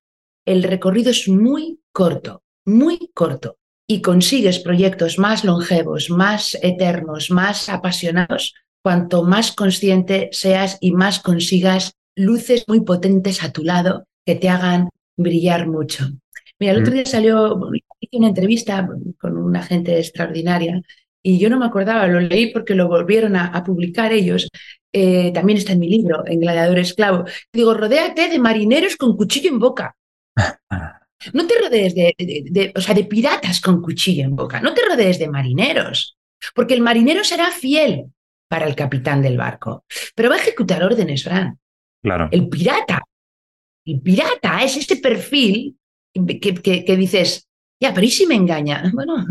el 0.46 0.64
recorrido 0.64 1.12
es 1.12 1.30
muy 1.30 1.80
corto, 1.94 2.44
muy 2.66 3.12
corto 3.14 3.61
y 3.92 4.02
consigues 4.02 4.60
proyectos 4.60 5.20
más 5.20 5.44
longevos, 5.44 6.10
más 6.10 6.58
eternos, 6.62 7.30
más 7.30 7.68
apasionados, 7.68 8.56
cuanto 8.82 9.24
más 9.24 9.52
consciente 9.52 10.30
seas 10.32 10.78
y 10.80 10.94
más 10.94 11.20
consigas 11.20 11.92
luces 12.16 12.64
muy 12.70 12.86
potentes 12.86 13.44
a 13.44 13.52
tu 13.52 13.66
lado 13.66 14.06
que 14.26 14.36
te 14.36 14.48
hagan 14.48 14.88
brillar 15.18 15.68
mucho. 15.68 16.06
Mira, 16.58 16.72
el 16.72 16.80
otro 16.80 16.94
mm. 16.94 16.96
día 16.96 17.06
salió, 17.06 17.60
hice 18.00 18.18
una 18.18 18.30
entrevista 18.30 18.88
con 19.20 19.36
una 19.36 19.62
gente 19.62 20.00
extraordinaria 20.00 20.82
y 21.22 21.38
yo 21.38 21.50
no 21.50 21.60
me 21.60 21.66
acordaba, 21.66 22.08
lo 22.08 22.22
leí 22.22 22.54
porque 22.54 22.76
lo 22.76 22.88
volvieron 22.88 23.36
a, 23.36 23.62
publicar 23.62 24.14
ellos. 24.14 24.48
Eh, 24.94 25.34
también 25.34 25.58
está 25.58 25.74
en 25.74 25.80
mi 25.80 25.90
libro, 25.90 26.24
en 26.26 26.40
Gladiador 26.40 26.80
Esclavo. 26.80 27.26
Digo, 27.52 27.74
rodéate 27.74 28.30
de 28.30 28.40
marineros 28.40 28.96
con 28.96 29.18
cuchillo 29.18 29.50
en 29.50 29.60
boca. 29.60 29.98
No 31.34 31.48
te 31.48 31.60
rodees 31.60 31.96
de, 31.96 32.74
o 32.76 32.82
sea, 32.82 32.94
de 32.94 33.04
piratas 33.06 33.62
con 33.62 33.82
cuchillo 33.82 34.24
en 34.24 34.36
boca, 34.36 34.60
no 34.62 34.74
te 34.74 34.82
rodees 34.88 35.20
de 35.20 35.30
marineros, 35.30 36.18
porque 36.56 36.74
el 36.74 36.82
marinero 36.82 37.24
será 37.24 37.52
fiel 37.52 38.06
para 38.48 38.68
el 38.68 38.76
capitán 38.76 39.22
del 39.22 39.38
barco, 39.38 39.86
pero 40.16 40.30
va 40.30 40.36
a 40.36 40.40
ejecutar 40.40 40.84
órdenes, 40.84 41.24
Fran. 41.24 41.58
Claro. 42.04 42.28
El 42.32 42.50
pirata, 42.50 43.02
el 43.86 44.02
pirata 44.02 44.64
es 44.64 44.78
ese 44.78 44.98
perfil 44.98 45.78
que, 46.14 46.84
que, 46.86 46.98
dices, 46.98 47.48
ya, 47.80 47.94
pero 47.94 48.06
¿y 48.06 48.12
si 48.12 48.26
me 48.26 48.36
engaña? 48.36 48.84
Bueno, 48.94 49.26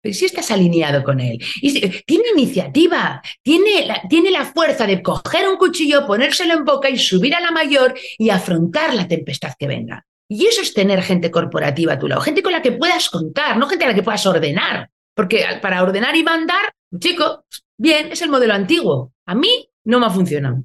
pero 0.00 0.14
si 0.14 0.24
estás 0.24 0.50
alineado 0.50 1.04
con 1.04 1.20
él. 1.20 1.38
Y 1.60 1.80
tiene 2.02 2.24
iniciativa, 2.36 3.22
tiene 3.40 3.86
la, 3.86 4.02
tiene 4.08 4.32
la 4.32 4.44
fuerza 4.44 4.84
de 4.84 5.00
coger 5.00 5.48
un 5.48 5.56
cuchillo, 5.56 6.06
ponérselo 6.06 6.54
en 6.54 6.64
boca 6.64 6.90
y 6.90 6.98
subir 6.98 7.34
a 7.36 7.40
la 7.40 7.52
mayor 7.52 7.94
y 8.18 8.30
afrontar 8.30 8.94
la 8.94 9.06
tempestad 9.06 9.52
que 9.56 9.68
venga. 9.68 10.04
Y 10.34 10.46
eso 10.46 10.62
es 10.62 10.72
tener 10.72 11.02
gente 11.02 11.30
corporativa 11.30 11.92
a 11.92 11.98
tu 11.98 12.08
lado, 12.08 12.22
gente 12.22 12.42
con 12.42 12.52
la 12.52 12.62
que 12.62 12.72
puedas 12.72 13.10
contar, 13.10 13.58
no 13.58 13.66
gente 13.66 13.84
a 13.84 13.88
la 13.88 13.94
que 13.94 14.02
puedas 14.02 14.24
ordenar. 14.24 14.88
Porque 15.14 15.44
para 15.60 15.82
ordenar 15.82 16.16
y 16.16 16.22
mandar, 16.22 16.72
chico, 16.98 17.44
bien, 17.76 18.10
es 18.10 18.22
el 18.22 18.30
modelo 18.30 18.54
antiguo. 18.54 19.12
A 19.26 19.34
mí 19.34 19.68
no 19.84 20.00
me 20.00 20.06
ha 20.06 20.10
funcionado. 20.10 20.64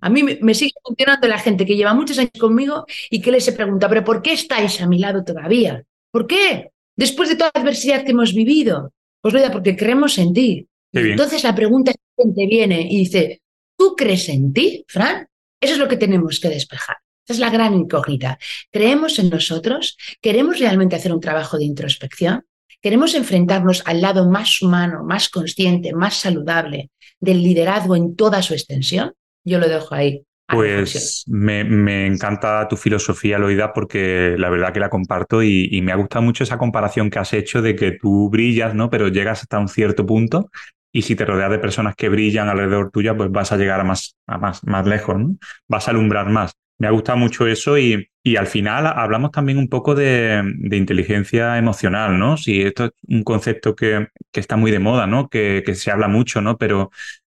A 0.00 0.08
mí 0.08 0.22
me, 0.22 0.54
sigue 0.54 0.72
funcionando 0.82 1.28
la 1.28 1.38
gente 1.38 1.66
que 1.66 1.76
lleva 1.76 1.92
muchos 1.92 2.18
años 2.18 2.32
conmigo 2.40 2.86
y 3.10 3.20
que 3.20 3.30
les 3.30 3.44
se 3.44 3.52
pregunta, 3.52 3.90
pero 3.90 4.02
¿por 4.02 4.22
qué 4.22 4.32
estáis 4.32 4.80
a 4.80 4.86
mi 4.86 4.98
lado 4.98 5.22
todavía? 5.22 5.84
¿Por 6.10 6.26
qué? 6.26 6.70
Después 6.96 7.28
de 7.28 7.36
toda 7.36 7.50
la 7.54 7.60
adversidad 7.60 8.02
que 8.02 8.12
hemos 8.12 8.32
vivido. 8.32 8.94
Pues 9.20 9.34
vaya, 9.34 9.52
porque 9.52 9.76
creemos 9.76 10.16
en 10.16 10.32
ti. 10.32 10.66
Entonces 10.94 11.44
la 11.44 11.54
pregunta 11.54 11.90
es, 11.90 11.96
gente 12.16 12.46
viene 12.46 12.88
y 12.90 13.00
dice, 13.00 13.42
¿tú 13.76 13.94
crees 13.94 14.30
en 14.30 14.54
ti, 14.54 14.82
Fran? 14.88 15.28
Eso 15.60 15.74
es 15.74 15.78
lo 15.78 15.88
que 15.88 15.98
tenemos 15.98 16.40
que 16.40 16.48
despejar. 16.48 16.96
Esa 17.26 17.32
es 17.32 17.38
la 17.40 17.50
gran 17.50 17.74
incógnita. 17.74 18.38
¿Creemos 18.70 19.18
en 19.18 19.30
nosotros? 19.30 19.96
¿Queremos 20.20 20.60
realmente 20.60 20.94
hacer 20.94 21.12
un 21.12 21.20
trabajo 21.20 21.58
de 21.58 21.64
introspección? 21.64 22.44
¿Queremos 22.80 23.16
enfrentarnos 23.16 23.82
al 23.84 24.00
lado 24.00 24.30
más 24.30 24.62
humano, 24.62 25.02
más 25.02 25.28
consciente, 25.28 25.92
más 25.92 26.14
saludable 26.14 26.90
del 27.18 27.42
liderazgo 27.42 27.96
en 27.96 28.14
toda 28.14 28.42
su 28.42 28.54
extensión? 28.54 29.12
Yo 29.44 29.58
lo 29.58 29.68
dejo 29.68 29.92
ahí. 29.92 30.22
Pues 30.48 31.24
me, 31.26 32.06
encanta 32.06 32.68
tu 32.68 32.76
filosofía, 32.76 33.40
Loida, 33.40 33.72
porque 33.72 34.36
la 34.38 34.48
verdad 34.48 34.72
que 34.72 34.78
la 34.78 34.88
comparto 34.88 35.42
y, 35.42 35.80
me 35.82 35.90
ha 35.90 35.96
gustado 35.96 36.22
mucho 36.22 36.44
esa 36.44 36.58
comparación 36.58 37.10
que 37.10 37.18
has 37.18 37.32
hecho 37.32 37.60
de 37.60 37.74
que 37.74 37.98
tú 38.00 38.30
brillas, 38.30 38.72
¿no? 38.72 38.88
Pero 38.88 39.08
llegas 39.08 39.42
hasta 39.42 39.58
un 39.58 39.66
cierto 39.66 40.06
punto 40.06 40.48
y 40.92 41.02
si 41.02 41.16
te 41.16 41.24
rodeas 41.24 41.50
de 41.50 41.58
personas 41.58 41.96
que 41.96 42.08
brillan 42.08 42.48
alrededor 42.48 42.92
tuya, 42.92 43.16
pues 43.16 43.32
vas 43.32 43.50
a 43.50 43.56
llegar 43.56 43.80
a 43.80 43.84
más, 43.84 44.16
a 44.28 44.38
más, 44.38 44.62
más 44.62 44.86
lejos, 44.86 45.18
¿no? 45.18 45.36
Vas 45.66 45.88
a 45.88 45.90
alumbrar 45.90 46.30
más. 46.30 46.52
Me 46.78 46.86
ha 46.86 46.90
gustado 46.90 47.18
mucho 47.18 47.46
eso 47.46 47.78
y, 47.78 48.08
y 48.22 48.36
al 48.36 48.46
final 48.46 48.86
hablamos 48.86 49.30
también 49.30 49.58
un 49.58 49.68
poco 49.68 49.94
de, 49.94 50.42
inteligencia 50.70 51.56
emocional, 51.58 52.18
¿no? 52.18 52.36
Si 52.36 52.62
esto 52.62 52.86
es 52.86 52.90
un 53.08 53.22
concepto 53.22 53.74
que, 53.74 54.08
que 54.32 54.40
está 54.40 54.56
muy 54.56 54.70
de 54.70 54.78
moda, 54.78 55.06
¿no? 55.06 55.28
Que, 55.28 55.62
que, 55.64 55.74
se 55.74 55.90
habla 55.90 56.08
mucho, 56.08 56.40
¿no? 56.40 56.58
Pero 56.58 56.90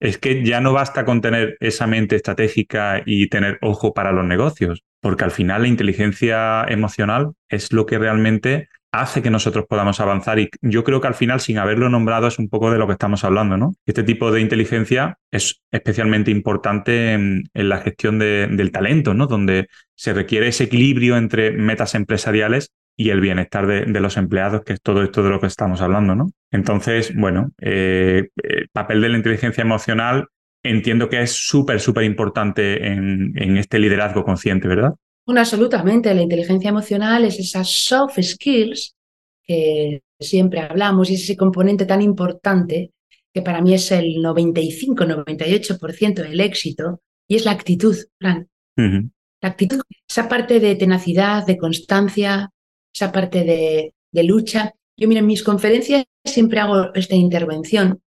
es 0.00 0.18
que 0.18 0.44
ya 0.44 0.60
no 0.60 0.72
basta 0.72 1.04
con 1.04 1.20
tener 1.20 1.56
esa 1.60 1.86
mente 1.86 2.16
estratégica 2.16 3.02
y 3.04 3.28
tener 3.28 3.58
ojo 3.62 3.94
para 3.94 4.12
los 4.12 4.24
negocios, 4.24 4.84
porque 5.00 5.24
al 5.24 5.30
final 5.30 5.62
la 5.62 5.68
inteligencia 5.68 6.64
emocional 6.68 7.32
es 7.48 7.72
lo 7.72 7.86
que 7.86 7.98
realmente 7.98 8.68
hace 9.00 9.22
que 9.22 9.30
nosotros 9.30 9.66
podamos 9.68 10.00
avanzar 10.00 10.38
y 10.38 10.50
yo 10.62 10.84
creo 10.84 11.00
que 11.00 11.06
al 11.06 11.14
final, 11.14 11.40
sin 11.40 11.58
haberlo 11.58 11.88
nombrado, 11.88 12.26
es 12.26 12.38
un 12.38 12.48
poco 12.48 12.70
de 12.70 12.78
lo 12.78 12.86
que 12.86 12.92
estamos 12.92 13.24
hablando, 13.24 13.56
¿no? 13.56 13.74
Este 13.86 14.02
tipo 14.02 14.32
de 14.32 14.40
inteligencia 14.40 15.18
es 15.30 15.62
especialmente 15.70 16.30
importante 16.30 17.12
en, 17.12 17.44
la 17.54 17.78
gestión 17.78 18.18
del 18.18 18.72
talento, 18.72 19.14
¿no? 19.14 19.26
Donde 19.26 19.68
se 19.94 20.12
requiere 20.12 20.48
ese 20.48 20.64
equilibrio 20.64 21.16
entre 21.16 21.52
metas 21.52 21.94
empresariales 21.94 22.72
y 22.96 23.10
el 23.10 23.20
bienestar 23.20 23.66
de, 23.66 24.00
los 24.00 24.16
empleados, 24.16 24.62
que 24.62 24.72
es 24.72 24.80
todo 24.80 25.02
esto 25.02 25.22
de 25.22 25.30
lo 25.30 25.40
que 25.40 25.46
estamos 25.46 25.80
hablando, 25.82 26.14
¿no? 26.14 26.30
Entonces, 26.50 27.14
bueno, 27.14 27.52
eh, 27.60 28.28
el 28.36 28.68
papel 28.72 29.00
de 29.02 29.08
la 29.10 29.16
inteligencia 29.18 29.62
emocional 29.62 30.28
entiendo 30.62 31.08
que 31.08 31.20
es 31.20 31.32
súper, 31.32 31.80
súper 31.80 32.04
importante 32.04 32.88
en, 32.88 33.32
en 33.36 33.56
este 33.56 33.78
liderazgo 33.78 34.24
consciente, 34.24 34.66
¿verdad? 34.66 34.94
Bueno, 35.26 35.40
absolutamente. 35.40 36.14
La 36.14 36.22
inteligencia 36.22 36.70
emocional 36.70 37.24
es 37.24 37.38
esas 37.38 37.68
soft 37.68 38.20
skills 38.22 38.94
que 39.42 40.02
siempre 40.18 40.60
hablamos 40.60 41.10
y 41.10 41.14
es 41.14 41.24
ese 41.24 41.36
componente 41.36 41.84
tan 41.84 42.00
importante 42.00 42.92
que 43.34 43.42
para 43.42 43.60
mí 43.60 43.74
es 43.74 43.90
el 43.90 44.16
95-98% 44.16 46.22
del 46.22 46.40
éxito 46.40 47.02
y 47.28 47.36
es 47.36 47.44
la 47.44 47.50
actitud, 47.50 47.96
Fran. 48.18 48.48
La 48.76 49.50
actitud, 49.50 49.80
esa 50.08 50.28
parte 50.28 50.60
de 50.60 50.76
tenacidad, 50.76 51.44
de 51.44 51.58
constancia, 51.58 52.50
esa 52.94 53.12
parte 53.12 53.44
de, 53.44 53.94
de 54.12 54.24
lucha. 54.24 54.74
Yo, 54.96 55.08
mira, 55.08 55.20
en 55.20 55.26
mis 55.26 55.42
conferencias 55.42 56.04
siempre 56.24 56.60
hago 56.60 56.94
esta 56.94 57.14
intervención 57.14 58.00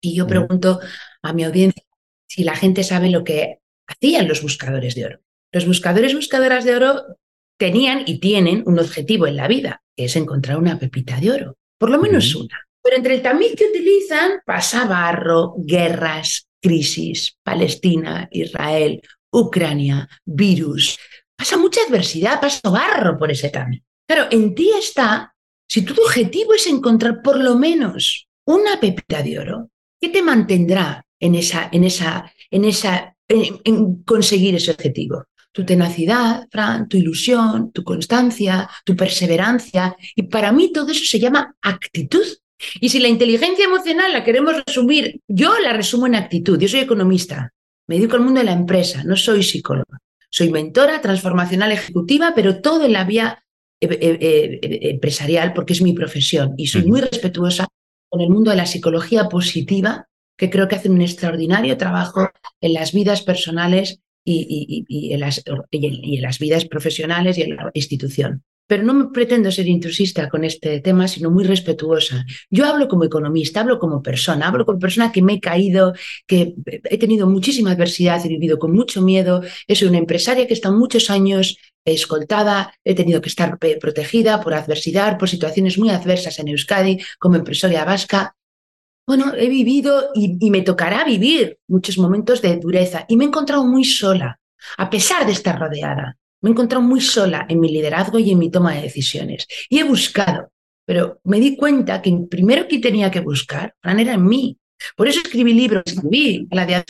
y 0.00 0.16
yo 0.16 0.26
pregunto 0.26 0.80
a 1.22 1.32
mi 1.32 1.44
audiencia 1.44 1.84
si 2.26 2.42
la 2.42 2.56
gente 2.56 2.82
sabe 2.82 3.10
lo 3.10 3.22
que 3.22 3.60
hacían 3.86 4.26
los 4.26 4.42
buscadores 4.42 4.94
de 4.94 5.04
oro. 5.04 5.20
Los 5.54 5.66
buscadores 5.66 6.10
y 6.10 6.16
buscadoras 6.16 6.64
de 6.64 6.74
oro 6.74 7.04
tenían 7.56 8.02
y 8.06 8.18
tienen 8.18 8.64
un 8.66 8.80
objetivo 8.80 9.28
en 9.28 9.36
la 9.36 9.46
vida, 9.46 9.84
que 9.96 10.06
es 10.06 10.16
encontrar 10.16 10.58
una 10.58 10.80
pepita 10.80 11.20
de 11.20 11.30
oro, 11.30 11.56
por 11.78 11.90
lo 11.90 12.00
menos 12.00 12.34
una. 12.34 12.58
Pero 12.82 12.96
entre 12.96 13.14
el 13.14 13.22
tamiz 13.22 13.54
que 13.54 13.66
utilizan 13.66 14.40
pasa 14.44 14.84
barro, 14.84 15.54
guerras, 15.58 16.48
crisis, 16.60 17.38
Palestina, 17.44 18.28
Israel, 18.32 19.00
Ucrania, 19.30 20.08
virus. 20.24 20.98
Pasa 21.36 21.56
mucha 21.56 21.82
adversidad, 21.86 22.40
pasa 22.40 22.68
barro 22.68 23.16
por 23.16 23.30
ese 23.30 23.48
tamiz. 23.50 23.80
Claro, 24.08 24.26
en 24.32 24.56
ti 24.56 24.72
está, 24.76 25.36
si 25.68 25.82
tu 25.82 25.94
objetivo 26.02 26.54
es 26.54 26.66
encontrar 26.66 27.22
por 27.22 27.38
lo 27.38 27.54
menos 27.54 28.26
una 28.44 28.80
pepita 28.80 29.22
de 29.22 29.38
oro, 29.38 29.70
¿qué 30.00 30.08
te 30.08 30.20
mantendrá 30.20 31.06
en 31.20 31.36
esa, 31.36 31.68
en 31.70 31.84
esa, 31.84 32.32
en 32.50 32.64
esa, 32.64 33.16
en 33.28 34.02
conseguir 34.02 34.56
ese 34.56 34.72
objetivo? 34.72 35.26
Tu 35.54 35.64
tenacidad, 35.64 36.48
Fran, 36.50 36.88
tu 36.88 36.96
ilusión, 36.96 37.70
tu 37.70 37.84
constancia, 37.84 38.68
tu 38.84 38.96
perseverancia. 38.96 39.96
Y 40.16 40.24
para 40.24 40.50
mí 40.50 40.72
todo 40.72 40.90
eso 40.90 41.04
se 41.04 41.20
llama 41.20 41.54
actitud. 41.62 42.26
Y 42.80 42.88
si 42.88 42.98
la 42.98 43.06
inteligencia 43.06 43.64
emocional 43.64 44.12
la 44.12 44.24
queremos 44.24 44.64
resumir, 44.66 45.20
yo 45.28 45.56
la 45.60 45.72
resumo 45.72 46.08
en 46.08 46.16
actitud. 46.16 46.58
Yo 46.58 46.66
soy 46.66 46.80
economista, 46.80 47.52
me 47.86 47.96
dedico 47.96 48.16
al 48.16 48.22
mundo 48.22 48.40
de 48.40 48.46
la 48.46 48.52
empresa, 48.52 49.04
no 49.04 49.14
soy 49.14 49.44
psicóloga. 49.44 50.00
Soy 50.28 50.50
mentora 50.50 51.00
transformacional 51.00 51.70
ejecutiva, 51.70 52.32
pero 52.34 52.60
todo 52.60 52.86
en 52.86 52.92
la 52.92 53.04
vía 53.04 53.44
eh, 53.80 53.88
eh, 53.88 54.58
eh, 54.60 54.90
empresarial 54.90 55.52
porque 55.52 55.74
es 55.74 55.82
mi 55.82 55.92
profesión 55.92 56.54
y 56.56 56.66
soy 56.66 56.84
muy 56.84 57.00
respetuosa 57.00 57.68
con 58.08 58.20
el 58.20 58.28
mundo 58.28 58.50
de 58.50 58.56
la 58.56 58.66
psicología 58.66 59.28
positiva, 59.28 60.08
que 60.36 60.50
creo 60.50 60.66
que 60.66 60.74
hacen 60.74 60.92
un 60.92 61.02
extraordinario 61.02 61.76
trabajo 61.76 62.28
en 62.60 62.74
las 62.74 62.92
vidas 62.92 63.22
personales 63.22 64.00
y, 64.24 65.12
en 65.12 65.20
las, 65.20 65.42
y, 65.70 66.16
en, 66.16 66.22
las, 66.22 66.38
vidas 66.38 66.64
profesionales 66.64 67.38
y 67.38 67.42
en 67.42 67.56
la 67.56 67.70
institución. 67.74 68.42
Pero 68.66 68.82
no 68.82 69.12
pretendo 69.12 69.52
ser 69.52 69.66
intrusista 69.66 70.30
con 70.30 70.42
este 70.42 70.80
tema, 70.80 71.06
sino 71.06 71.30
muy 71.30 71.44
respetuosa. 71.44 72.24
Yo 72.48 72.64
hablo 72.64 72.88
como 72.88 73.04
economista, 73.04 73.60
hablo 73.60 73.78
como 73.78 74.02
persona, 74.02 74.48
hablo 74.48 74.64
como 74.64 74.78
persona 74.78 75.12
que 75.12 75.20
me 75.20 75.34
he 75.34 75.40
caído, 75.40 75.92
que 76.26 76.54
he 76.64 76.96
tenido 76.96 77.28
muchísima 77.28 77.72
adversidad, 77.72 78.24
he 78.24 78.28
vivido 78.28 78.58
con 78.58 78.72
mucho 78.72 79.02
miedo, 79.02 79.42
soy 79.68 79.88
una 79.88 79.98
empresaria 79.98 80.46
que 80.46 80.54
está 80.54 80.70
muchos 80.70 81.10
años 81.10 81.58
escoltada, 81.84 82.72
he 82.84 82.94
tenido 82.94 83.20
que 83.20 83.28
estar 83.28 83.58
protegida 83.58 84.40
por 84.40 84.54
adversidad, 84.54 85.18
por 85.18 85.28
situaciones 85.28 85.76
muy 85.76 85.90
adversas 85.90 86.38
en 86.38 86.48
Euskadi 86.48 86.98
como 87.18 87.36
empresaria 87.36 87.84
vasca 87.84 88.34
bueno, 89.06 89.34
he 89.36 89.48
vivido 89.48 90.10
y, 90.14 90.50
me 90.50 90.62
tocará 90.62 91.04
vivir 91.04 91.58
muchos 91.68 91.98
momentos 91.98 92.40
de 92.40 92.56
dureza 92.56 93.04
y 93.08 93.16
me 93.16 93.24
he 93.24 93.28
encontrado 93.28 93.64
muy 93.64 93.84
sola, 93.84 94.40
a 94.78 94.88
pesar 94.88 95.26
de 95.26 95.32
estar 95.32 95.58
rodeada. 95.58 96.16
Me 96.40 96.50
he 96.50 96.52
encontrado 96.52 96.82
muy 96.82 97.00
sola 97.00 97.46
en 97.48 97.60
mi 97.60 97.70
liderazgo 97.70 98.18
y 98.18 98.30
en 98.30 98.38
mi 98.38 98.50
toma 98.50 98.74
de 98.74 98.82
decisiones. 98.82 99.46
Y 99.68 99.78
he 99.78 99.84
buscado, 99.84 100.50
pero 100.86 101.20
me 101.24 101.40
di 101.40 101.56
cuenta 101.56 102.02
que 102.02 102.16
primero 102.30 102.68
que 102.68 102.78
tenía 102.78 103.10
que 103.10 103.20
buscar, 103.20 103.74
Fran, 103.80 104.00
era 104.00 104.14
en 104.14 104.26
mí. 104.26 104.58
Por 104.96 105.08
eso 105.08 105.20
escribí 105.20 105.52
libros, 105.52 105.84
escribí 105.86 106.46
la 106.50 106.66
de 106.66 106.84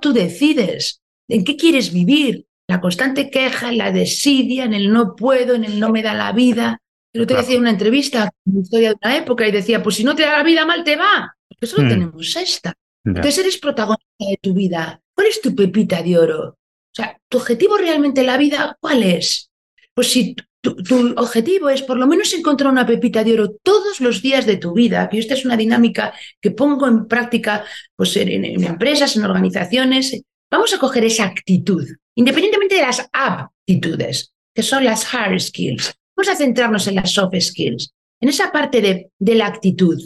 tú 0.00 0.12
decides 0.12 1.02
en 1.28 1.44
qué 1.44 1.56
quieres 1.56 1.92
vivir. 1.92 2.46
La 2.66 2.80
constante 2.80 3.30
queja, 3.30 3.72
la 3.72 3.92
desidia, 3.92 4.64
en 4.64 4.72
el 4.72 4.90
no 4.90 5.14
puedo, 5.14 5.54
en 5.54 5.64
el 5.64 5.78
no 5.78 5.90
me 5.90 6.02
da 6.02 6.14
la 6.14 6.32
vida. 6.32 6.80
Pero 7.12 7.26
te 7.26 7.34
decía 7.34 7.58
una 7.58 7.70
entrevista, 7.70 8.30
una 8.46 8.62
historia 8.62 8.88
de 8.90 8.96
una 9.02 9.16
época, 9.16 9.46
y 9.46 9.52
decía, 9.52 9.82
pues 9.82 9.96
si 9.96 10.04
no 10.04 10.16
te 10.16 10.22
da 10.22 10.38
la 10.38 10.42
vida 10.42 10.64
mal, 10.64 10.82
te 10.82 10.96
va. 10.96 11.36
Porque 11.64 11.76
solo 11.76 11.86
hmm. 11.86 11.90
tenemos 11.90 12.36
esta. 12.36 12.74
Entonces 13.04 13.38
eres 13.38 13.58
protagonista 13.58 14.24
de 14.28 14.38
tu 14.40 14.54
vida. 14.54 15.00
¿Cuál 15.14 15.28
es 15.28 15.40
tu 15.40 15.54
pepita 15.54 16.02
de 16.02 16.18
oro? 16.18 16.48
O 16.48 16.94
sea, 16.94 17.18
¿tu 17.28 17.38
objetivo 17.38 17.76
realmente 17.76 18.20
en 18.20 18.26
la 18.26 18.36
vida 18.36 18.76
cuál 18.80 19.02
es? 19.02 19.50
Pues 19.94 20.10
si 20.10 20.34
tu, 20.60 21.14
objetivo 21.16 21.68
es 21.68 21.82
por 21.82 21.98
lo 21.98 22.06
menos 22.06 22.32
encontrar 22.32 22.72
una 22.72 22.86
pepita 22.86 23.22
de 23.22 23.34
oro 23.34 23.50
todos 23.62 24.00
los 24.00 24.22
días 24.22 24.46
de 24.46 24.56
tu 24.56 24.72
vida, 24.72 25.08
que 25.08 25.18
esta 25.18 25.34
es 25.34 25.44
una 25.44 25.56
dinámica 25.56 26.14
que 26.40 26.50
pongo 26.50 26.86
en 26.86 27.06
práctica 27.06 27.64
pues, 27.94 28.16
en, 28.16 28.44
en 28.44 28.64
empresas, 28.64 29.16
en 29.16 29.24
organizaciones, 29.24 30.22
vamos 30.50 30.72
a 30.72 30.78
coger 30.78 31.04
esa 31.04 31.24
actitud, 31.24 31.86
independientemente 32.14 32.76
de 32.76 32.82
las 32.82 33.08
aptitudes, 33.12 34.32
que 34.54 34.62
son 34.62 34.84
las 34.84 35.12
hard 35.14 35.38
skills. 35.40 35.94
Vamos 36.16 36.32
a 36.32 36.36
centrarnos 36.36 36.86
en 36.86 36.96
las 36.96 37.12
soft 37.12 37.38
skills, 37.38 37.92
en 38.20 38.28
esa 38.28 38.50
parte 38.50 38.80
de, 38.80 39.10
de 39.18 39.34
la 39.34 39.46
actitud. 39.46 40.00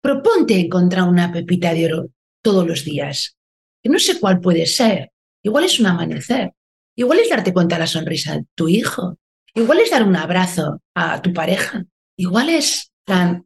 Proponte 0.00 0.58
encontrar 0.58 1.08
una 1.08 1.32
pepita 1.32 1.74
de 1.74 1.86
oro 1.86 2.10
todos 2.42 2.66
los 2.66 2.84
días. 2.84 3.36
Que 3.82 3.90
no 3.90 3.98
sé 3.98 4.18
cuál 4.18 4.40
puede 4.40 4.66
ser. 4.66 5.10
Igual 5.42 5.64
es 5.64 5.78
un 5.80 5.86
amanecer. 5.86 6.52
Igual 6.96 7.20
es 7.20 7.30
darte 7.30 7.52
cuenta 7.52 7.76
de 7.76 7.80
la 7.80 7.86
sonrisa 7.86 8.34
de 8.34 8.44
tu 8.54 8.68
hijo. 8.68 9.18
Igual 9.54 9.80
es 9.80 9.90
dar 9.90 10.02
un 10.02 10.16
abrazo 10.16 10.80
a 10.94 11.22
tu 11.22 11.32
pareja. 11.32 11.84
Igual 12.16 12.48
es 12.48 12.92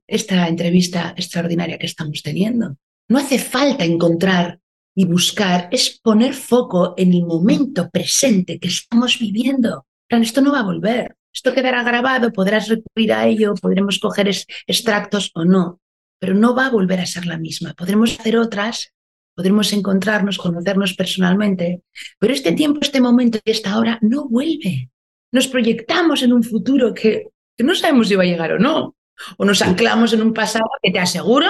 esta 0.07 0.49
entrevista 0.49 1.15
extraordinaria 1.17 1.79
que 1.79 1.87
estamos 1.87 2.23
teniendo. 2.23 2.77
No 3.09 3.19
hace 3.19 3.39
falta 3.39 3.85
encontrar 3.85 4.59
y 4.95 5.05
buscar, 5.07 5.69
es 5.71 6.01
poner 6.03 6.35
foco 6.35 6.95
en 6.97 7.13
el 7.13 7.25
momento 7.25 7.89
presente 7.91 8.59
que 8.59 8.69
estamos 8.69 9.19
viviendo. 9.19 9.87
esto 10.09 10.41
no 10.41 10.53
va 10.53 10.61
a 10.61 10.65
volver. 10.65 11.17
Esto 11.35 11.55
quedará 11.55 11.83
grabado, 11.83 12.33
podrás 12.33 12.69
recurrir 12.69 13.13
a 13.13 13.27
ello, 13.27 13.55
podremos 13.55 13.99
coger 13.99 14.31
extractos 14.67 15.31
o 15.35 15.45
no, 15.45 15.81
pero 16.23 16.35
no 16.35 16.55
va 16.55 16.67
a 16.67 16.71
volver 16.71 17.01
a 17.01 17.07
ser 17.07 17.27
la 17.27 17.37
misma. 17.37 17.75
Podremos 17.75 18.17
hacer 18.17 18.37
otras, 18.37 18.95
podremos 19.35 19.73
encontrarnos, 19.73 20.39
conocernos 20.39 20.95
personalmente, 20.95 21.83
pero 22.21 22.33
este 22.33 22.53
tiempo, 22.53 22.79
este 22.81 23.01
momento 23.01 23.41
y 23.45 23.51
esta 23.51 23.77
hora 23.77 23.99
no 24.03 24.29
vuelve. 24.29 24.89
Nos 25.33 25.49
proyectamos 25.49 26.23
en 26.23 26.33
un 26.33 26.45
futuro 26.45 26.95
que, 26.95 27.31
que 27.57 27.65
no 27.65 27.75
sabemos 27.75 28.07
si 28.07 28.15
va 28.15 28.23
a 28.23 28.27
llegar 28.27 28.53
o 28.53 28.61
no, 28.61 28.97
o 29.37 29.45
nos 29.45 29.63
anclamos 29.63 30.13
en 30.13 30.23
un 30.23 30.33
pasado 30.33 30.67
que 30.81 30.93
te 30.93 31.01
aseguro 31.01 31.49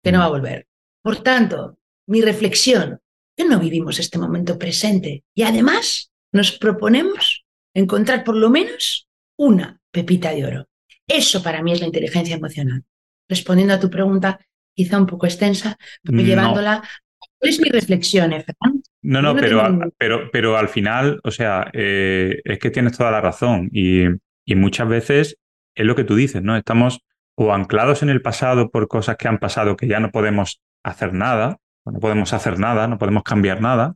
que 0.00 0.12
no 0.12 0.20
va 0.20 0.26
a 0.26 0.36
volver. 0.36 0.68
Por 1.02 1.16
tanto, 1.16 1.76
mi 2.06 2.20
reflexión, 2.20 3.00
que 3.36 3.44
no 3.44 3.58
vivimos 3.58 3.98
este 3.98 4.18
momento 4.18 4.56
presente 4.56 5.24
y 5.34 5.42
además 5.42 6.12
nos 6.30 6.52
proponemos 6.52 7.44
encontrar 7.74 8.22
por 8.22 8.36
lo 8.36 8.48
menos 8.48 9.08
una 9.36 9.80
pepita 9.90 10.30
de 10.30 10.46
oro. 10.46 10.68
Eso 11.04 11.42
para 11.42 11.64
mí 11.64 11.72
es 11.72 11.80
la 11.80 11.86
inteligencia 11.86 12.36
emocional 12.36 12.84
respondiendo 13.28 13.74
a 13.74 13.80
tu 13.80 13.90
pregunta, 13.90 14.38
quizá 14.74 14.98
un 14.98 15.06
poco 15.06 15.26
extensa, 15.26 15.76
pero 16.02 16.20
llevándola. 16.20 16.82
¿Cuál 17.38 17.50
es 17.50 17.60
mi 17.60 17.68
reflexión, 17.68 18.32
No, 19.02 19.22
no, 19.22 19.36
pero, 19.36 19.92
pero, 19.98 20.30
pero 20.30 20.56
al 20.56 20.68
final, 20.68 21.20
o 21.24 21.30
sea, 21.30 21.70
eh, 21.72 22.40
es 22.44 22.58
que 22.58 22.70
tienes 22.70 22.96
toda 22.96 23.10
la 23.10 23.20
razón 23.20 23.68
y, 23.72 24.04
y 24.44 24.54
muchas 24.54 24.88
veces 24.88 25.36
es 25.74 25.86
lo 25.86 25.94
que 25.94 26.04
tú 26.04 26.14
dices, 26.14 26.42
¿no? 26.42 26.56
Estamos 26.56 27.00
o 27.36 27.52
anclados 27.52 28.02
en 28.02 28.10
el 28.10 28.22
pasado 28.22 28.70
por 28.70 28.88
cosas 28.88 29.16
que 29.16 29.28
han 29.28 29.38
pasado 29.38 29.76
que 29.76 29.88
ya 29.88 30.00
no 30.00 30.10
podemos 30.10 30.60
hacer 30.84 31.12
nada, 31.12 31.58
no 31.84 31.98
podemos 32.00 32.32
hacer 32.32 32.58
nada, 32.58 32.86
no 32.86 32.98
podemos 32.98 33.22
cambiar 33.24 33.60
nada, 33.60 33.94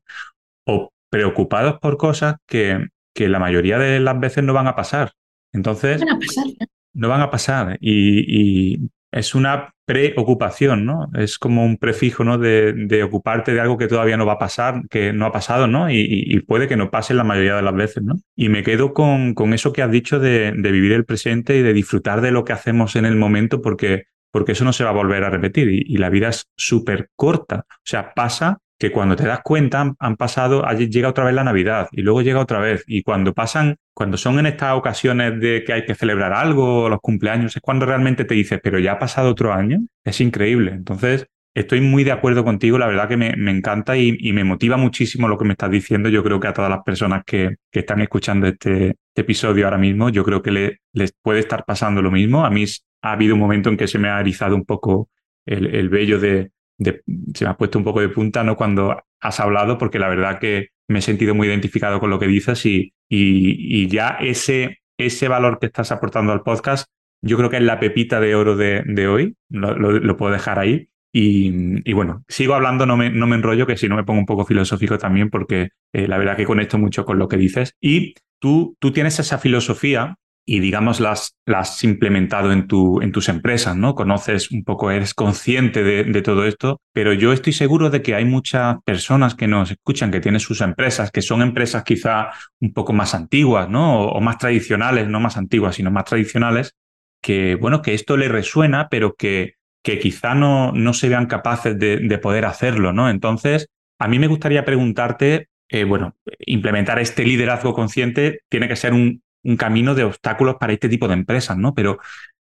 o 0.67 0.93
preocupados 1.11 1.79
por 1.81 1.97
cosas 1.97 2.37
que, 2.47 2.89
que 3.15 3.29
la 3.29 3.39
mayoría 3.39 3.79
de 3.79 4.01
las 4.01 4.19
veces 4.19 4.45
no 4.45 4.53
van 4.53 4.67
a 4.67 4.77
pasar. 4.77 5.13
Entonces, 5.53 6.01
van 6.01 6.11
a 6.11 6.19
pasar. 6.19 6.69
no 6.93 7.09
van 7.09 7.21
a 7.21 7.31
pasar. 7.31 7.79
Y, 7.81 8.91
es 9.11 9.35
una 9.35 9.75
preocupación, 9.85 10.85
¿no? 10.85 11.09
Es 11.15 11.39
como 11.39 11.65
un 11.65 11.79
prefijo, 11.79 12.25
¿no? 12.25 12.37
De, 12.39 13.03
ocuparte 13.03 13.55
de 13.55 13.61
algo 13.61 13.79
que 13.79 13.89
todavía 13.89 14.17
no 14.17 14.27
va 14.27 14.35
a 14.35 14.39
pasar, 14.39 14.83
que 14.91 15.13
no 15.13 15.25
ha 15.27 15.33
pasado, 15.33 15.67
¿no? 15.67 15.91
Y, 15.91 16.39
puede 16.47 16.69
que 16.69 16.77
no 16.77 16.91
pase 16.91 17.15
la 17.15 17.25
mayoría 17.25 17.57
de 17.57 17.63
las 17.63 17.75
veces, 17.75 18.03
¿no? 18.03 18.17
Y 18.37 18.49
me 18.49 18.63
quedo 18.63 18.93
con, 18.93 19.35
con 19.35 19.55
eso 19.55 19.73
que 19.73 19.83
has 19.83 19.91
dicho 19.91 20.19
de, 20.19 20.53
vivir 20.53 20.93
el 20.93 21.05
presente 21.05 21.57
y 21.57 21.63
de 21.63 21.73
disfrutar 21.73 22.21
de 22.21 22.33
lo 22.33 22.45
que 22.45 22.53
hacemos 22.53 22.97
en 22.97 23.07
el 23.07 23.17
momento 23.17 23.63
porque, 23.63 24.05
porque 24.31 24.53
eso 24.53 24.65
no 24.65 24.73
se 24.73 24.85
va 24.85 24.91
a 24.91 24.95
volver 24.95 25.25
a 25.25 25.31
repetir 25.31 25.71
y, 25.71 25.83
y 25.87 25.97
la 25.97 26.11
vida 26.11 26.29
es 26.29 26.47
súper 26.57 27.09
corta. 27.17 27.65
O 27.69 27.85
sea, 27.85 28.13
pasa 28.15 28.59
que 28.79 28.93
cuando 28.93 29.17
te 29.17 29.27
das 29.27 29.41
cuenta 29.43 29.95
han, 29.99 30.17
pasado, 30.17 30.65
llega 30.77 31.09
otra 31.09 31.25
vez 31.25 31.35
la 31.35 31.45
Navidad 31.45 31.89
y 31.91 32.03
luego 32.03 32.23
llega 32.23 32.41
otra 32.41 32.61
vez. 32.61 32.85
Y 32.87 33.03
cuando 33.03 33.35
pasan, 33.35 33.77
cuando 33.99 34.17
son 34.17 34.39
en 34.39 34.47
estas 34.47 34.77
ocasiones 34.77 35.41
de 35.41 35.65
que 35.65 35.73
hay 35.73 35.85
que 35.85 35.97
celebrar 35.97 36.33
algo, 36.33 36.89
los 36.89 37.01
cumpleaños, 37.01 37.57
es 37.57 37.61
cuando 37.61 37.85
realmente 37.85 38.25
te 38.25 38.35
dices, 38.37 38.61
pero 38.63 38.79
ya 38.79 38.93
ha 38.93 38.99
pasado 39.01 39.29
otro 39.29 39.53
año. 39.53 39.81
Es 40.05 40.21
increíble. 40.21 40.71
Entonces, 40.71 41.27
estoy 41.53 41.81
muy 41.81 42.05
de 42.05 42.13
acuerdo 42.13 42.45
contigo. 42.45 42.79
La 42.79 42.87
verdad 42.87 43.09
que 43.09 43.17
me, 43.17 43.33
encanta 43.51 43.97
y, 43.97 44.33
me 44.33 44.45
motiva 44.45 44.77
muchísimo 44.77 45.27
lo 45.27 45.37
que 45.37 45.47
me 45.47 45.55
estás 45.55 45.73
diciendo. 45.73 46.09
Yo 46.11 46.23
creo 46.23 46.39
que 46.39 46.47
a 46.47 46.53
todas 46.53 46.71
las 46.71 46.85
personas 46.85 47.25
que, 47.27 47.57
están 47.73 48.01
escuchando 48.01 48.47
este, 48.47 48.91
este, 48.91 49.21
episodio 49.21 49.65
ahora 49.65 49.79
mismo, 49.79 50.11
yo 50.11 50.23
creo 50.23 50.43
que 50.43 50.79
les 50.93 51.13
puede 51.21 51.41
estar 51.41 51.65
pasando 51.65 52.01
lo 52.01 52.13
mismo. 52.13 52.47
A 52.47 52.51
mí 52.51 52.67
ha 53.03 53.11
habido 53.11 53.35
un 53.35 53.41
momento 53.41 53.69
en 53.69 53.77
que 53.77 53.89
se 53.89 53.99
me 53.99 54.11
ha 54.11 54.21
erizado 54.21 54.55
un 54.55 54.65
poco 54.65 55.11
el, 55.45 55.75
el 55.75 55.89
vello 55.89 56.21
de 56.21 56.53
se 56.79 57.45
me 57.45 57.51
ha 57.51 57.57
puesto 57.57 57.79
un 57.79 57.85
poco 57.85 58.01
de 58.01 58.11
punta 58.11 58.45
¿no? 58.45 58.55
cuando 58.55 59.03
has 59.19 59.41
hablado, 59.41 59.77
porque 59.77 59.99
la 59.99 60.09
verdad 60.09 60.39
que 60.39 60.69
me 60.87 61.01
he 61.01 61.03
sentido 61.03 61.35
muy 61.35 61.49
identificado 61.49 61.99
con 61.99 62.11
lo 62.11 62.21
que 62.21 62.29
dices 62.29 62.65
y, 62.65 62.93
y, 63.09 63.89
ya 63.89 64.19
ese, 64.21 64.81
ese 64.99 65.29
valor 65.29 65.59
que 65.59 65.67
estás 65.67 65.93
aportando 65.93 66.33
al 66.33 66.43
podcast, 66.43 66.87
yo 67.23 67.37
creo 67.37 67.51
que 67.51 67.57
es 67.57 67.63
la 67.63 67.81
pepita 67.81 68.21
de 68.21 68.35
oro 68.35 68.57
de, 68.57 69.09
hoy, 69.09 69.37
lo, 69.49 70.17
puedo 70.17 70.33
dejar 70.33 70.59
ahí. 70.59 70.89
Y, 71.13 71.89
y, 71.89 71.93
bueno, 71.95 72.23
sigo 72.29 72.55
hablando, 72.55 72.87
no 72.87 72.97
me, 72.97 73.11
no 73.11 73.27
me 73.27 73.37
enrollo, 73.37 73.67
que 73.67 73.77
si 73.77 73.89
no 73.89 73.97
me 73.97 74.05
pongo 74.05 74.21
un 74.21 74.27
poco 74.27 74.45
filosófico 74.45 74.99
también, 74.99 75.31
porque 75.31 75.71
eh, 75.93 76.07
la 76.07 76.19
verdad 76.19 76.37
que 76.37 76.45
conecto 76.45 76.79
mucho 76.79 77.05
con 77.05 77.19
lo 77.19 77.29
que 77.29 77.37
dices. 77.37 77.75
Y 77.81 78.15
tú, 78.39 78.77
tú 78.79 78.93
tienes 78.93 79.19
esa 79.19 79.39
filosofía 79.39 80.17
y 80.51 80.61
digamos 80.61 80.99
las, 80.99 81.37
has 81.45 81.85
implementado 81.85 82.53
en, 82.53 82.67
tu, 82.67 83.03
en 83.03 83.13
tus 83.13 83.29
empresas, 83.29 83.77
¿no? 83.77 83.95
Conoces 83.95 84.51
un 84.51 84.65
poco, 84.65 84.91
eres 84.91 85.13
consciente 85.13 85.83
de, 85.83 86.23
todo 86.23 86.47
esto, 86.47 86.81
pero 86.95 87.13
yo 87.13 87.35
estoy 87.35 87.53
seguro 87.53 87.91
de 87.91 88.01
que 88.01 88.15
hay 88.15 88.25
muchas 88.25 88.79
personas 88.83 89.35
que 89.35 89.47
nos 89.47 89.71
escuchan, 89.71 90.11
que 90.11 90.21
tienen 90.21 90.41
sus 90.41 90.63
empresas, 90.63 91.11
que 91.11 91.21
son 91.21 91.43
empresas 91.43 91.85
quizá 91.85 92.31
un 92.61 92.73
poco 92.73 92.95
más 92.95 93.15
antiguas, 93.15 93.69
¿no? 93.69 94.05
O, 94.07 94.23
más 94.23 94.39
tradicionales, 94.39 95.07
no 95.07 95.21
más 95.21 95.37
antiguas, 95.37 95.75
sino 95.75 95.91
más 95.91 96.07
tradicionales, 96.07 96.75
que, 97.21 97.55
bueno, 97.57 97.83
que 97.83 97.93
esto 97.93 98.17
le 98.17 98.29
resuena, 98.29 98.89
pero 98.89 99.17
que, 99.17 99.57
que 99.83 99.99
quizá 99.99 100.35
no, 100.35 100.73
no 100.73 100.95
se 100.95 101.11
vean 101.11 101.27
capaces 101.27 101.79
de, 101.79 102.19
poder 102.23 102.47
hacerlo, 102.47 102.95
¿no? 102.95 103.11
Entonces, 103.11 103.69
a 103.99 104.09
mí 104.09 104.19
me 104.19 104.29
gustaría 104.29 104.65
preguntarte, 104.65 105.51
eh, 105.69 105.85
bueno, 105.85 106.17
implementar 106.39 106.99
este 107.01 107.23
liderazgo 107.25 107.75
consciente 107.75 108.41
tiene 108.49 108.67
que 108.67 108.77
ser 108.77 108.95
un, 108.95 109.21
un 109.45 109.57
camino 109.57 109.95
de 109.95 110.05
obstáculos 110.05 110.57
para 110.59 110.73
este 110.73 110.89
tipo 110.89 111.09
de 111.09 111.15
empresas, 111.15 111.57
¿no? 111.57 111.75
Pero, 111.75 111.99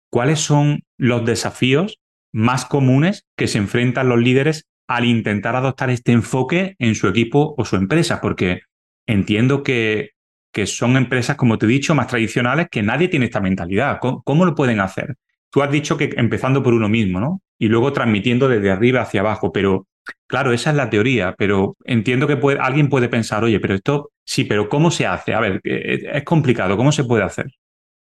¿cuáles 0.10 0.40
son 0.40 0.84
los 0.98 1.26
desafíos 1.26 2.00
más 2.34 2.66
comunes 2.66 3.26
que 3.36 3.48
se 3.48 3.58
enfrentan 3.58 4.10
los 4.10 4.20
líderes 4.20 4.66
al 4.88 5.06
intentar 5.06 5.56
adoptar 5.56 5.90
este 5.90 6.12
enfoque 6.12 6.76
en 6.80 6.96
su 6.96 7.08
equipo 7.08 7.56
o 7.58 7.66
su 7.66 7.76
empresa? 7.76 8.22
Porque 8.22 8.62
entiendo 9.06 9.64
que, 9.64 10.12
que 10.52 10.66
son 10.66 10.98
empresas, 10.98 11.36
como 11.36 11.58
te 11.58 11.66
he 11.66 11.70
dicho, 11.70 11.96
más 11.96 12.08
tradicionales, 12.08 12.68
que 12.70 12.84
nadie 12.84 13.08
tiene 13.08 13.26
esta 13.26 13.42
mentalidad. 13.42 14.00
¿Cómo, 14.00 14.46
lo 14.46 14.56
pueden 14.56 14.80
hacer? 14.80 15.16
Tú 15.50 15.62
has 15.62 15.72
dicho 15.72 15.98
que 15.98 16.14
empezando 16.18 16.64
por 16.64 16.74
uno 16.74 16.90
mismo, 16.90 17.20
¿no? 17.20 17.42
Y 17.60 17.68
luego 17.70 17.94
transmitiendo 17.94 18.48
desde 18.48 18.72
arriba 18.72 19.02
hacia 19.02 19.22
abajo, 19.22 19.52
pero 19.52 19.88
Claro, 20.28 20.54
esa 20.54 20.72
es 20.72 20.76
la 20.76 20.90
teoría, 20.90 21.36
pero 21.38 21.78
entiendo 21.86 22.28
que 22.28 22.38
alguien 22.60 22.90
puede 22.90 23.10
pensar, 23.10 23.44
oye, 23.44 23.60
pero 23.60 23.76
esto 23.76 24.12
sí, 24.28 24.44
pero 24.44 24.68
¿cómo 24.68 24.92
se 24.92 25.06
hace? 25.06 25.34
A 25.34 25.40
ver, 25.40 25.62
eh, 25.64 26.10
es 26.14 26.24
complicado, 26.24 26.76
¿cómo 26.76 26.92
se 26.92 27.06
puede 27.06 27.24
hacer? 27.24 27.48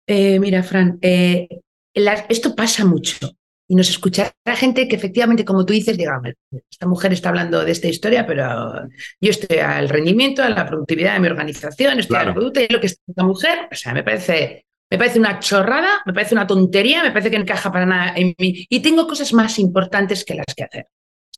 Eh, 0.08 0.40
mira, 0.40 0.64
Fran, 0.64 1.00
eh, 1.02 1.48
esto 1.94 2.56
pasa 2.56 2.86
mucho 2.86 3.32
y 3.68 3.76
nos 3.76 3.90
escuchará 3.90 4.32
gente 4.56 4.88
que 4.88 4.96
efectivamente, 4.96 5.44
como 5.44 5.66
tú 5.66 5.74
dices, 5.74 5.98
diga, 5.98 6.22
esta 6.70 6.86
mujer 6.86 7.14
está 7.14 7.30
hablando 7.30 7.64
de 7.64 7.72
esta 7.72 7.88
historia, 7.88 8.26
pero 8.28 8.74
yo 9.20 9.32
estoy 9.32 9.58
al 9.58 9.90
rendimiento, 9.90 10.44
a 10.44 10.50
la 10.50 10.68
productividad 10.68 11.14
de 11.14 11.20
mi 11.22 11.28
organización, 11.28 12.00
estoy 12.00 12.18
al 12.18 12.34
producto 12.34 12.60
y 12.62 12.68
lo 12.68 12.80
que 12.80 12.88
está 12.88 13.02
esta 13.08 13.24
mujer, 13.24 13.70
o 13.72 13.76
sea, 13.76 13.94
me 13.94 14.04
parece, 14.04 14.66
me 14.92 14.98
parece 14.98 15.20
una 15.20 15.40
chorrada, 15.40 16.02
me 16.06 16.14
parece 16.14 16.36
una 16.36 16.46
tontería, 16.46 17.04
me 17.04 17.12
parece 17.12 17.32
que 17.32 17.38
no 17.38 17.44
encaja 17.44 17.72
para 17.72 17.86
nada 17.86 18.14
en 18.16 18.36
mí 18.38 18.66
y 18.70 18.82
tengo 18.82 19.08
cosas 19.08 19.34
más 19.34 19.58
importantes 19.58 20.26
que 20.26 20.36
las 20.36 20.54
que 20.56 20.64
hacer 20.64 20.88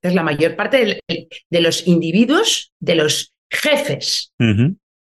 es 0.08 0.16
la 0.16 0.24
mayor 0.24 0.56
parte 0.56 1.02
de, 1.08 1.62
los 1.62 1.88
individuos, 1.88 2.74
de 2.80 2.96
los 2.96 3.34
jefes 3.50 4.34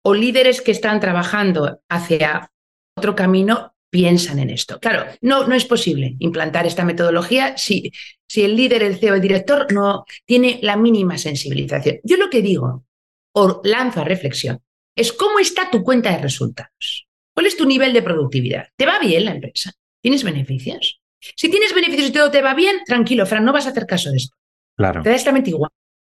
o 0.04 0.14
líderes 0.14 0.62
que 0.62 0.72
están 0.72 1.00
trabajando 1.00 1.82
hacia 1.90 2.52
otro 2.96 3.16
camino 3.16 3.76
piensan 3.90 4.40
en 4.40 4.50
esto. 4.50 4.80
Claro, 4.80 5.06
no, 5.22 5.48
no 5.48 5.56
es 5.56 5.66
posible 5.66 6.16
implantar 6.20 6.68
esta 6.68 6.84
metodología 6.84 7.58
si, 7.58 7.92
si 8.28 8.44
el 8.44 8.56
líder, 8.56 8.84
el 8.84 8.98
CEO, 8.98 9.16
el 9.16 9.22
director 9.22 9.72
no 9.72 10.06
tiene 10.26 10.60
la 10.62 10.76
mínima 10.76 11.18
sensibilización. 11.18 12.00
Yo 12.04 12.18
lo 12.18 12.30
que 12.30 12.42
digo, 12.42 12.86
o 13.34 13.62
lanzo 13.64 14.02
a 14.02 14.04
reflexión, 14.04 14.62
es 14.96 15.14
cómo 15.14 15.40
está 15.40 15.70
tu 15.72 15.84
cuenta 15.84 16.12
de 16.12 16.18
resultados. 16.18 17.08
¿Cuál 17.34 17.48
es 17.48 17.58
tu 17.58 17.66
nivel 17.66 17.94
de 17.94 18.02
productividad? 18.02 18.68
¿Te 18.76 18.86
va 18.86 19.00
bien 19.00 19.26
la 19.26 19.32
empresa? 19.32 19.72
¿Tienes 20.02 20.24
beneficios? 20.24 21.02
Si 21.20 21.50
tienes 21.50 21.74
beneficios 21.74 22.10
y 22.10 22.14
todo 22.14 22.32
te 22.32 22.42
va 22.42 22.54
bien, 22.54 22.78
tranquilo, 22.86 23.26
Fran, 23.26 23.44
no 23.44 23.54
vas 23.54 23.66
a 23.66 23.70
hacer 23.70 23.86
caso 23.86 24.12
de 24.12 24.18
esto. 24.18 24.36
Claro. 24.76 25.02
Exactamente 25.02 25.50
igual. 25.50 25.72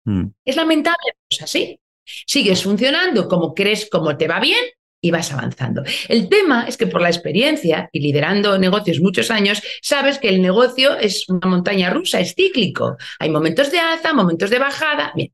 Mm. 0.04 0.28
Es 0.44 0.56
lamentable, 0.56 1.12
pues 1.28 1.42
así. 1.42 1.78
Sigues 2.26 2.62
funcionando 2.62 3.28
como 3.28 3.54
crees, 3.54 3.88
como 3.90 4.16
te 4.16 4.28
va 4.28 4.40
bien 4.40 4.64
y 5.00 5.10
vas 5.10 5.32
avanzando. 5.32 5.82
El 6.08 6.28
tema 6.28 6.66
es 6.66 6.76
que 6.76 6.86
por 6.86 7.02
la 7.02 7.08
experiencia 7.08 7.88
y 7.92 8.00
liderando 8.00 8.58
negocios 8.58 9.00
muchos 9.00 9.30
años, 9.30 9.62
sabes 9.82 10.18
que 10.18 10.28
el 10.28 10.40
negocio 10.40 10.96
es 10.96 11.28
una 11.28 11.46
montaña 11.46 11.90
rusa, 11.90 12.20
es 12.20 12.34
cíclico. 12.34 12.96
Hay 13.18 13.30
momentos 13.30 13.70
de 13.70 13.78
alza, 13.78 14.12
momentos 14.12 14.50
de 14.50 14.58
bajada. 14.58 15.12
Bien, 15.14 15.32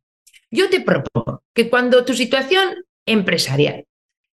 yo 0.50 0.68
te 0.68 0.80
propongo 0.80 1.42
que 1.54 1.70
cuando 1.70 2.04
tu 2.04 2.14
situación 2.14 2.84
empresarial 3.06 3.86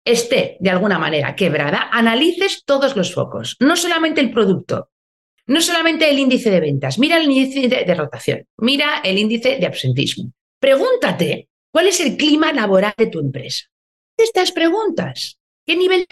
esté 0.05 0.57
de 0.61 0.71
alguna 0.71 0.99
manera 0.99 1.35
quebrada, 1.35 1.89
analices 1.91 2.63
todos 2.65 2.95
los 2.95 3.15
focos, 3.15 3.57
no 3.61 3.77
solamente 3.77 4.21
el 4.21 4.31
producto, 4.31 4.91
no 5.47 5.61
solamente 5.61 6.09
el 6.09 6.19
índice 6.19 6.51
de 6.51 6.61
ventas, 6.61 6.99
mira 6.99 7.17
el 7.17 7.31
índice 7.31 7.69
de, 7.69 7.95
rotación, 7.95 8.47
mira 8.59 9.01
el 9.03 9.19
índice 9.19 9.59
de 9.59 9.67
absentismo. 9.67 10.33
Pregúntate 10.59 11.49
cuál 11.75 11.89
es 11.89 11.99
el 11.99 12.17
clima 12.17 12.53
laboral 12.53 12.95
de 12.97 13.09
tu 13.09 13.19
empresa. 13.19 13.65
Estas 14.17 14.53
preguntas, 14.53 15.41
¿qué 15.67 15.75
nivel? 15.77 16.07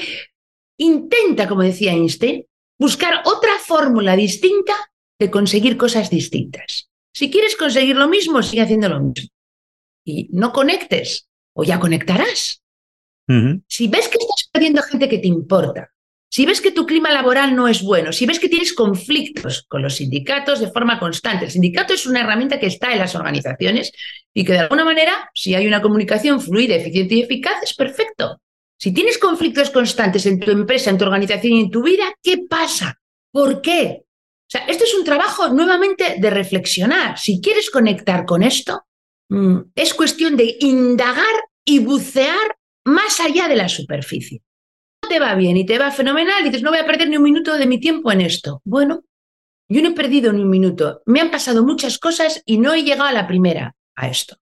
Intenta, 0.77 1.47
como 1.47 1.63
decía 1.63 1.93
Einstein, 1.93 2.45
buscar 2.81 3.23
otra 3.27 3.53
fórmula 3.61 4.17
distinta 4.17 4.75
de 5.21 5.31
conseguir 5.31 5.77
cosas 5.77 6.11
distintas. 6.11 6.91
Si 7.15 7.31
quieres 7.31 7.55
conseguir 7.55 7.95
lo 7.95 8.09
mismo, 8.09 8.43
sigue 8.43 8.63
haciendo 8.63 8.89
lo 8.89 8.99
mismo. 8.99 9.29
Y 10.05 10.29
no 10.33 10.53
conectes, 10.53 11.29
o 11.55 11.63
ya 11.63 11.79
conectarás. 11.79 12.61
Si 13.69 13.87
ves 13.87 14.09
que 14.09 14.19
estás 14.19 14.51
perdiendo 14.53 14.83
gente 14.83 15.09
que 15.09 15.19
te 15.19 15.29
importa, 15.29 15.95
si 16.35 16.47
ves 16.47 16.63
que 16.63 16.71
tu 16.73 16.87
clima 16.87 17.13
laboral 17.13 17.55
no 17.55 17.69
es 17.69 17.83
bueno, 17.83 18.11
si 18.11 18.25
ves 18.25 18.41
que 18.41 18.49
tienes 18.49 18.73
conflictos 18.73 19.67
con 19.69 19.83
los 19.83 19.97
sindicatos 19.97 20.61
de 20.61 20.71
forma 20.71 20.99
constante, 20.99 21.45
el 21.45 21.51
sindicato 21.51 21.93
es 21.93 22.07
una 22.07 22.21
herramienta 22.21 22.59
que 22.59 22.69
está 22.69 22.91
en 22.91 23.01
las 23.01 23.15
organizaciones 23.15 23.93
y 24.33 24.43
que 24.43 24.55
de 24.55 24.61
alguna 24.61 24.83
manera, 24.83 25.31
si 25.35 25.55
hay 25.55 25.67
una 25.67 25.83
comunicación 25.83 26.41
fluida, 26.41 26.75
eficiente 26.75 27.17
y 27.17 27.21
eficaz, 27.21 27.63
es 27.63 27.75
perfecto. 27.75 28.41
Si 28.79 28.95
tienes 28.95 29.19
conflictos 29.19 29.69
constantes 29.69 30.25
en 30.25 30.41
tu 30.41 30.51
empresa, 30.51 30.89
en 30.89 30.97
tu 30.97 31.05
organización 31.05 31.53
y 31.53 31.61
en 31.61 31.71
tu 31.71 31.83
vida, 31.83 32.05
¿qué 32.23 32.39
pasa? 32.49 32.99
¿Por 33.31 33.61
qué? 33.61 33.99
O 34.01 34.49
sea, 34.49 34.65
esto 34.69 34.85
es 34.85 34.95
un 34.95 35.05
trabajo 35.05 35.51
nuevamente 35.51 36.17
de 36.19 36.31
reflexionar. 36.31 37.19
Si 37.19 37.43
quieres 37.43 37.69
conectar 37.69 38.25
con 38.25 38.43
esto, 38.43 38.87
mm, 39.29 39.59
es 39.75 39.93
cuestión 39.93 40.39
de 40.39 40.57
indagar 40.61 41.35
y 41.63 41.81
bucear 41.81 42.57
más 42.85 43.21
allá 43.21 43.49
de 43.49 43.57
la 43.57 43.69
superficie 43.69 44.41
te 45.13 45.21
va 45.21 45.35
bien 45.35 45.59
y 45.59 45.67
te 45.67 45.79
va 45.79 45.91
fenomenal, 45.91 46.43
dices, 46.43 46.63
no 46.63 46.71
voy 46.71 46.79
a 46.79 46.87
perder 46.87 47.11
ni 47.11 47.19
un 47.19 47.23
minuto 47.23 47.59
de 47.59 47.67
mi 47.67 47.79
tiempo 47.79 48.11
en 48.11 48.23
esto. 48.23 48.63
Bueno, 48.65 49.05
yo 49.69 49.83
no 49.83 49.91
he 49.91 49.93
perdido 49.93 50.33
ni 50.33 50.41
un 50.41 50.49
minuto. 50.49 51.03
Me 51.05 51.21
han 51.21 51.31
pasado 51.31 51.63
muchas 51.65 51.99
cosas 51.99 52.43
y 52.47 52.57
no 52.57 52.73
he 52.73 52.83
llegado 52.83 53.05
a 53.05 53.13
la 53.13 53.27
primera, 53.27 53.77
a 53.95 54.09
esto. 54.09 54.37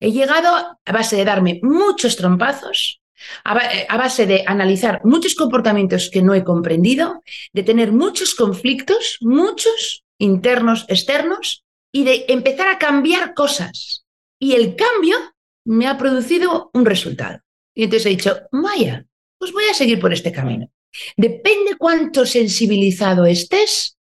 He 0.00 0.10
llegado 0.10 0.48
a 0.84 0.92
base 0.92 1.14
de 1.14 1.24
darme 1.24 1.60
muchos 1.62 2.16
trompazos, 2.16 3.00
a 3.44 3.96
base 3.96 4.26
de 4.26 4.42
analizar 4.48 5.00
muchos 5.04 5.36
comportamientos 5.36 6.10
que 6.10 6.22
no 6.22 6.34
he 6.34 6.42
comprendido, 6.42 7.22
de 7.52 7.62
tener 7.62 7.92
muchos 7.92 8.34
conflictos, 8.34 9.18
muchos 9.20 10.02
internos, 10.18 10.86
externos, 10.88 11.64
y 11.92 12.02
de 12.02 12.24
empezar 12.28 12.66
a 12.66 12.78
cambiar 12.78 13.32
cosas. 13.32 14.04
Y 14.40 14.54
el 14.54 14.74
cambio 14.74 15.16
me 15.64 15.86
ha 15.86 15.96
producido 15.96 16.70
un 16.74 16.84
resultado. 16.84 17.38
Y 17.74 17.84
entonces 17.84 18.06
he 18.06 18.10
dicho, 18.10 18.36
Maya, 18.50 19.06
pues 19.38 19.52
voy 19.52 19.64
a 19.70 19.74
seguir 19.74 20.00
por 20.00 20.12
este 20.12 20.32
camino. 20.32 20.70
Depende 21.16 21.76
cuánto 21.78 22.26
sensibilizado 22.26 23.26
estés, 23.26 23.96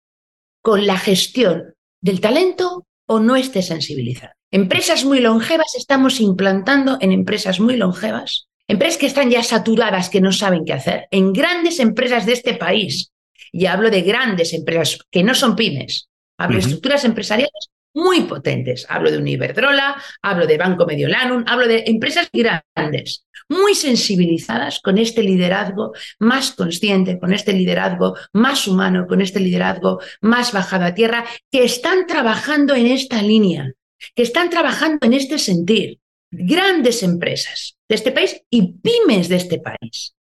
con 0.62 0.88
la 0.88 0.98
gestión 0.98 1.76
del 2.02 2.22
talento 2.22 2.88
o 3.06 3.20
no 3.20 3.36
estés 3.36 3.68
sensibilizado. 3.68 4.34
Empresas 4.50 5.04
muy 5.04 5.20
longevas 5.20 5.76
estamos 5.76 6.22
implantando 6.22 6.98
en 7.02 7.12
empresas 7.12 7.60
muy 7.60 7.76
longevas, 7.76 8.48
empresas 8.68 8.98
que 8.98 9.08
están 9.08 9.30
ya 9.30 9.44
saturadas, 9.44 10.10
que 10.10 10.22
no 10.22 10.32
saben 10.32 10.64
qué 10.64 10.74
hacer, 10.74 11.08
en 11.12 11.34
grandes 11.34 11.80
empresas 11.80 12.26
de 12.26 12.34
este 12.34 12.54
país. 12.54 13.12
Y 13.52 13.66
hablo 13.66 13.90
de 13.92 14.02
grandes 14.02 14.54
empresas 14.54 15.00
que 15.12 15.24
no 15.24 15.36
son 15.36 15.56
pymes, 15.56 16.08
hablo 16.38 16.58
de 16.58 16.64
estructuras 16.64 17.04
empresariales 17.04 17.70
muy 17.94 18.22
potentes. 18.22 18.86
Hablo 18.90 19.12
de 19.12 19.18
un 19.18 19.28
Iberdrola, 19.28 20.02
hablo 20.22 20.48
de 20.48 20.58
Banco 20.58 20.86
Mediolanum, 20.86 21.44
hablo 21.48 21.68
de 21.68 21.84
empresas 21.88 22.30
grandes, 22.32 23.26
muy 23.50 23.76
sensibilizadas 23.76 24.80
con 24.82 24.98
este 24.98 25.24
liderazgo 25.24 25.94
más 26.20 26.52
consciente, 26.52 27.20
con 27.20 27.34
este 27.34 27.54
liderazgo 27.54 28.16
más 28.34 28.68
humano, 28.68 29.06
con 29.08 29.22
este 29.22 29.40
liderazgo 29.40 30.00
más 30.22 30.52
bajado 30.52 30.86
a 30.86 30.94
tierra, 30.94 31.26
que 31.52 31.64
están 31.64 32.08
trabajando 32.08 32.76
en 32.76 32.88
esta 32.88 33.22
línea, 33.22 33.74
que 34.16 34.24
están 34.24 34.50
trabajando 34.50 35.06
en 35.06 35.14
este 35.14 35.38
sentir. 35.38 36.00
Grandes 36.36 37.04
empresas 37.04 37.78
de 37.88 37.96
este 37.96 38.12
país 38.12 38.42
y 38.50 38.74
pymes 38.80 39.30
de 39.30 39.36
este 39.36 39.60
país. 39.60 40.16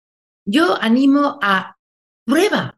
Yo 0.45 0.78
animo 0.80 1.39
a 1.41 1.78
prueba, 2.24 2.78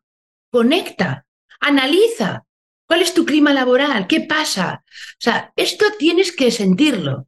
conecta, 0.50 1.26
analiza, 1.60 2.45
¿Cuál 2.88 3.02
es 3.02 3.14
tu 3.14 3.26
clima 3.26 3.54
laboral? 3.54 4.08
¿Qué 4.08 4.22
pasa? 4.22 4.84
O 4.86 5.20
sea, 5.20 5.52
esto 5.56 5.86
tienes 5.98 6.32
que 6.32 6.52
sentirlo. 6.52 7.28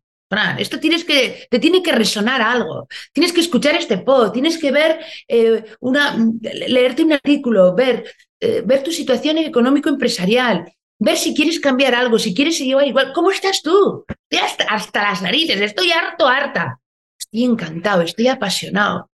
Esto 0.57 0.79
tienes 0.79 1.05
que, 1.05 1.47
te 1.49 1.59
tiene 1.59 1.81
que 1.81 1.93
resonar 1.93 2.41
algo. 2.41 2.87
Tienes 3.13 3.31
que 3.31 3.39
escuchar 3.39 3.75
este 3.75 3.97
pod, 3.97 4.31
tienes 4.31 4.57
que 4.57 4.71
ver 4.71 4.99
eh, 5.27 5.63
una, 5.79 6.17
leerte 6.41 7.03
un 7.03 7.13
artículo, 7.13 7.73
ver, 7.73 8.03
eh, 8.41 8.61
ver 8.65 8.83
tu 8.83 8.91
situación 8.91 9.37
económico-empresarial, 9.37 10.65
ver 10.99 11.17
si 11.17 11.33
quieres 11.33 11.59
cambiar 11.61 11.95
algo, 11.95 12.19
si 12.19 12.33
quieres 12.33 12.57
seguir 12.57 12.75
igual. 12.85 13.13
¿Cómo 13.13 13.31
estás 13.31 13.61
tú? 13.61 14.05
Estoy 14.29 14.45
hasta, 14.45 14.63
hasta 14.65 15.03
las 15.03 15.21
narices, 15.21 15.61
estoy 15.61 15.91
harto, 15.91 16.27
harta. 16.27 16.81
Estoy 17.17 17.45
encantado, 17.45 18.01
estoy 18.01 18.27
apasionado. 18.27 19.09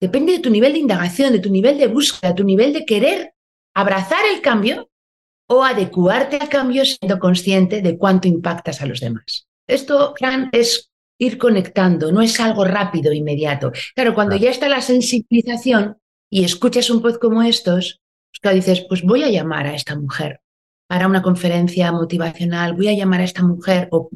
Depende 0.00 0.32
de 0.32 0.40
tu 0.40 0.50
nivel 0.50 0.74
de 0.74 0.80
indagación, 0.80 1.32
de 1.32 1.38
tu 1.38 1.50
nivel 1.50 1.78
de 1.78 1.86
búsqueda, 1.86 2.30
de 2.30 2.36
tu 2.36 2.44
nivel 2.44 2.74
de 2.74 2.84
querer 2.84 3.32
abrazar 3.74 4.24
el 4.34 4.42
cambio 4.42 4.90
o 5.52 5.62
adecuarte 5.62 6.38
al 6.38 6.48
cambio 6.48 6.82
siendo 6.86 7.18
consciente 7.18 7.82
de 7.82 7.98
cuánto 7.98 8.26
impactas 8.26 8.80
a 8.80 8.86
los 8.86 9.00
demás. 9.00 9.46
Esto, 9.68 10.14
Fran, 10.18 10.48
es 10.50 10.90
ir 11.18 11.36
conectando, 11.36 12.10
no 12.10 12.22
es 12.22 12.40
algo 12.40 12.64
rápido, 12.64 13.12
inmediato. 13.12 13.70
Claro, 13.94 14.14
cuando 14.14 14.34
ya 14.34 14.50
está 14.50 14.66
la 14.70 14.80
sensibilización 14.80 15.98
y 16.30 16.44
escuchas 16.44 16.88
un 16.88 17.02
post 17.02 17.20
como 17.20 17.42
estos, 17.42 18.00
pues 18.42 18.54
dices, 18.54 18.86
pues 18.88 19.02
voy 19.02 19.24
a 19.24 19.28
llamar 19.28 19.66
a 19.66 19.74
esta 19.74 19.94
mujer 19.94 20.40
para 20.88 21.06
una 21.06 21.20
conferencia 21.20 21.92
motivacional, 21.92 22.72
voy 22.72 22.88
a 22.88 22.94
llamar 22.94 23.20
a 23.20 23.24
esta 23.24 23.42
mujer 23.42 23.88
o 23.92 24.08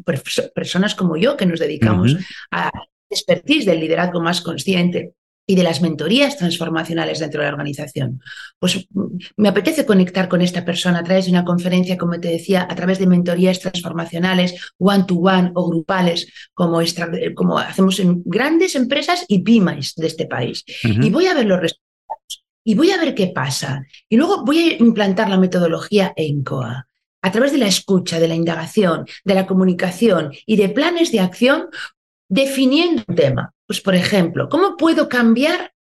personas 0.55 0.95
como 0.95 1.19
yo 1.19 1.37
que 1.37 1.47
nos 1.47 1.61
dedicamos 1.61 2.17
a 2.51 2.71
expertise 3.11 3.67
del 3.67 3.81
liderazgo 3.81 4.23
más 4.23 4.41
consciente 4.41 5.13
y 5.47 5.55
de 5.55 5.63
las 5.63 5.81
mentorías 5.81 6.37
transformacionales 6.37 7.21
dentro 7.21 7.41
de 7.41 7.47
la 7.47 7.53
organización. 7.53 8.21
Pues 8.59 8.87
mm, 8.91 9.17
me 9.37 9.49
apetece 9.49 9.87
conectar 9.87 10.29
con 10.29 10.43
esta 10.43 10.65
persona 10.65 10.99
a 10.99 11.05
través 11.05 11.27
de 11.27 11.31
una 11.31 11.45
conferencia, 11.45 11.97
como 11.97 12.19
te 12.19 12.29
decía, 12.29 12.67
a 12.69 12.75
través 12.75 12.99
de 12.99 13.07
mentorías 13.07 13.61
transformacionales, 13.61 14.55
one-to-one 14.79 15.53
o 15.55 15.69
grupales, 15.69 16.33
como, 16.53 16.81
como, 17.35 17.59
hacemos 17.59 18.01
en 18.01 18.23
grandes 18.25 18.75
empresas 18.75 19.25
y 19.29 19.41
pymes 19.41 19.95
de 19.95 20.07
este 20.07 20.27
país. 20.27 20.65
Y 20.83 21.11
voy 21.11 21.27
a 21.27 21.35
ver 21.35 21.47
los 21.47 21.61
resultados 21.61 21.87
y 22.65 22.75
voy 22.75 22.91
a 22.91 22.99
ver 22.99 23.15
qué 23.15 23.29
pasa. 23.29 23.87
Y 24.09 24.17
luego 24.17 24.45
voy 24.45 24.59
a 24.59 24.77
implantar 24.79 25.29
la 25.29 25.39
metodología 25.39 26.13
ENCOA. 26.17 26.89
A 27.23 27.33
través 27.33 27.53
de 27.53 27.59
la 27.59 27.67
escucha, 27.67 28.21
de 28.21 28.29
la 28.29 28.35
indagación, 28.35 29.07
de 29.25 29.35
la 29.35 29.47
comunicación 29.47 30.33
y 30.47 30.57
de 30.57 30.69
planes 30.69 31.11
de 31.13 31.21
acción, 31.21 31.67
definiendo 32.29 33.03
un 33.07 33.15
tema. 33.15 33.53
Pues, 33.67 33.81
por 33.81 33.95
ejemplo, 33.95 34.49
¿cómo 34.49 34.77
puedo 34.77 35.09
cambiar 35.09 35.73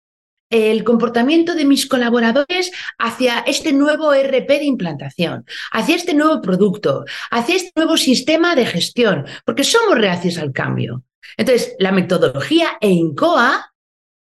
el 0.50 0.84
comportamiento 0.84 1.56
de 1.56 1.66
mis 1.66 1.88
colaboradores 1.88 2.72
hacia 2.98 3.40
este 3.40 3.74
nuevo 3.74 4.14
RP 4.14 4.48
de 4.48 4.66
implantación, 4.66 5.46
hacia 5.72 5.96
este 5.96 6.14
nuevo 6.14 6.42
producto, 6.42 7.04
hacia 7.32 7.56
este 7.56 7.72
nuevo 7.76 7.98
sistema 7.98 8.56
de 8.56 8.66
gestión, 8.66 9.26
porque 9.44 9.64
somos 9.64 9.98
reacios 9.98 10.38
al 10.38 10.52
cambio. 10.52 11.04
Entonces, 11.38 11.76
la 11.80 11.92
metodología 11.92 12.78
EINCOA 12.80 13.74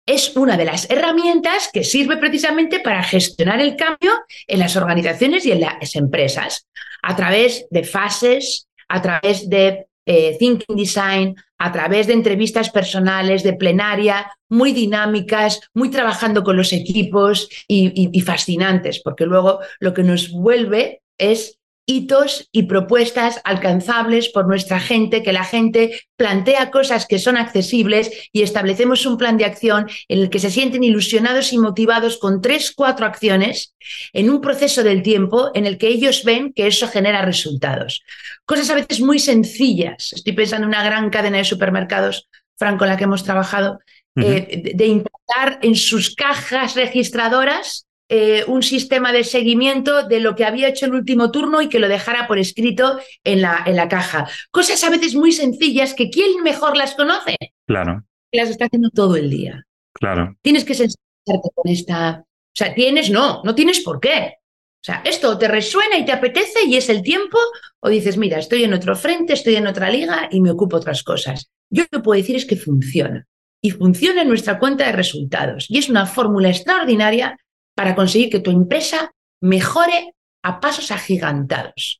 es 0.05 0.35
una 0.35 0.57
de 0.57 0.65
las 0.65 0.89
herramientas 0.89 1.69
que 1.71 1.83
sirve 1.83 2.17
precisamente 2.17 2.79
para 2.79 3.03
gestionar 3.03 3.59
el 3.59 3.75
cambio 3.75 4.11
en 4.47 4.59
las 4.59 4.75
organizaciones 4.75 5.45
y 5.45 5.51
en 5.51 5.61
las 5.61 5.95
empresas, 5.95 6.67
a 7.01 7.15
través 7.15 7.67
de 7.69 7.83
fases, 7.83 8.67
a 8.87 9.01
través 9.01 9.49
de 9.49 9.87
eh, 10.05 10.35
thinking 10.39 10.75
design, 10.75 11.35
a 11.57 11.71
través 11.71 12.07
de 12.07 12.13
entrevistas 12.13 12.69
personales, 12.69 13.43
de 13.43 13.53
plenaria, 13.53 14.31
muy 14.49 14.73
dinámicas, 14.73 15.59
muy 15.73 15.89
trabajando 15.89 16.43
con 16.43 16.57
los 16.57 16.73
equipos 16.73 17.47
y 17.67 18.21
fascinantes, 18.21 19.01
porque 19.03 19.25
luego 19.25 19.59
lo 19.79 19.93
que 19.93 20.03
nos 20.03 20.31
vuelve 20.31 21.01
es 21.17 21.60
hitos 21.85 22.47
y 22.51 22.63
propuestas 22.63 23.41
alcanzables 23.43 24.29
por 24.29 24.47
nuestra 24.47 24.79
gente, 24.79 25.23
que 25.23 25.33
la 25.33 25.43
gente 25.43 26.01
plantea 26.15 26.71
cosas 26.71 27.05
que 27.05 27.19
son 27.19 27.37
accesibles 27.37 28.29
y 28.31 28.43
establecemos 28.43 29.05
un 29.05 29.17
plan 29.17 29.37
de 29.37 29.45
acción 29.45 29.87
en 30.07 30.19
el 30.19 30.29
que 30.29 30.39
se 30.39 30.51
sienten 30.51 30.83
ilusionados 30.83 31.53
y 31.53 31.57
motivados 31.57 32.17
con 32.17 32.41
tres, 32.41 32.71
cuatro 32.71 33.05
acciones 33.05 33.73
en 34.13 34.29
un 34.29 34.41
proceso 34.41 34.83
del 34.83 35.01
tiempo 35.01 35.51
en 35.53 35.65
el 35.65 35.77
que 35.77 35.87
ellos 35.87 36.23
ven 36.23 36.53
que 36.53 36.67
eso 36.67 36.87
genera 36.87 37.23
resultados. 37.23 38.03
Cosas 38.45 38.69
a 38.69 38.75
veces 38.75 39.01
muy 39.01 39.19
sencillas. 39.19 40.13
Estoy 40.13 40.33
pensando 40.33 40.65
en 40.65 40.69
una 40.69 40.83
gran 40.83 41.09
cadena 41.09 41.37
de 41.37 41.45
supermercados, 41.45 42.29
Franco, 42.57 42.79
con 42.79 42.89
la 42.89 42.97
que 42.97 43.05
hemos 43.05 43.23
trabajado, 43.23 43.79
eh, 44.15 44.73
de 44.75 44.87
impactar 44.87 45.59
en 45.61 45.75
sus 45.75 46.15
cajas 46.15 46.75
registradoras 46.75 47.87
eh, 48.13 48.43
un 48.47 48.61
sistema 48.61 49.13
de 49.13 49.23
seguimiento 49.23 50.05
de 50.05 50.19
lo 50.19 50.35
que 50.35 50.43
había 50.43 50.67
hecho 50.67 50.85
el 50.85 50.93
último 50.93 51.31
turno 51.31 51.61
y 51.61 51.69
que 51.69 51.79
lo 51.79 51.87
dejara 51.87 52.27
por 52.27 52.39
escrito 52.39 52.99
en 53.23 53.41
la, 53.41 53.63
en 53.65 53.77
la 53.77 53.87
caja. 53.87 54.29
Cosas 54.51 54.83
a 54.83 54.89
veces 54.89 55.15
muy 55.15 55.31
sencillas 55.31 55.93
que 55.93 56.09
quién 56.09 56.43
mejor 56.43 56.75
las 56.75 56.93
conoce. 56.95 57.37
Claro. 57.65 58.03
Las 58.33 58.49
está 58.49 58.65
haciendo 58.65 58.89
todo 58.89 59.15
el 59.15 59.29
día. 59.29 59.65
Claro. 59.93 60.35
Tienes 60.41 60.65
que 60.65 60.73
sensibilizarte 60.73 61.49
con 61.55 61.71
esta. 61.71 62.25
O 62.25 62.53
sea, 62.53 62.73
tienes, 62.73 63.09
no, 63.09 63.41
no 63.45 63.55
tienes 63.55 63.79
por 63.79 64.01
qué. 64.01 64.33
O 64.81 64.83
sea, 64.83 65.01
esto 65.05 65.37
te 65.37 65.47
resuena 65.47 65.97
y 65.97 66.03
te 66.03 66.11
apetece 66.11 66.65
y 66.65 66.75
es 66.75 66.89
el 66.89 67.03
tiempo, 67.03 67.37
o 67.79 67.87
dices, 67.87 68.17
mira, 68.17 68.39
estoy 68.39 68.65
en 68.65 68.73
otro 68.73 68.93
frente, 68.97 69.31
estoy 69.31 69.55
en 69.55 69.67
otra 69.67 69.89
liga 69.89 70.27
y 70.29 70.41
me 70.41 70.51
ocupo 70.51 70.75
otras 70.75 71.03
cosas. 71.03 71.49
Yo 71.69 71.83
lo 71.83 71.99
que 71.99 72.03
puedo 72.03 72.19
decir 72.19 72.35
es 72.35 72.45
que 72.45 72.57
funciona. 72.57 73.25
Y 73.61 73.71
funciona 73.71 74.23
en 74.23 74.27
nuestra 74.27 74.59
cuenta 74.59 74.85
de 74.85 74.91
resultados. 74.91 75.67
Y 75.69 75.77
es 75.77 75.87
una 75.87 76.05
fórmula 76.05 76.49
extraordinaria 76.49 77.37
para 77.81 77.95
conseguir 77.95 78.29
que 78.29 78.39
tu 78.41 78.51
empresa 78.51 79.11
mejore 79.41 80.13
a 80.43 80.59
pasos 80.59 80.91
agigantados. 80.91 81.99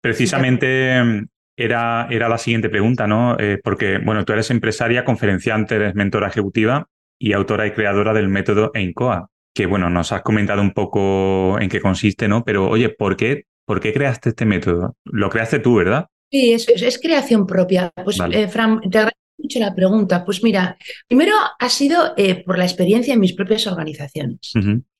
precisamente 0.00 1.24
era, 1.56 2.08
era, 2.10 2.28
la 2.28 2.36
siguiente 2.36 2.68
pregunta, 2.68 3.06
¿no? 3.06 3.38
Eh, 3.38 3.60
porque, 3.62 3.98
bueno, 3.98 4.24
tú 4.24 4.32
eres 4.32 4.50
empresaria, 4.50 5.04
conferenciante, 5.04 5.76
eres 5.76 5.94
mentora 5.94 6.26
ejecutiva 6.26 6.88
y 7.16 7.32
autora 7.32 7.68
y 7.68 7.70
creadora 7.70 8.12
del 8.12 8.28
método 8.28 8.72
EINCOA, 8.74 9.30
que, 9.54 9.66
bueno, 9.66 9.88
nos 9.88 10.10
has 10.10 10.22
comentado 10.22 10.62
un 10.62 10.72
poco 10.72 11.60
en 11.60 11.68
qué 11.68 11.80
consiste, 11.80 12.26
¿no? 12.26 12.42
Pero, 12.42 12.68
oye, 12.68 12.88
¿por 12.88 13.16
qué, 13.16 13.44
¿por 13.64 13.78
qué 13.78 13.92
creaste 13.92 14.30
este 14.30 14.46
método? 14.46 14.96
Lo 15.04 15.30
creaste 15.30 15.60
tú, 15.60 15.76
¿verdad? 15.76 16.08
Sí, 16.28 16.54
es, 16.54 16.98
creación 17.00 17.46
propia. 17.46 17.92
Pues, 18.02 18.18
eh, 18.32 18.48
Fran, 18.48 18.80
te 18.80 18.98
agradezco 18.98 19.25
mucho 19.38 19.58
la 19.58 19.74
pregunta. 19.74 20.24
Pues 20.24 20.42
mira, 20.42 20.76
primero 21.06 21.34
ha 21.58 21.68
sido 21.68 22.14
eh, 22.16 22.42
por 22.44 22.58
la 22.58 22.64
experiencia 22.64 23.14
en 23.14 23.20
mis 23.20 23.34
propias 23.34 23.66
organizaciones, 23.66 24.52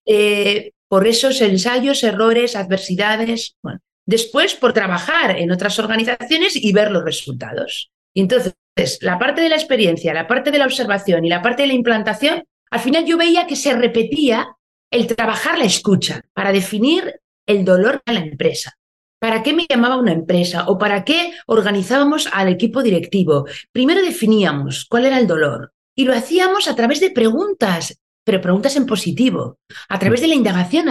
eh, 0.04 0.72
por 0.88 1.06
esos 1.06 1.40
ensayos, 1.40 2.02
errores, 2.02 2.56
adversidades. 2.56 3.56
Bueno. 3.62 3.80
Después, 4.06 4.54
por 4.54 4.72
trabajar 4.72 5.36
en 5.36 5.50
otras 5.50 5.80
organizaciones 5.80 6.54
y 6.54 6.72
ver 6.72 6.92
los 6.92 7.04
resultados. 7.04 7.90
Entonces, 8.14 8.54
la 9.00 9.18
parte 9.18 9.40
de 9.40 9.48
la 9.48 9.56
experiencia, 9.56 10.14
la 10.14 10.28
parte 10.28 10.52
de 10.52 10.58
la 10.58 10.66
observación 10.66 11.24
y 11.24 11.28
la 11.28 11.42
parte 11.42 11.62
de 11.62 11.68
la 11.68 11.74
implantación, 11.74 12.44
al 12.70 12.80
final 12.80 13.04
yo 13.04 13.18
veía 13.18 13.48
que 13.48 13.56
se 13.56 13.74
repetía 13.74 14.48
el 14.92 15.08
trabajar 15.08 15.58
la 15.58 15.64
escucha 15.64 16.22
para 16.32 16.52
definir 16.52 17.20
el 17.46 17.64
dolor 17.64 18.00
de 18.06 18.12
la 18.12 18.20
empresa. 18.20 18.78
¿Para 19.26 19.42
qué 19.42 19.52
me 19.52 19.66
llamaba 19.68 19.96
una 19.96 20.12
empresa 20.12 20.66
o 20.68 20.78
para 20.78 21.02
qué 21.02 21.32
organizábamos 21.46 22.28
al 22.32 22.46
equipo 22.46 22.80
directivo? 22.80 23.44
Primero 23.72 24.00
definíamos 24.00 24.84
cuál 24.84 25.04
era 25.04 25.18
el 25.18 25.26
dolor 25.26 25.72
y 25.96 26.04
lo 26.04 26.14
hacíamos 26.14 26.68
a 26.68 26.76
través 26.76 27.00
de 27.00 27.10
preguntas, 27.10 27.98
pero 28.22 28.40
preguntas 28.40 28.76
en 28.76 28.86
positivo, 28.86 29.58
a 29.88 29.98
través 29.98 30.20
de 30.20 30.28
la 30.28 30.36
indagación. 30.36 30.86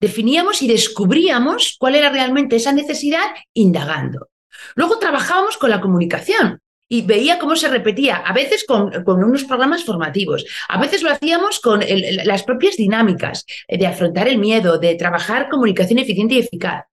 Definíamos 0.00 0.62
y 0.62 0.68
descubríamos 0.68 1.74
cuál 1.76 1.96
era 1.96 2.10
realmente 2.10 2.54
esa 2.54 2.70
necesidad 2.70 3.34
indagando. 3.52 4.28
Luego 4.76 5.00
trabajábamos 5.00 5.56
con 5.56 5.70
la 5.70 5.80
comunicación 5.80 6.60
y 6.88 7.02
veía 7.02 7.40
cómo 7.40 7.56
se 7.56 7.66
repetía, 7.66 8.18
a 8.18 8.32
veces 8.32 8.64
con, 8.64 9.02
con 9.02 9.24
unos 9.24 9.42
programas 9.42 9.82
formativos, 9.82 10.44
a 10.68 10.80
veces 10.80 11.02
lo 11.02 11.10
hacíamos 11.10 11.58
con 11.58 11.80
las 12.24 12.44
propias 12.44 12.76
dinámicas 12.76 13.44
de 13.68 13.86
afrontar 13.88 14.28
el 14.28 14.38
miedo, 14.38 14.78
de 14.78 14.94
trabajar 14.94 15.48
comunicación 15.48 15.98
eficiente 15.98 16.36
y 16.36 16.38
eficaz. 16.38 16.84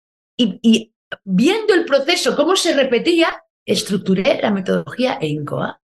Y, 0.41 0.93
viendo 1.25 1.73
el 1.73 1.85
proceso, 1.85 2.35
cómo 2.35 2.55
se 2.55 2.73
repetía, 2.73 3.43
estructuré 3.65 4.39
la 4.41 4.51
metodología 4.51 5.17
EINCOA. 5.21 5.81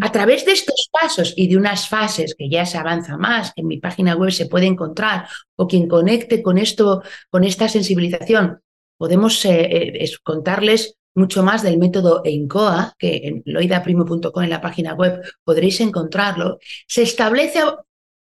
A 0.00 0.10
través 0.10 0.46
de 0.46 0.52
estos 0.52 0.88
pasos 0.90 1.34
y 1.36 1.46
de 1.46 1.58
unas 1.58 1.86
fases 1.86 2.34
que 2.34 2.48
ya 2.48 2.64
se 2.64 2.78
avanza 2.78 3.18
más, 3.18 3.52
que 3.52 3.60
en 3.60 3.66
mi 3.66 3.78
página 3.78 4.14
web 4.16 4.30
se 4.30 4.46
puede 4.46 4.66
encontrar, 4.66 5.28
o 5.56 5.68
quien 5.68 5.86
conecte 5.86 6.42
con 6.42 6.56
esto, 6.56 7.02
con 7.28 7.44
esta 7.44 7.68
sensibilización, 7.68 8.62
podemos 8.96 9.44
eh, 9.44 10.02
eh, 10.02 10.10
contarles 10.22 10.96
mucho 11.14 11.42
más 11.42 11.62
del 11.62 11.78
método 11.78 12.22
EINCOA, 12.24 12.94
que 12.98 13.16
en 13.24 13.42
loidaprimo.com 13.44 14.42
en 14.42 14.50
la 14.50 14.62
página 14.62 14.94
web 14.94 15.20
podréis 15.44 15.80
encontrarlo, 15.80 16.58
se 16.86 17.02
establece 17.02 17.60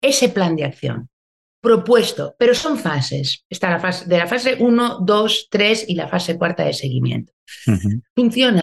ese 0.00 0.28
plan 0.28 0.54
de 0.54 0.64
acción 0.64 1.08
propuesto, 1.64 2.36
pero 2.38 2.54
son 2.54 2.78
fases. 2.78 3.44
Está 3.50 3.70
la 3.70 3.80
fase 3.80 4.06
de 4.06 4.18
la 4.18 4.28
fase 4.28 4.56
1, 4.60 4.98
2, 5.00 5.48
3 5.50 5.86
y 5.88 5.94
la 5.96 6.06
fase 6.06 6.38
cuarta 6.38 6.64
de 6.64 6.74
seguimiento. 6.74 7.32
Funciona. 8.14 8.62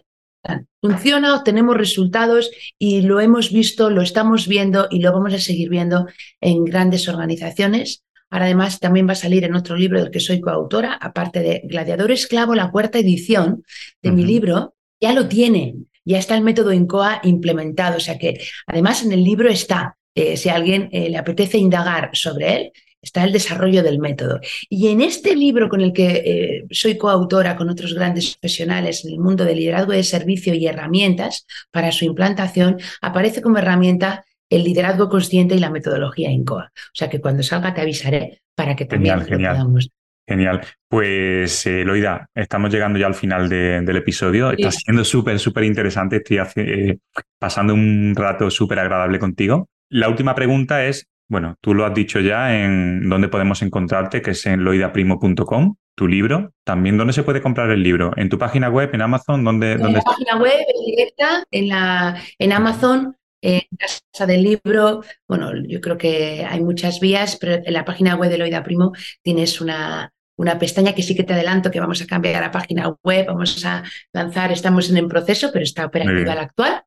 Funciona, 0.82 1.36
obtenemos 1.36 1.76
resultados 1.78 2.50
y 2.80 3.02
lo 3.02 3.20
hemos 3.20 3.52
visto, 3.52 3.90
lo 3.90 4.02
estamos 4.02 4.48
viendo 4.48 4.88
y 4.90 5.00
lo 5.00 5.12
vamos 5.12 5.34
a 5.34 5.40
seguir 5.40 5.70
viendo 5.70 6.08
en 6.40 6.64
grandes 6.64 7.08
organizaciones. 7.10 8.04
Ahora 8.30 8.46
además 8.46 8.80
también 8.80 9.08
va 9.08 9.12
a 9.12 9.16
salir 9.16 9.44
en 9.44 9.56
otro 9.56 9.76
libro 9.76 10.00
del 10.00 10.10
que 10.10 10.20
soy 10.20 10.40
coautora, 10.40 10.94
aparte 10.94 11.42
de 11.42 11.62
Gladiador 11.66 12.12
Esclavo, 12.12 12.56
la 12.56 12.72
cuarta 12.72 12.98
edición 12.98 13.64
de 14.02 14.12
mi 14.12 14.24
libro, 14.24 14.76
ya 15.02 15.14
lo 15.14 15.28
tienen, 15.28 15.90
ya 16.06 16.18
está 16.18 16.36
el 16.36 16.44
método 16.44 16.72
INCOA 16.72 17.22
implementado, 17.24 17.98
o 17.98 18.00
sea 18.00 18.18
que 18.18 18.42
además 18.66 19.04
en 19.04 19.12
el 19.12 19.24
libro 19.24 19.50
está, 19.50 19.98
eh, 20.16 20.38
si 20.38 20.50
a 20.50 20.56
alguien 20.56 20.90
eh, 20.92 21.10
le 21.10 21.18
apetece 21.18 21.58
indagar 21.58 22.10
sobre 22.14 22.56
él, 22.56 22.72
está 23.02 23.24
el 23.24 23.32
desarrollo 23.32 23.84
del 23.84 24.00
método. 24.00 24.40
Y 24.70 24.90
en 24.90 25.02
este 25.02 25.36
libro 25.36 25.70
con 25.70 25.82
el 25.82 25.94
que 25.94 26.22
eh, 26.26 26.66
soy 26.72 26.98
coautora 26.98 27.56
con 27.56 27.70
otros 27.70 27.94
grandes 27.94 28.38
profesionales 28.38 29.06
en 29.06 29.14
el 29.14 29.20
mundo 29.20 29.44
del 29.46 29.58
liderazgo 29.58 29.92
de 29.92 30.04
servicio 30.04 30.54
y 30.54 30.68
herramientas 30.68 31.46
para 31.72 31.92
su 31.92 32.06
implantación, 32.06 32.78
aparece 33.02 33.42
como 33.42 33.58
herramienta 33.58 34.24
el 34.50 34.64
liderazgo 34.64 35.10
consciente 35.10 35.56
y 35.56 35.60
la 35.60 35.70
metodología 35.70 36.30
INCOA. 36.30 36.72
O 36.76 36.94
sea 36.94 37.10
que 37.10 37.22
cuando 37.22 37.42
salga 37.42 37.74
te 37.74 37.82
avisaré 37.82 38.42
para 38.56 38.76
que 38.76 38.86
también 38.86 39.16
genial, 39.20 39.30
genial. 39.30 39.56
podamos. 39.56 39.90
Genial. 40.28 40.62
Pues, 40.88 41.66
eh, 41.66 41.84
Loida, 41.84 42.30
estamos 42.36 42.72
llegando 42.72 43.00
ya 43.00 43.08
al 43.08 43.16
final 43.16 43.50
del 43.50 43.98
episodio. 43.98 44.52
Está 44.52 44.72
siendo 44.72 45.04
súper, 45.04 45.40
súper 45.40 45.64
interesante. 45.64 46.18
Estoy 46.18 46.40
eh, 46.56 46.98
pasando 47.40 47.74
un 47.74 48.14
rato 48.16 48.50
súper 48.50 48.80
agradable 48.80 49.20
contigo. 49.20 49.70
La 49.90 50.08
última 50.08 50.36
pregunta 50.36 50.86
es, 50.86 51.08
bueno, 51.32 51.56
tú 51.62 51.74
lo 51.74 51.86
has 51.86 51.94
dicho 51.94 52.20
ya 52.20 52.62
en 52.62 53.08
dónde 53.08 53.30
podemos 53.30 53.62
encontrarte, 53.62 54.22
que 54.22 54.32
es 54.32 54.46
en 54.46 54.66
loidaprimo.com, 54.66 55.76
tu 55.96 56.06
libro. 56.06 56.54
También, 56.66 56.98
¿dónde 56.98 57.14
se 57.14 57.24
puede 57.24 57.42
comprar 57.42 57.72
el 57.72 57.82
libro? 57.82 58.12
¿En 58.18 58.28
tu 58.28 58.38
página 58.38 58.70
web, 58.70 58.90
en 58.92 59.02
Amazon? 59.02 59.46
¿Dónde, 59.46 59.72
en 59.72 59.94
la 59.94 60.02
página 60.02 60.38
web, 60.38 60.52
en 60.60 60.86
directa, 60.86 61.46
en, 61.50 61.70
la, 61.70 62.22
en 62.38 62.52
Amazon, 62.52 63.16
en 63.42 63.62
Casa 63.78 64.26
del 64.26 64.44
Libro. 64.44 65.04
Bueno, 65.26 65.54
yo 65.66 65.80
creo 65.80 65.98
que 65.98 66.46
hay 66.46 66.60
muchas 66.60 67.00
vías, 67.00 67.38
pero 67.40 67.64
en 67.66 67.74
la 67.74 67.86
página 67.86 68.16
web 68.16 68.30
de 68.30 68.38
Loida 68.38 68.62
Primo 68.62 68.92
tienes 69.22 69.62
una, 69.62 70.12
una 70.36 70.60
pestaña 70.60 70.94
que 70.94 71.02
sí 71.02 71.16
que 71.16 71.24
te 71.24 71.32
adelanto 71.32 71.72
que 71.72 71.80
vamos 71.80 72.02
a 72.02 72.08
cambiar 72.08 72.36
a 72.36 72.48
la 72.48 72.52
página 72.52 72.94
web, 73.06 73.28
vamos 73.28 73.64
a 73.64 73.84
lanzar, 74.12 74.52
estamos 74.52 74.90
en 74.90 74.98
el 74.98 75.08
proceso, 75.08 75.50
pero 75.54 75.64
está 75.64 75.86
operativa 75.86 76.36
la 76.36 76.42
actual. 76.42 76.84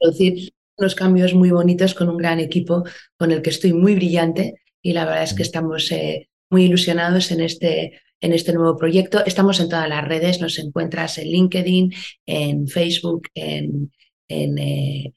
Decir, 0.00 0.52
unos 0.76 0.94
cambios 0.94 1.34
muy 1.34 1.50
bonitos 1.50 1.94
con 1.94 2.08
un 2.08 2.16
gran 2.16 2.40
equipo 2.40 2.84
con 3.16 3.32
el 3.32 3.42
que 3.42 3.50
estoy 3.50 3.72
muy 3.72 3.94
brillante 3.94 4.54
y 4.82 4.92
la 4.92 5.04
verdad 5.04 5.24
es 5.24 5.34
que 5.34 5.42
estamos 5.42 5.90
eh, 5.92 6.28
muy 6.50 6.64
ilusionados 6.64 7.30
en 7.32 7.40
este, 7.40 8.00
en 8.20 8.32
este 8.32 8.52
nuevo 8.52 8.76
proyecto. 8.76 9.24
Estamos 9.24 9.58
en 9.60 9.68
todas 9.68 9.88
las 9.88 10.06
redes, 10.06 10.40
nos 10.40 10.58
encuentras 10.58 11.18
en 11.18 11.28
LinkedIn, 11.28 11.92
en 12.26 12.68
Facebook, 12.68 13.28
en, 13.34 13.90
en, 14.28 14.58
eh, 14.58 15.12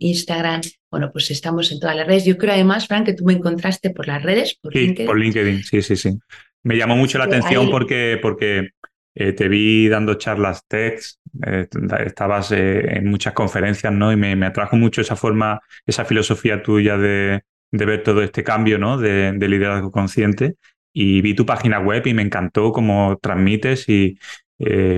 Instagram. 0.00 0.60
Bueno, 0.90 1.10
pues 1.12 1.30
estamos 1.30 1.72
en 1.72 1.80
todas 1.80 1.96
las 1.96 2.06
redes. 2.06 2.24
Yo 2.24 2.36
creo 2.36 2.52
además, 2.52 2.86
Frank, 2.86 3.06
que 3.06 3.14
tú 3.14 3.24
me 3.24 3.32
encontraste 3.32 3.90
por 3.90 4.06
las 4.06 4.22
redes, 4.22 4.56
por 4.60 4.72
sí, 4.72 4.80
LinkedIn. 4.80 5.06
Por 5.06 5.18
LinkedIn, 5.18 5.62
sí, 5.62 5.82
sí, 5.82 5.96
sí. 5.96 6.18
Me 6.62 6.76
llamó 6.76 6.94
mucho 6.96 7.16
la 7.16 7.24
atención 7.24 7.70
porque, 7.70 8.18
porque 8.20 8.68
eh, 9.14 9.32
te 9.32 9.48
vi 9.48 9.88
dando 9.88 10.14
charlas 10.14 10.64
TEDx, 10.68 11.20
eh, 11.46 11.66
estabas 12.04 12.52
eh, 12.52 12.98
en 12.98 13.10
muchas 13.10 13.32
conferencias, 13.32 13.92
¿no? 13.92 14.12
Y 14.12 14.16
me, 14.16 14.46
atrajo 14.46 14.76
mucho 14.76 15.00
esa 15.00 15.16
forma, 15.16 15.60
esa 15.86 16.04
filosofía 16.04 16.62
tuya 16.62 16.96
de, 16.96 17.42
ver 17.72 18.02
todo 18.02 18.22
este 18.22 18.44
cambio, 18.44 18.78
¿no? 18.78 18.98
De, 18.98 19.32
liderazgo 19.48 19.90
consciente. 19.90 20.54
Y 20.92 21.20
vi 21.22 21.34
tu 21.34 21.46
página 21.46 21.80
web 21.80 22.06
y 22.06 22.14
me 22.14 22.22
encantó 22.22 22.72
cómo 22.72 23.18
transmites 23.22 23.88
y, 23.88 24.18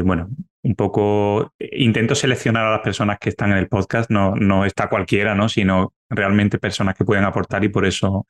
bueno, 0.05 0.29
un 0.63 0.75
poco 0.75 1.53
intento 1.59 2.15
seleccionar 2.15 2.65
a 2.67 2.71
las 2.73 2.81
personas 2.81 3.19
que 3.19 3.29
están 3.29 3.53
en 3.53 3.59
el 3.59 3.69
podcast, 3.69 4.11
no, 4.11 4.35
no 4.37 4.65
está 4.65 4.89
cualquiera, 4.89 5.35
¿no? 5.35 5.49
Sino 5.49 5.93
realmente 6.09 6.59
personas 6.59 6.95
que 6.95 7.05
pueden 7.05 7.25
aportar 7.25 7.63
y 7.65 7.69
por 7.69 7.85
eso 7.85 8.27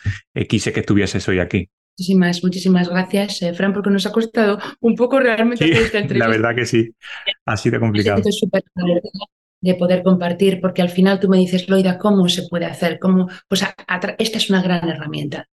quise 0.48 0.72
que 0.72 0.80
estuvieses 0.80 1.28
hoy 1.28 1.38
aquí. 1.38 1.68
Muchísimas, 1.98 2.42
muchísimas 2.42 2.88
gracias, 2.88 3.42
eh, 3.42 3.52
Fran, 3.52 3.72
porque 3.72 3.90
nos 3.90 4.06
ha 4.06 4.12
costado 4.12 4.58
un 4.80 4.94
poco 4.94 5.20
realmente 5.20 5.70
esta 5.70 5.98
entrevista. 5.98 6.28
La 6.28 6.34
verdad 6.34 6.54
que 6.54 6.66
sí, 6.66 6.94
ha 7.44 7.56
sido 7.56 7.78
complicado. 7.80 8.22
súper 8.32 8.62
de 9.62 9.74
poder 9.76 10.02
compartir, 10.02 10.60
porque 10.60 10.82
al 10.82 10.88
final 10.90 11.20
tú 11.20 11.28
me 11.28 11.38
dices, 11.38 11.68
Loida, 11.68 11.96
¿cómo 11.96 12.28
se 12.28 12.48
puede 12.48 12.66
hacer? 12.66 12.98
¿Cómo? 12.98 13.28
Pues 13.48 13.64
esta 14.18 14.38
es 14.38 14.50
una 14.50 14.60
gran 14.60 14.88
herramienta. 14.88 15.48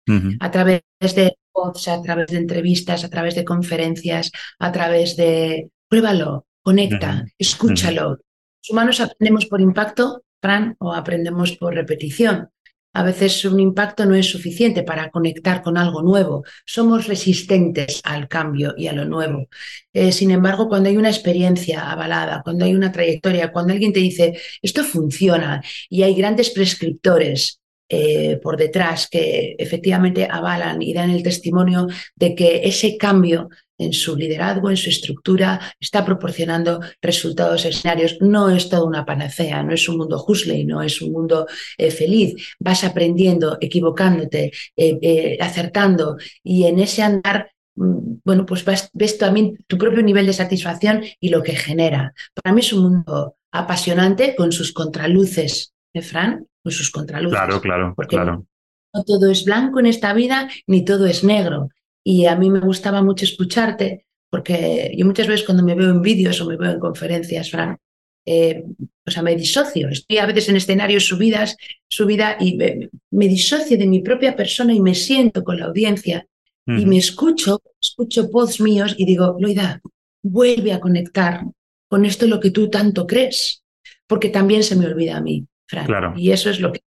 A 0.41 0.51
través 0.51 0.83
de 1.01 1.37
pods, 1.51 1.89
a 1.89 2.03
través 2.03 2.27
de 2.27 2.37
entrevistas, 2.37 3.03
a 3.05 3.09
través 3.09 3.35
de 3.35 3.45
conferencias, 3.45 4.31
a 4.59 4.71
través 4.71 5.17
de... 5.17 5.71
Pruébalo, 5.89 6.47
conecta, 6.63 7.25
escúchalo. 7.39 8.11
Los 8.11 8.71
humanos 8.71 9.01
aprendemos 9.01 9.47
por 9.47 9.61
impacto, 9.61 10.23
Fran, 10.41 10.77
o 10.79 10.93
aprendemos 10.93 11.53
por 11.53 11.75
repetición. 11.75 12.51
A 12.95 13.03
veces 13.03 13.45
un 13.45 13.61
impacto 13.61 14.07
no 14.07 14.15
es 14.15 14.27
suficiente 14.31 14.85
para 14.85 15.11
conectar 15.11 15.63
con 15.63 15.77
algo 15.77 16.01
nuevo. 16.03 16.45
Somos 16.65 17.07
resistentes 17.09 18.01
al 18.05 18.29
cambio 18.29 18.75
y 18.77 18.87
a 18.87 18.93
lo 18.93 19.05
nuevo. 19.05 19.49
Eh, 19.93 20.13
sin 20.13 20.31
embargo, 20.31 20.69
cuando 20.69 20.89
hay 20.89 20.97
una 20.97 21.11
experiencia 21.11 21.91
avalada, 21.91 22.43
cuando 22.45 22.65
hay 22.65 22.75
una 22.75 22.93
trayectoria, 22.93 23.53
cuando 23.53 23.73
alguien 23.73 23.93
te 23.93 24.01
dice, 24.01 24.39
esto 24.63 24.85
funciona 24.85 25.63
y 25.91 26.03
hay 26.05 26.15
grandes 26.15 26.51
prescriptores 26.51 27.61
eh, 27.89 28.41
por 28.43 28.57
detrás 28.57 29.09
que 29.11 29.57
efectivamente 29.59 30.27
avalan 30.31 30.81
y 30.81 30.95
dan 30.95 31.11
el 31.11 31.23
testimonio 31.23 31.87
de 32.15 32.35
que 32.35 32.63
ese 32.65 32.97
cambio 32.97 33.51
en 33.79 33.93
su 33.93 34.17
liderazgo, 34.17 34.71
en 34.71 34.77
su 34.77 34.91
estructura, 34.91 35.61
está 35.81 36.05
proporcionando 36.05 36.81
resultados 37.01 37.65
escenarios. 37.65 38.17
No 38.21 38.51
es 38.51 38.69
toda 38.69 38.85
una 38.85 39.05
panacea, 39.05 39.63
no 39.63 39.75
es 39.75 39.89
un 39.89 39.99
mundo 39.99 40.25
y 40.47 40.65
no 40.65 40.83
es 40.83 41.01
un 41.03 41.13
mundo 41.13 41.47
eh, 41.79 41.91
feliz. 41.91 42.35
Vas 42.59 42.85
aprendiendo, 42.85 43.59
equivocándote, 43.61 44.53
eh, 44.77 45.39
acertando 45.41 46.17
y 46.43 46.65
en 46.65 46.79
ese 46.79 47.03
andar 47.03 47.51
mm, 47.75 48.19
bueno, 48.25 48.47
pues 48.47 48.65
ves 48.93 49.19
también 49.19 49.59
tu 49.67 49.77
propio 49.77 50.03
nivel 50.03 50.27
de 50.27 50.33
satisfacción 50.33 51.03
y 51.21 51.29
lo 51.29 51.43
que 51.43 51.57
genera. 51.57 52.15
Para 52.35 52.55
mí 52.55 52.61
es 52.61 52.73
un 52.73 52.83
mundo 52.83 53.37
apasionante 53.53 54.35
con 54.35 54.53
sus 54.53 54.73
contraluces, 54.73 55.75
¿eh, 55.93 56.03
Fran? 56.03 56.47
Con 56.63 56.73
sus 56.73 56.91
contraluces. 56.91 57.39
Claro, 57.39 57.61
claro, 57.61 57.93
porque 57.95 58.17
claro. 58.17 58.47
No 58.95 59.03
todo 59.03 59.31
es 59.31 59.45
blanco 59.45 59.81
en 59.81 59.87
esta 59.87 60.13
vida, 60.13 60.49
ni 60.69 60.85
todo 60.85 61.07
es 61.07 61.25
negro. 61.25 61.69
Y 62.05 62.27
a 62.27 62.37
mí 62.37 62.51
me 62.51 62.61
gustaba 62.61 63.03
mucho 63.03 63.25
escucharte, 63.25 64.07
porque 64.31 64.93
yo 64.97 65.07
muchas 65.07 65.27
veces 65.27 65.47
cuando 65.47 65.65
me 65.65 65.75
veo 65.75 65.91
en 65.91 66.03
vídeos 66.03 66.41
o 66.41 66.47
me 66.47 66.57
veo 66.57 66.73
en 66.73 66.79
conferencias, 66.79 67.51
Fran, 67.51 67.79
eh, 68.27 68.65
o 69.07 69.11
sea, 69.11 69.23
me 69.23 69.35
disocio. 69.37 69.89
Estoy 69.89 70.19
a 70.19 70.27
veces 70.27 70.49
en 70.49 70.57
escenarios 70.57 71.07
subidas, 71.07 71.57
subida 71.89 72.37
y 72.39 72.57
me, 72.57 73.29
disocio 73.29 73.79
de 73.79 73.87
mi 73.87 74.01
propia 74.01 74.37
persona 74.37 74.75
y 74.75 74.81
me 74.81 74.95
siento 74.95 75.43
con 75.45 75.59
la 75.59 75.67
audiencia 75.67 76.27
y 76.67 76.87
me 76.87 76.97
escucho, 76.97 77.61
escucho 77.79 78.31
pods 78.31 78.59
míos 78.59 78.95
y 78.97 79.05
digo, 79.05 79.37
Loida, 79.39 79.83
vuelve 80.23 80.73
a 80.73 80.81
conectar 80.81 81.45
con 81.91 82.07
esto 82.07 82.27
lo 82.27 82.41
que 82.41 82.51
tú 82.51 82.71
tanto 82.71 83.07
crees, 83.07 83.63
porque 84.07 84.31
también 84.31 84.63
se 84.63 84.75
me 84.75 84.87
olvida 84.87 85.19
a 85.19 85.21
mí, 85.21 85.47
Fran. 85.67 85.85
Claro. 85.85 86.15
Y 86.17 86.33
eso 86.33 86.49
es 86.49 86.61
lo 86.61 86.73
que 86.73 86.81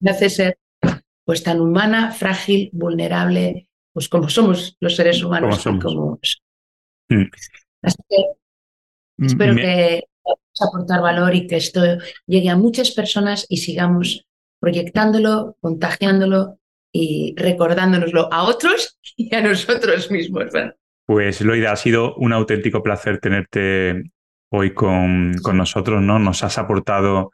me 0.00 0.10
hace 0.10 0.28
ser 0.28 0.58
pues 1.24 1.42
tan 1.42 1.60
humana, 1.62 2.12
frágil, 2.12 2.68
vulnerable 2.74 3.68
pues 3.92 4.08
como 4.08 4.28
somos 4.28 4.76
los 4.80 4.96
seres 4.96 5.22
humanos. 5.22 5.62
Como 5.82 6.18
mm. 7.08 7.24
Así 7.82 7.96
que 8.08 8.16
mm, 9.18 9.26
espero 9.26 9.54
que 9.54 10.04
podamos 10.22 10.60
aportar 10.60 11.02
valor 11.02 11.34
y 11.34 11.46
que 11.46 11.56
esto 11.56 11.82
llegue 12.26 12.48
a 12.48 12.56
muchas 12.56 12.92
personas 12.92 13.46
y 13.48 13.58
sigamos 13.58 14.26
proyectándolo, 14.60 15.56
contagiándolo 15.60 16.58
y 16.92 17.34
recordándonoslo 17.36 18.32
a 18.32 18.44
otros 18.44 18.98
y 19.16 19.34
a 19.34 19.42
nosotros 19.42 20.10
mismos. 20.10 20.46
Pues 21.06 21.40
Loida, 21.40 21.72
ha 21.72 21.76
sido 21.76 22.14
un 22.14 22.32
auténtico 22.32 22.82
placer 22.82 23.18
tenerte 23.18 24.04
hoy 24.50 24.72
con, 24.72 25.34
con 25.42 25.56
nosotros, 25.56 26.00
¿no? 26.00 26.18
Nos 26.18 26.44
has 26.44 26.58
aportado 26.58 27.32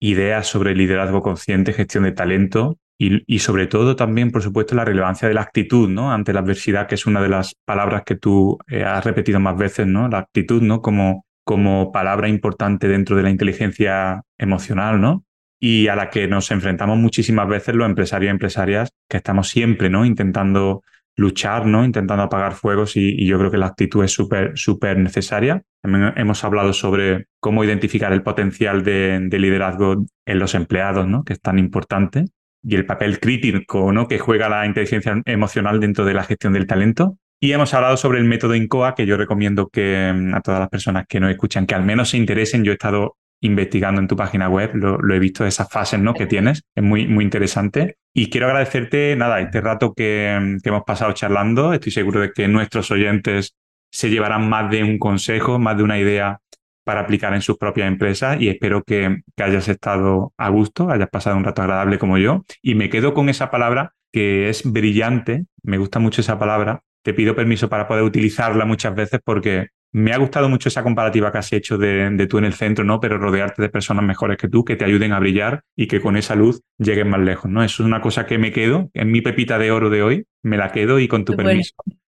ideas 0.00 0.46
sobre 0.46 0.74
liderazgo 0.74 1.22
consciente, 1.22 1.72
gestión 1.72 2.04
de 2.04 2.12
talento 2.12 2.78
y, 2.98 3.38
sobre 3.40 3.66
todo 3.66 3.96
también, 3.96 4.30
por 4.30 4.42
supuesto, 4.42 4.74
la 4.74 4.84
relevancia 4.84 5.26
de 5.26 5.34
la 5.34 5.40
actitud, 5.40 5.88
¿no? 5.88 6.12
Ante 6.12 6.32
la 6.32 6.40
adversidad, 6.40 6.86
que 6.86 6.94
es 6.94 7.06
una 7.06 7.20
de 7.20 7.28
las 7.28 7.56
palabras 7.64 8.02
que 8.04 8.14
tú 8.16 8.58
eh, 8.68 8.84
has 8.84 9.04
repetido 9.04 9.40
más 9.40 9.56
veces, 9.56 9.86
¿no? 9.86 10.08
La 10.08 10.18
actitud, 10.18 10.62
¿no? 10.62 10.80
Como, 10.82 11.26
como 11.44 11.90
palabra 11.90 12.28
importante 12.28 12.86
dentro 12.86 13.16
de 13.16 13.24
la 13.24 13.30
inteligencia 13.30 14.22
emocional, 14.38 15.00
¿no? 15.00 15.24
Y 15.58 15.88
a 15.88 15.96
la 15.96 16.10
que 16.10 16.28
nos 16.28 16.50
enfrentamos 16.52 16.96
muchísimas 16.98 17.48
veces 17.48 17.74
los 17.74 17.88
empresarios 17.88 18.28
y 18.28 18.30
empresarias 18.30 18.90
que 19.08 19.16
estamos 19.16 19.48
siempre, 19.48 19.90
¿no? 19.90 20.04
Intentando 20.04 20.82
luchar, 21.16 21.66
¿no? 21.66 21.84
Intentando 21.84 22.22
apagar 22.22 22.54
fuegos 22.54 22.96
y, 22.96 23.26
yo 23.26 23.36
creo 23.38 23.50
que 23.50 23.58
la 23.58 23.66
actitud 23.66 24.04
es 24.04 24.12
súper, 24.12 24.56
súper 24.56 24.98
necesaria. 24.98 25.62
También 25.82 26.12
hemos 26.16 26.44
hablado 26.44 26.72
sobre 26.72 27.26
cómo 27.40 27.64
identificar 27.64 28.12
el 28.12 28.22
potencial 28.22 28.84
de, 28.84 29.18
de, 29.28 29.38
liderazgo 29.40 30.04
en 30.24 30.38
los 30.38 30.54
empleados, 30.54 31.08
¿no? 31.08 31.24
Que 31.24 31.32
es 31.32 31.40
tan 31.40 31.58
importante 31.58 32.26
y 32.62 32.76
el 32.76 32.86
papel 32.86 33.18
crítico 33.18 33.92
¿no? 33.92 34.08
que 34.08 34.18
juega 34.18 34.48
la 34.48 34.66
inteligencia 34.66 35.20
emocional 35.24 35.80
dentro 35.80 36.04
de 36.04 36.14
la 36.14 36.24
gestión 36.24 36.52
del 36.52 36.66
talento. 36.66 37.18
Y 37.40 37.52
hemos 37.52 37.74
hablado 37.74 37.96
sobre 37.96 38.20
el 38.20 38.24
método 38.24 38.54
INCOA, 38.54 38.94
que 38.94 39.04
yo 39.04 39.16
recomiendo 39.16 39.68
que 39.68 40.12
mm, 40.14 40.34
a 40.34 40.40
todas 40.40 40.60
las 40.60 40.68
personas 40.68 41.06
que 41.08 41.18
nos 41.18 41.30
escuchan, 41.30 41.66
que 41.66 41.74
al 41.74 41.84
menos 41.84 42.10
se 42.10 42.16
interesen. 42.16 42.62
Yo 42.62 42.70
he 42.70 42.74
estado 42.74 43.16
investigando 43.40 44.00
en 44.00 44.06
tu 44.06 44.14
página 44.14 44.48
web, 44.48 44.70
lo, 44.74 45.14
he 45.14 45.18
visto 45.18 45.44
esas 45.44 45.68
fases 45.68 45.98
¿no? 45.98 46.14
que 46.14 46.26
tienes, 46.26 46.62
es 46.76 46.84
muy, 46.84 47.08
muy 47.08 47.24
interesante. 47.24 47.96
Y 48.14 48.30
quiero 48.30 48.46
agradecerte, 48.46 49.16
nada, 49.16 49.40
este 49.40 49.60
rato 49.60 49.92
que, 49.92 50.38
mm, 50.40 50.60
que 50.60 50.68
hemos 50.68 50.84
pasado 50.84 51.12
charlando. 51.12 51.72
Estoy 51.72 51.90
seguro 51.90 52.20
de 52.20 52.30
que 52.30 52.46
nuestros 52.46 52.92
oyentes 52.92 53.56
se 53.90 54.08
llevarán 54.08 54.48
más 54.48 54.70
de 54.70 54.84
un 54.84 54.98
consejo, 54.98 55.58
más 55.58 55.76
de 55.76 55.82
una 55.82 55.98
idea 55.98 56.38
para 56.84 57.00
aplicar 57.00 57.34
en 57.34 57.42
sus 57.42 57.58
propias 57.58 57.88
empresas 57.88 58.40
y 58.40 58.48
espero 58.48 58.82
que, 58.82 59.22
hayas 59.36 59.68
estado 59.68 60.32
a 60.36 60.48
gusto, 60.50 60.90
hayas 60.90 61.08
pasado 61.08 61.36
un 61.36 61.44
rato 61.44 61.62
agradable 61.62 61.98
como 61.98 62.18
yo. 62.18 62.44
Y 62.62 62.74
me 62.74 62.90
quedo 62.90 63.14
con 63.14 63.28
esa 63.28 63.50
palabra 63.50 63.94
que 64.12 64.48
es 64.48 64.70
brillante, 64.70 65.46
me 65.62 65.78
gusta 65.78 65.98
mucho 65.98 66.20
esa 66.20 66.38
palabra. 66.38 66.82
Te 67.02 67.14
pido 67.14 67.34
permiso 67.34 67.68
para 67.68 67.88
poder 67.88 68.04
utilizarla 68.04 68.64
muchas 68.64 68.94
veces 68.94 69.20
porque 69.24 69.68
me 69.92 70.12
ha 70.12 70.16
gustado 70.16 70.48
mucho 70.48 70.68
esa 70.68 70.82
comparativa 70.82 71.30
que 71.30 71.38
has 71.38 71.52
hecho 71.52 71.76
de, 71.76 72.26
tú 72.28 72.38
en 72.38 72.44
el 72.44 72.54
centro, 72.54 72.84
¿no? 72.84 72.98
Pero 73.00 73.18
rodearte 73.18 73.60
de 73.60 73.68
personas 73.68 74.04
mejores 74.04 74.38
que 74.38 74.48
tú, 74.48 74.64
que 74.64 74.76
te 74.76 74.84
ayuden 74.84 75.12
a 75.12 75.18
brillar 75.18 75.64
y 75.76 75.86
que 75.86 76.00
con 76.00 76.16
esa 76.16 76.34
luz 76.34 76.62
lleguen 76.78 77.10
más 77.10 77.20
lejos, 77.20 77.50
¿no? 77.50 77.62
Eso 77.62 77.82
es 77.82 77.86
una 77.86 78.00
cosa 78.00 78.26
que 78.26 78.38
me 78.38 78.52
quedo, 78.52 78.90
en 78.94 79.10
mi 79.10 79.20
pepita 79.20 79.58
de 79.58 79.70
oro 79.70 79.90
de 79.90 80.02
hoy, 80.02 80.26
me 80.42 80.56
la 80.56 80.72
quedo 80.72 80.98
y 80.98 81.08
con 81.08 81.24
tu 81.24 81.36
permiso 81.36 81.74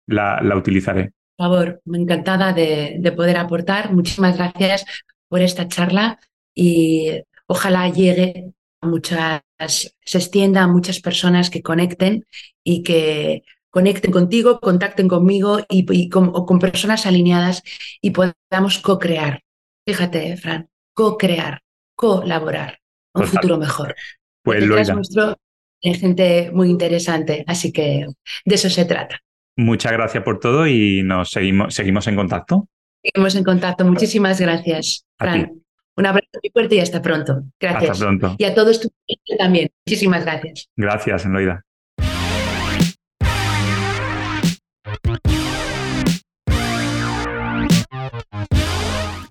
la, 0.07 0.41
la 0.41 0.57
utilizaré. 0.57 1.13
Por 1.37 1.47
favor, 1.47 1.83
encantada 1.93 2.53
de, 2.53 3.13
poder 3.17 3.37
aportar. 3.37 3.93
Muchísimas 3.93 4.37
gracias 4.37 4.85
por 5.29 5.41
esta 5.41 5.67
charla 5.67 6.19
y 6.55 7.11
ojalá 7.47 7.89
llegue 7.89 8.53
a 8.81 8.87
muchas, 8.87 9.43
se 9.59 10.19
extienda 10.19 10.63
a 10.63 10.69
muchas 10.69 11.01
personas 11.01 11.51
que 11.51 11.63
conecten 11.63 12.25
y 12.63 12.83
que 12.83 13.43
conecten 13.71 14.13
contigo, 14.13 14.61
contacten 14.61 15.09
conmigo 15.09 15.59
y, 15.69 16.09
con, 16.09 16.31
con, 16.31 16.59
personas 16.61 17.07
alineadas 17.07 17.63
y 18.01 18.13
podamos 18.13 18.79
co-crear. 18.79 19.43
Fíjate, 19.85 20.37
Fran, 20.37 20.69
co-crear, 20.93 21.61
colaborar, 21.97 22.79
un 23.13 23.27
futuro 23.27 23.59
mejor. 23.59 23.97
Pues 24.43 24.65
lo 24.65 24.77
nuestro, 24.95 25.37
gente 25.83 26.51
muy 26.53 26.71
interesante, 26.71 27.45
así 27.49 27.73
que 27.73 28.07
de 28.45 28.55
eso 28.55 28.71
se 28.71 28.85
trata. 28.85 29.21
Muchas 29.57 29.93
gracias 29.93 30.23
por 30.25 30.41
todo 30.41 30.67
y 30.67 31.03
nos 31.03 31.31
seguimos, 31.31 31.75
seguimos 31.75 32.07
en 32.07 32.17
contacto. 32.17 32.69
Seguimos 33.03 33.35
en 33.37 33.45
contacto. 33.45 33.85
Muchísimas 33.85 34.41
gracias, 34.41 35.07
Fran. 35.19 35.53
Un 35.97 36.07
abrazo 36.07 36.29
muy 36.43 36.51
fuerte 36.53 36.75
y 36.75 36.81
hasta 36.81 37.01
pronto. 37.01 37.45
Gracias. 37.61 37.91
Hasta 37.91 38.05
pronto. 38.05 38.35
Y 38.39 38.45
a 38.45 38.55
todos 38.55 38.81
tu 38.81 38.89
también. 39.39 39.71
Muchísimas 39.87 40.25
gracias. 40.25 40.69
Gracias, 40.77 41.25
Eloida. 41.25 41.65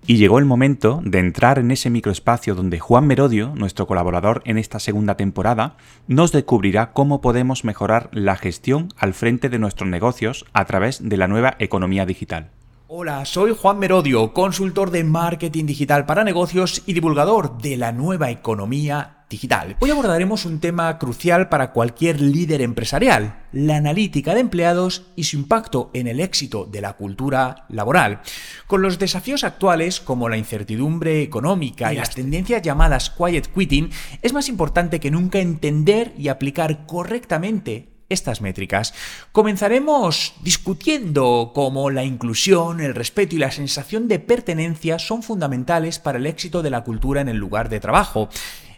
Y 0.06 0.18
llegó 0.18 0.38
el 0.38 0.44
momento 0.44 1.00
de 1.02 1.18
entrar 1.18 1.58
en 1.58 1.70
ese 1.70 1.88
microespacio 1.88 2.54
donde 2.54 2.78
Juan 2.78 3.06
Merodio, 3.06 3.54
nuestro 3.54 3.86
colaborador 3.86 4.42
en 4.44 4.58
esta 4.58 4.78
segunda 4.78 5.16
temporada, 5.16 5.78
nos 6.08 6.30
descubrirá 6.30 6.92
cómo 6.92 7.22
podemos 7.22 7.64
mejorar 7.64 8.10
la 8.12 8.36
gestión 8.36 8.88
al 8.98 9.14
frente 9.14 9.48
de 9.48 9.58
nuestros 9.58 9.88
negocios 9.88 10.44
a 10.52 10.66
través 10.66 11.08
de 11.08 11.16
la 11.16 11.26
nueva 11.26 11.56
economía 11.58 12.04
digital. 12.04 12.50
Hola, 12.86 13.24
soy 13.24 13.56
Juan 13.58 13.78
Merodio, 13.78 14.34
consultor 14.34 14.90
de 14.90 15.04
marketing 15.04 15.64
digital 15.64 16.04
para 16.04 16.22
negocios 16.22 16.82
y 16.84 16.92
divulgador 16.92 17.56
de 17.56 17.78
la 17.78 17.92
nueva 17.92 18.30
economía 18.30 19.23
digital. 19.34 19.76
Hoy 19.80 19.90
abordaremos 19.90 20.44
un 20.44 20.60
tema 20.60 20.96
crucial 20.96 21.48
para 21.48 21.72
cualquier 21.72 22.20
líder 22.20 22.62
empresarial, 22.62 23.42
la 23.50 23.76
analítica 23.76 24.32
de 24.32 24.40
empleados 24.40 25.06
y 25.16 25.24
su 25.24 25.36
impacto 25.36 25.90
en 25.92 26.06
el 26.06 26.20
éxito 26.20 26.66
de 26.66 26.80
la 26.80 26.92
cultura 26.92 27.66
laboral. 27.68 28.20
Con 28.68 28.80
los 28.80 29.00
desafíos 29.00 29.42
actuales 29.42 30.00
como 30.00 30.28
la 30.28 30.36
incertidumbre 30.36 31.20
económica 31.22 31.92
y 31.92 31.96
las 31.96 32.14
tendencias 32.14 32.62
llamadas 32.62 33.10
quiet 33.10 33.48
quitting, 33.52 33.90
es 34.22 34.32
más 34.32 34.48
importante 34.48 35.00
que 35.00 35.10
nunca 35.10 35.40
entender 35.40 36.14
y 36.16 36.28
aplicar 36.28 36.86
correctamente 36.86 37.88
estas 38.08 38.40
métricas. 38.40 38.94
Comenzaremos 39.32 40.34
discutiendo 40.42 41.50
cómo 41.54 41.90
la 41.90 42.04
inclusión, 42.04 42.80
el 42.80 42.94
respeto 42.94 43.34
y 43.34 43.38
la 43.38 43.50
sensación 43.50 44.06
de 44.06 44.20
pertenencia 44.20 44.98
son 44.98 45.22
fundamentales 45.22 45.98
para 45.98 46.18
el 46.18 46.26
éxito 46.26 46.62
de 46.62 46.70
la 46.70 46.84
cultura 46.84 47.20
en 47.20 47.28
el 47.28 47.38
lugar 47.38 47.68
de 47.68 47.80
trabajo. 47.80 48.28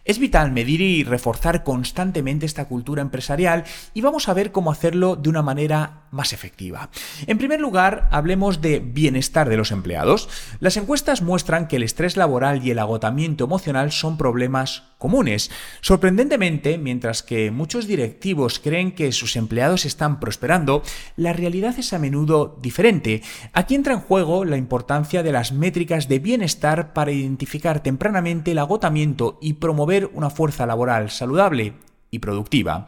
Es 0.07 0.21
vital 0.21 0.53
medir 0.53 0.81
y 0.83 1.03
reforzar 1.03 1.65
constantemente 1.65 2.47
esta 2.47 2.67
cultura 2.67 3.03
empresarial 3.03 3.65
y 3.93 4.03
vamos 4.03 4.29
a 4.29 4.35
ver 4.35 4.53
cómo 4.53 4.71
hacerlo 4.71 5.17
de 5.17 5.29
una 5.29 5.43
manera 5.43 6.05
más 6.13 6.33
efectiva. 6.33 6.91
En 7.27 7.39
primer 7.39 7.61
lugar, 7.61 8.09
hablemos 8.13 8.61
de 8.61 8.79
bienestar 8.79 9.49
de 9.49 9.57
los 9.57 9.73
empleados. 9.73 10.29
Las 10.61 10.77
encuestas 10.77 11.23
muestran 11.23 11.67
que 11.67 11.75
el 11.75 11.83
estrés 11.83 12.17
laboral 12.17 12.65
y 12.65 12.71
el 12.71 12.79
agotamiento 12.79 13.47
emocional 13.47 13.91
son 13.91 14.17
problemas 14.17 14.85
comunes. 14.99 15.51
Sorprendentemente, 15.81 16.79
mientras 16.79 17.23
que 17.23 17.51
muchos 17.51 17.87
directivos 17.87 18.59
creen 18.59 18.93
que 18.93 19.13
sus 19.13 19.37
empleados 19.37 19.85
están 19.85 20.21
prosperando, 20.21 20.83
la 21.17 21.33
realidad 21.33 21.79
es 21.79 21.93
a 21.93 21.99
menudo 21.99 22.59
diferente. 22.61 23.23
Aquí 23.53 23.75
entra 23.75 23.95
en 23.95 24.01
juego 24.01 24.45
la 24.45 24.57
importancia 24.57 25.23
de 25.23 25.33
las 25.33 25.53
métricas 25.53 26.09
de 26.09 26.19
bienestar 26.19 26.93
para 26.93 27.13
identificar 27.13 27.83
tempranamente 27.83 28.53
el 28.53 28.59
agotamiento 28.59 29.39
y 29.41 29.55
promover 29.55 30.11
una 30.15 30.31
fuerza 30.31 30.67
laboral 30.67 31.11
saludable 31.11 31.75
y 32.11 32.19
productiva. 32.19 32.87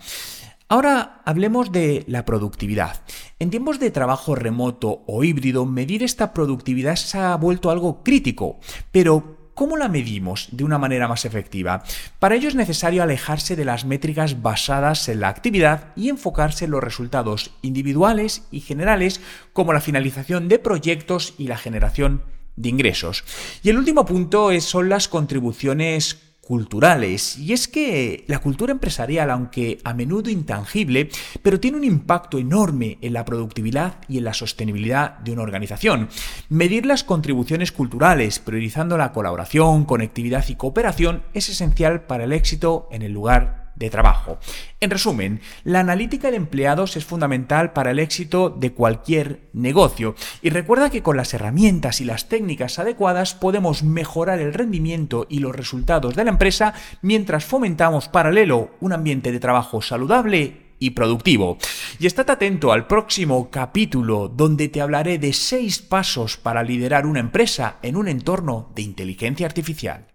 Ahora 0.70 1.22
hablemos 1.24 1.72
de 1.72 2.04
la 2.08 2.26
productividad. 2.26 3.00
En 3.38 3.48
tiempos 3.48 3.80
de 3.80 3.90
trabajo 3.90 4.34
remoto 4.34 5.02
o 5.06 5.24
híbrido, 5.24 5.64
medir 5.64 6.02
esta 6.02 6.34
productividad 6.34 6.96
se 6.96 7.16
ha 7.16 7.34
vuelto 7.36 7.70
algo 7.70 8.02
crítico, 8.02 8.60
pero 8.92 9.37
¿Cómo 9.58 9.76
la 9.76 9.88
medimos 9.88 10.46
de 10.52 10.62
una 10.62 10.78
manera 10.78 11.08
más 11.08 11.24
efectiva? 11.24 11.82
Para 12.20 12.36
ello 12.36 12.46
es 12.46 12.54
necesario 12.54 13.02
alejarse 13.02 13.56
de 13.56 13.64
las 13.64 13.84
métricas 13.84 14.40
basadas 14.40 15.08
en 15.08 15.18
la 15.18 15.30
actividad 15.30 15.88
y 15.96 16.10
enfocarse 16.10 16.66
en 16.66 16.70
los 16.70 16.84
resultados 16.84 17.50
individuales 17.60 18.46
y 18.52 18.60
generales 18.60 19.20
como 19.52 19.72
la 19.72 19.80
finalización 19.80 20.46
de 20.46 20.60
proyectos 20.60 21.34
y 21.38 21.48
la 21.48 21.56
generación 21.56 22.22
de 22.54 22.68
ingresos. 22.68 23.24
Y 23.64 23.70
el 23.70 23.78
último 23.78 24.06
punto 24.06 24.48
son 24.60 24.88
las 24.88 25.08
contribuciones 25.08 26.27
culturales. 26.48 27.36
Y 27.36 27.52
es 27.52 27.68
que 27.68 28.24
la 28.26 28.38
cultura 28.38 28.72
empresarial, 28.72 29.30
aunque 29.30 29.80
a 29.84 29.92
menudo 29.92 30.30
intangible, 30.30 31.10
pero 31.42 31.60
tiene 31.60 31.76
un 31.76 31.84
impacto 31.84 32.38
enorme 32.38 32.96
en 33.02 33.12
la 33.12 33.26
productividad 33.26 33.96
y 34.08 34.16
en 34.16 34.24
la 34.24 34.32
sostenibilidad 34.32 35.18
de 35.18 35.32
una 35.32 35.42
organización. 35.42 36.08
Medir 36.48 36.86
las 36.86 37.04
contribuciones 37.04 37.70
culturales, 37.70 38.38
priorizando 38.38 38.96
la 38.96 39.12
colaboración, 39.12 39.84
conectividad 39.84 40.48
y 40.48 40.54
cooperación, 40.54 41.22
es 41.34 41.50
esencial 41.50 42.06
para 42.06 42.24
el 42.24 42.32
éxito 42.32 42.88
en 42.92 43.02
el 43.02 43.12
lugar 43.12 43.67
de 43.78 43.90
trabajo. 43.90 44.38
En 44.80 44.90
resumen, 44.90 45.40
la 45.64 45.80
analítica 45.80 46.30
de 46.30 46.36
empleados 46.36 46.96
es 46.96 47.04
fundamental 47.04 47.72
para 47.72 47.90
el 47.90 47.98
éxito 47.98 48.50
de 48.50 48.72
cualquier 48.72 49.48
negocio 49.52 50.14
y 50.42 50.50
recuerda 50.50 50.90
que 50.90 51.02
con 51.02 51.16
las 51.16 51.32
herramientas 51.34 52.00
y 52.00 52.04
las 52.04 52.28
técnicas 52.28 52.78
adecuadas 52.78 53.34
podemos 53.34 53.82
mejorar 53.82 54.40
el 54.40 54.54
rendimiento 54.54 55.26
y 55.28 55.38
los 55.38 55.54
resultados 55.54 56.14
de 56.16 56.24
la 56.24 56.30
empresa 56.30 56.74
mientras 57.02 57.44
fomentamos 57.44 58.08
paralelo 58.08 58.70
un 58.80 58.92
ambiente 58.92 59.32
de 59.32 59.40
trabajo 59.40 59.80
saludable 59.82 60.68
y 60.78 60.90
productivo. 60.90 61.58
Y 61.98 62.06
estate 62.06 62.32
atento 62.32 62.72
al 62.72 62.86
próximo 62.86 63.50
capítulo 63.50 64.28
donde 64.28 64.68
te 64.68 64.80
hablaré 64.80 65.18
de 65.18 65.32
seis 65.32 65.80
pasos 65.80 66.36
para 66.36 66.62
liderar 66.62 67.06
una 67.06 67.20
empresa 67.20 67.78
en 67.82 67.96
un 67.96 68.08
entorno 68.08 68.70
de 68.74 68.82
inteligencia 68.82 69.46
artificial. 69.46 70.06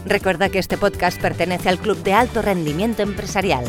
Recuerda 0.04 0.50
que 0.50 0.59
este 0.59 0.76
podcast 0.76 1.20
pertenece 1.20 1.68
al 1.68 1.78
Club 1.78 2.02
de 2.02 2.12
Alto 2.12 2.42
Rendimiento 2.42 3.02
Empresarial. 3.02 3.64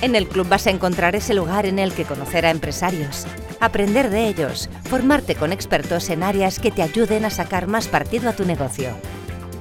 En 0.00 0.14
el 0.14 0.28
club 0.28 0.48
vas 0.48 0.68
a 0.68 0.70
encontrar 0.70 1.16
ese 1.16 1.34
lugar 1.34 1.66
en 1.66 1.80
el 1.80 1.92
que 1.92 2.04
conocer 2.04 2.46
a 2.46 2.50
empresarios 2.50 3.26
aprender 3.60 4.10
de 4.10 4.28
ellos, 4.28 4.68
formarte 4.84 5.34
con 5.34 5.52
expertos 5.52 6.10
en 6.10 6.22
áreas 6.22 6.58
que 6.58 6.70
te 6.70 6.82
ayuden 6.82 7.24
a 7.24 7.30
sacar 7.30 7.66
más 7.66 7.88
partido 7.88 8.28
a 8.28 8.32
tu 8.32 8.44
negocio. 8.44 8.90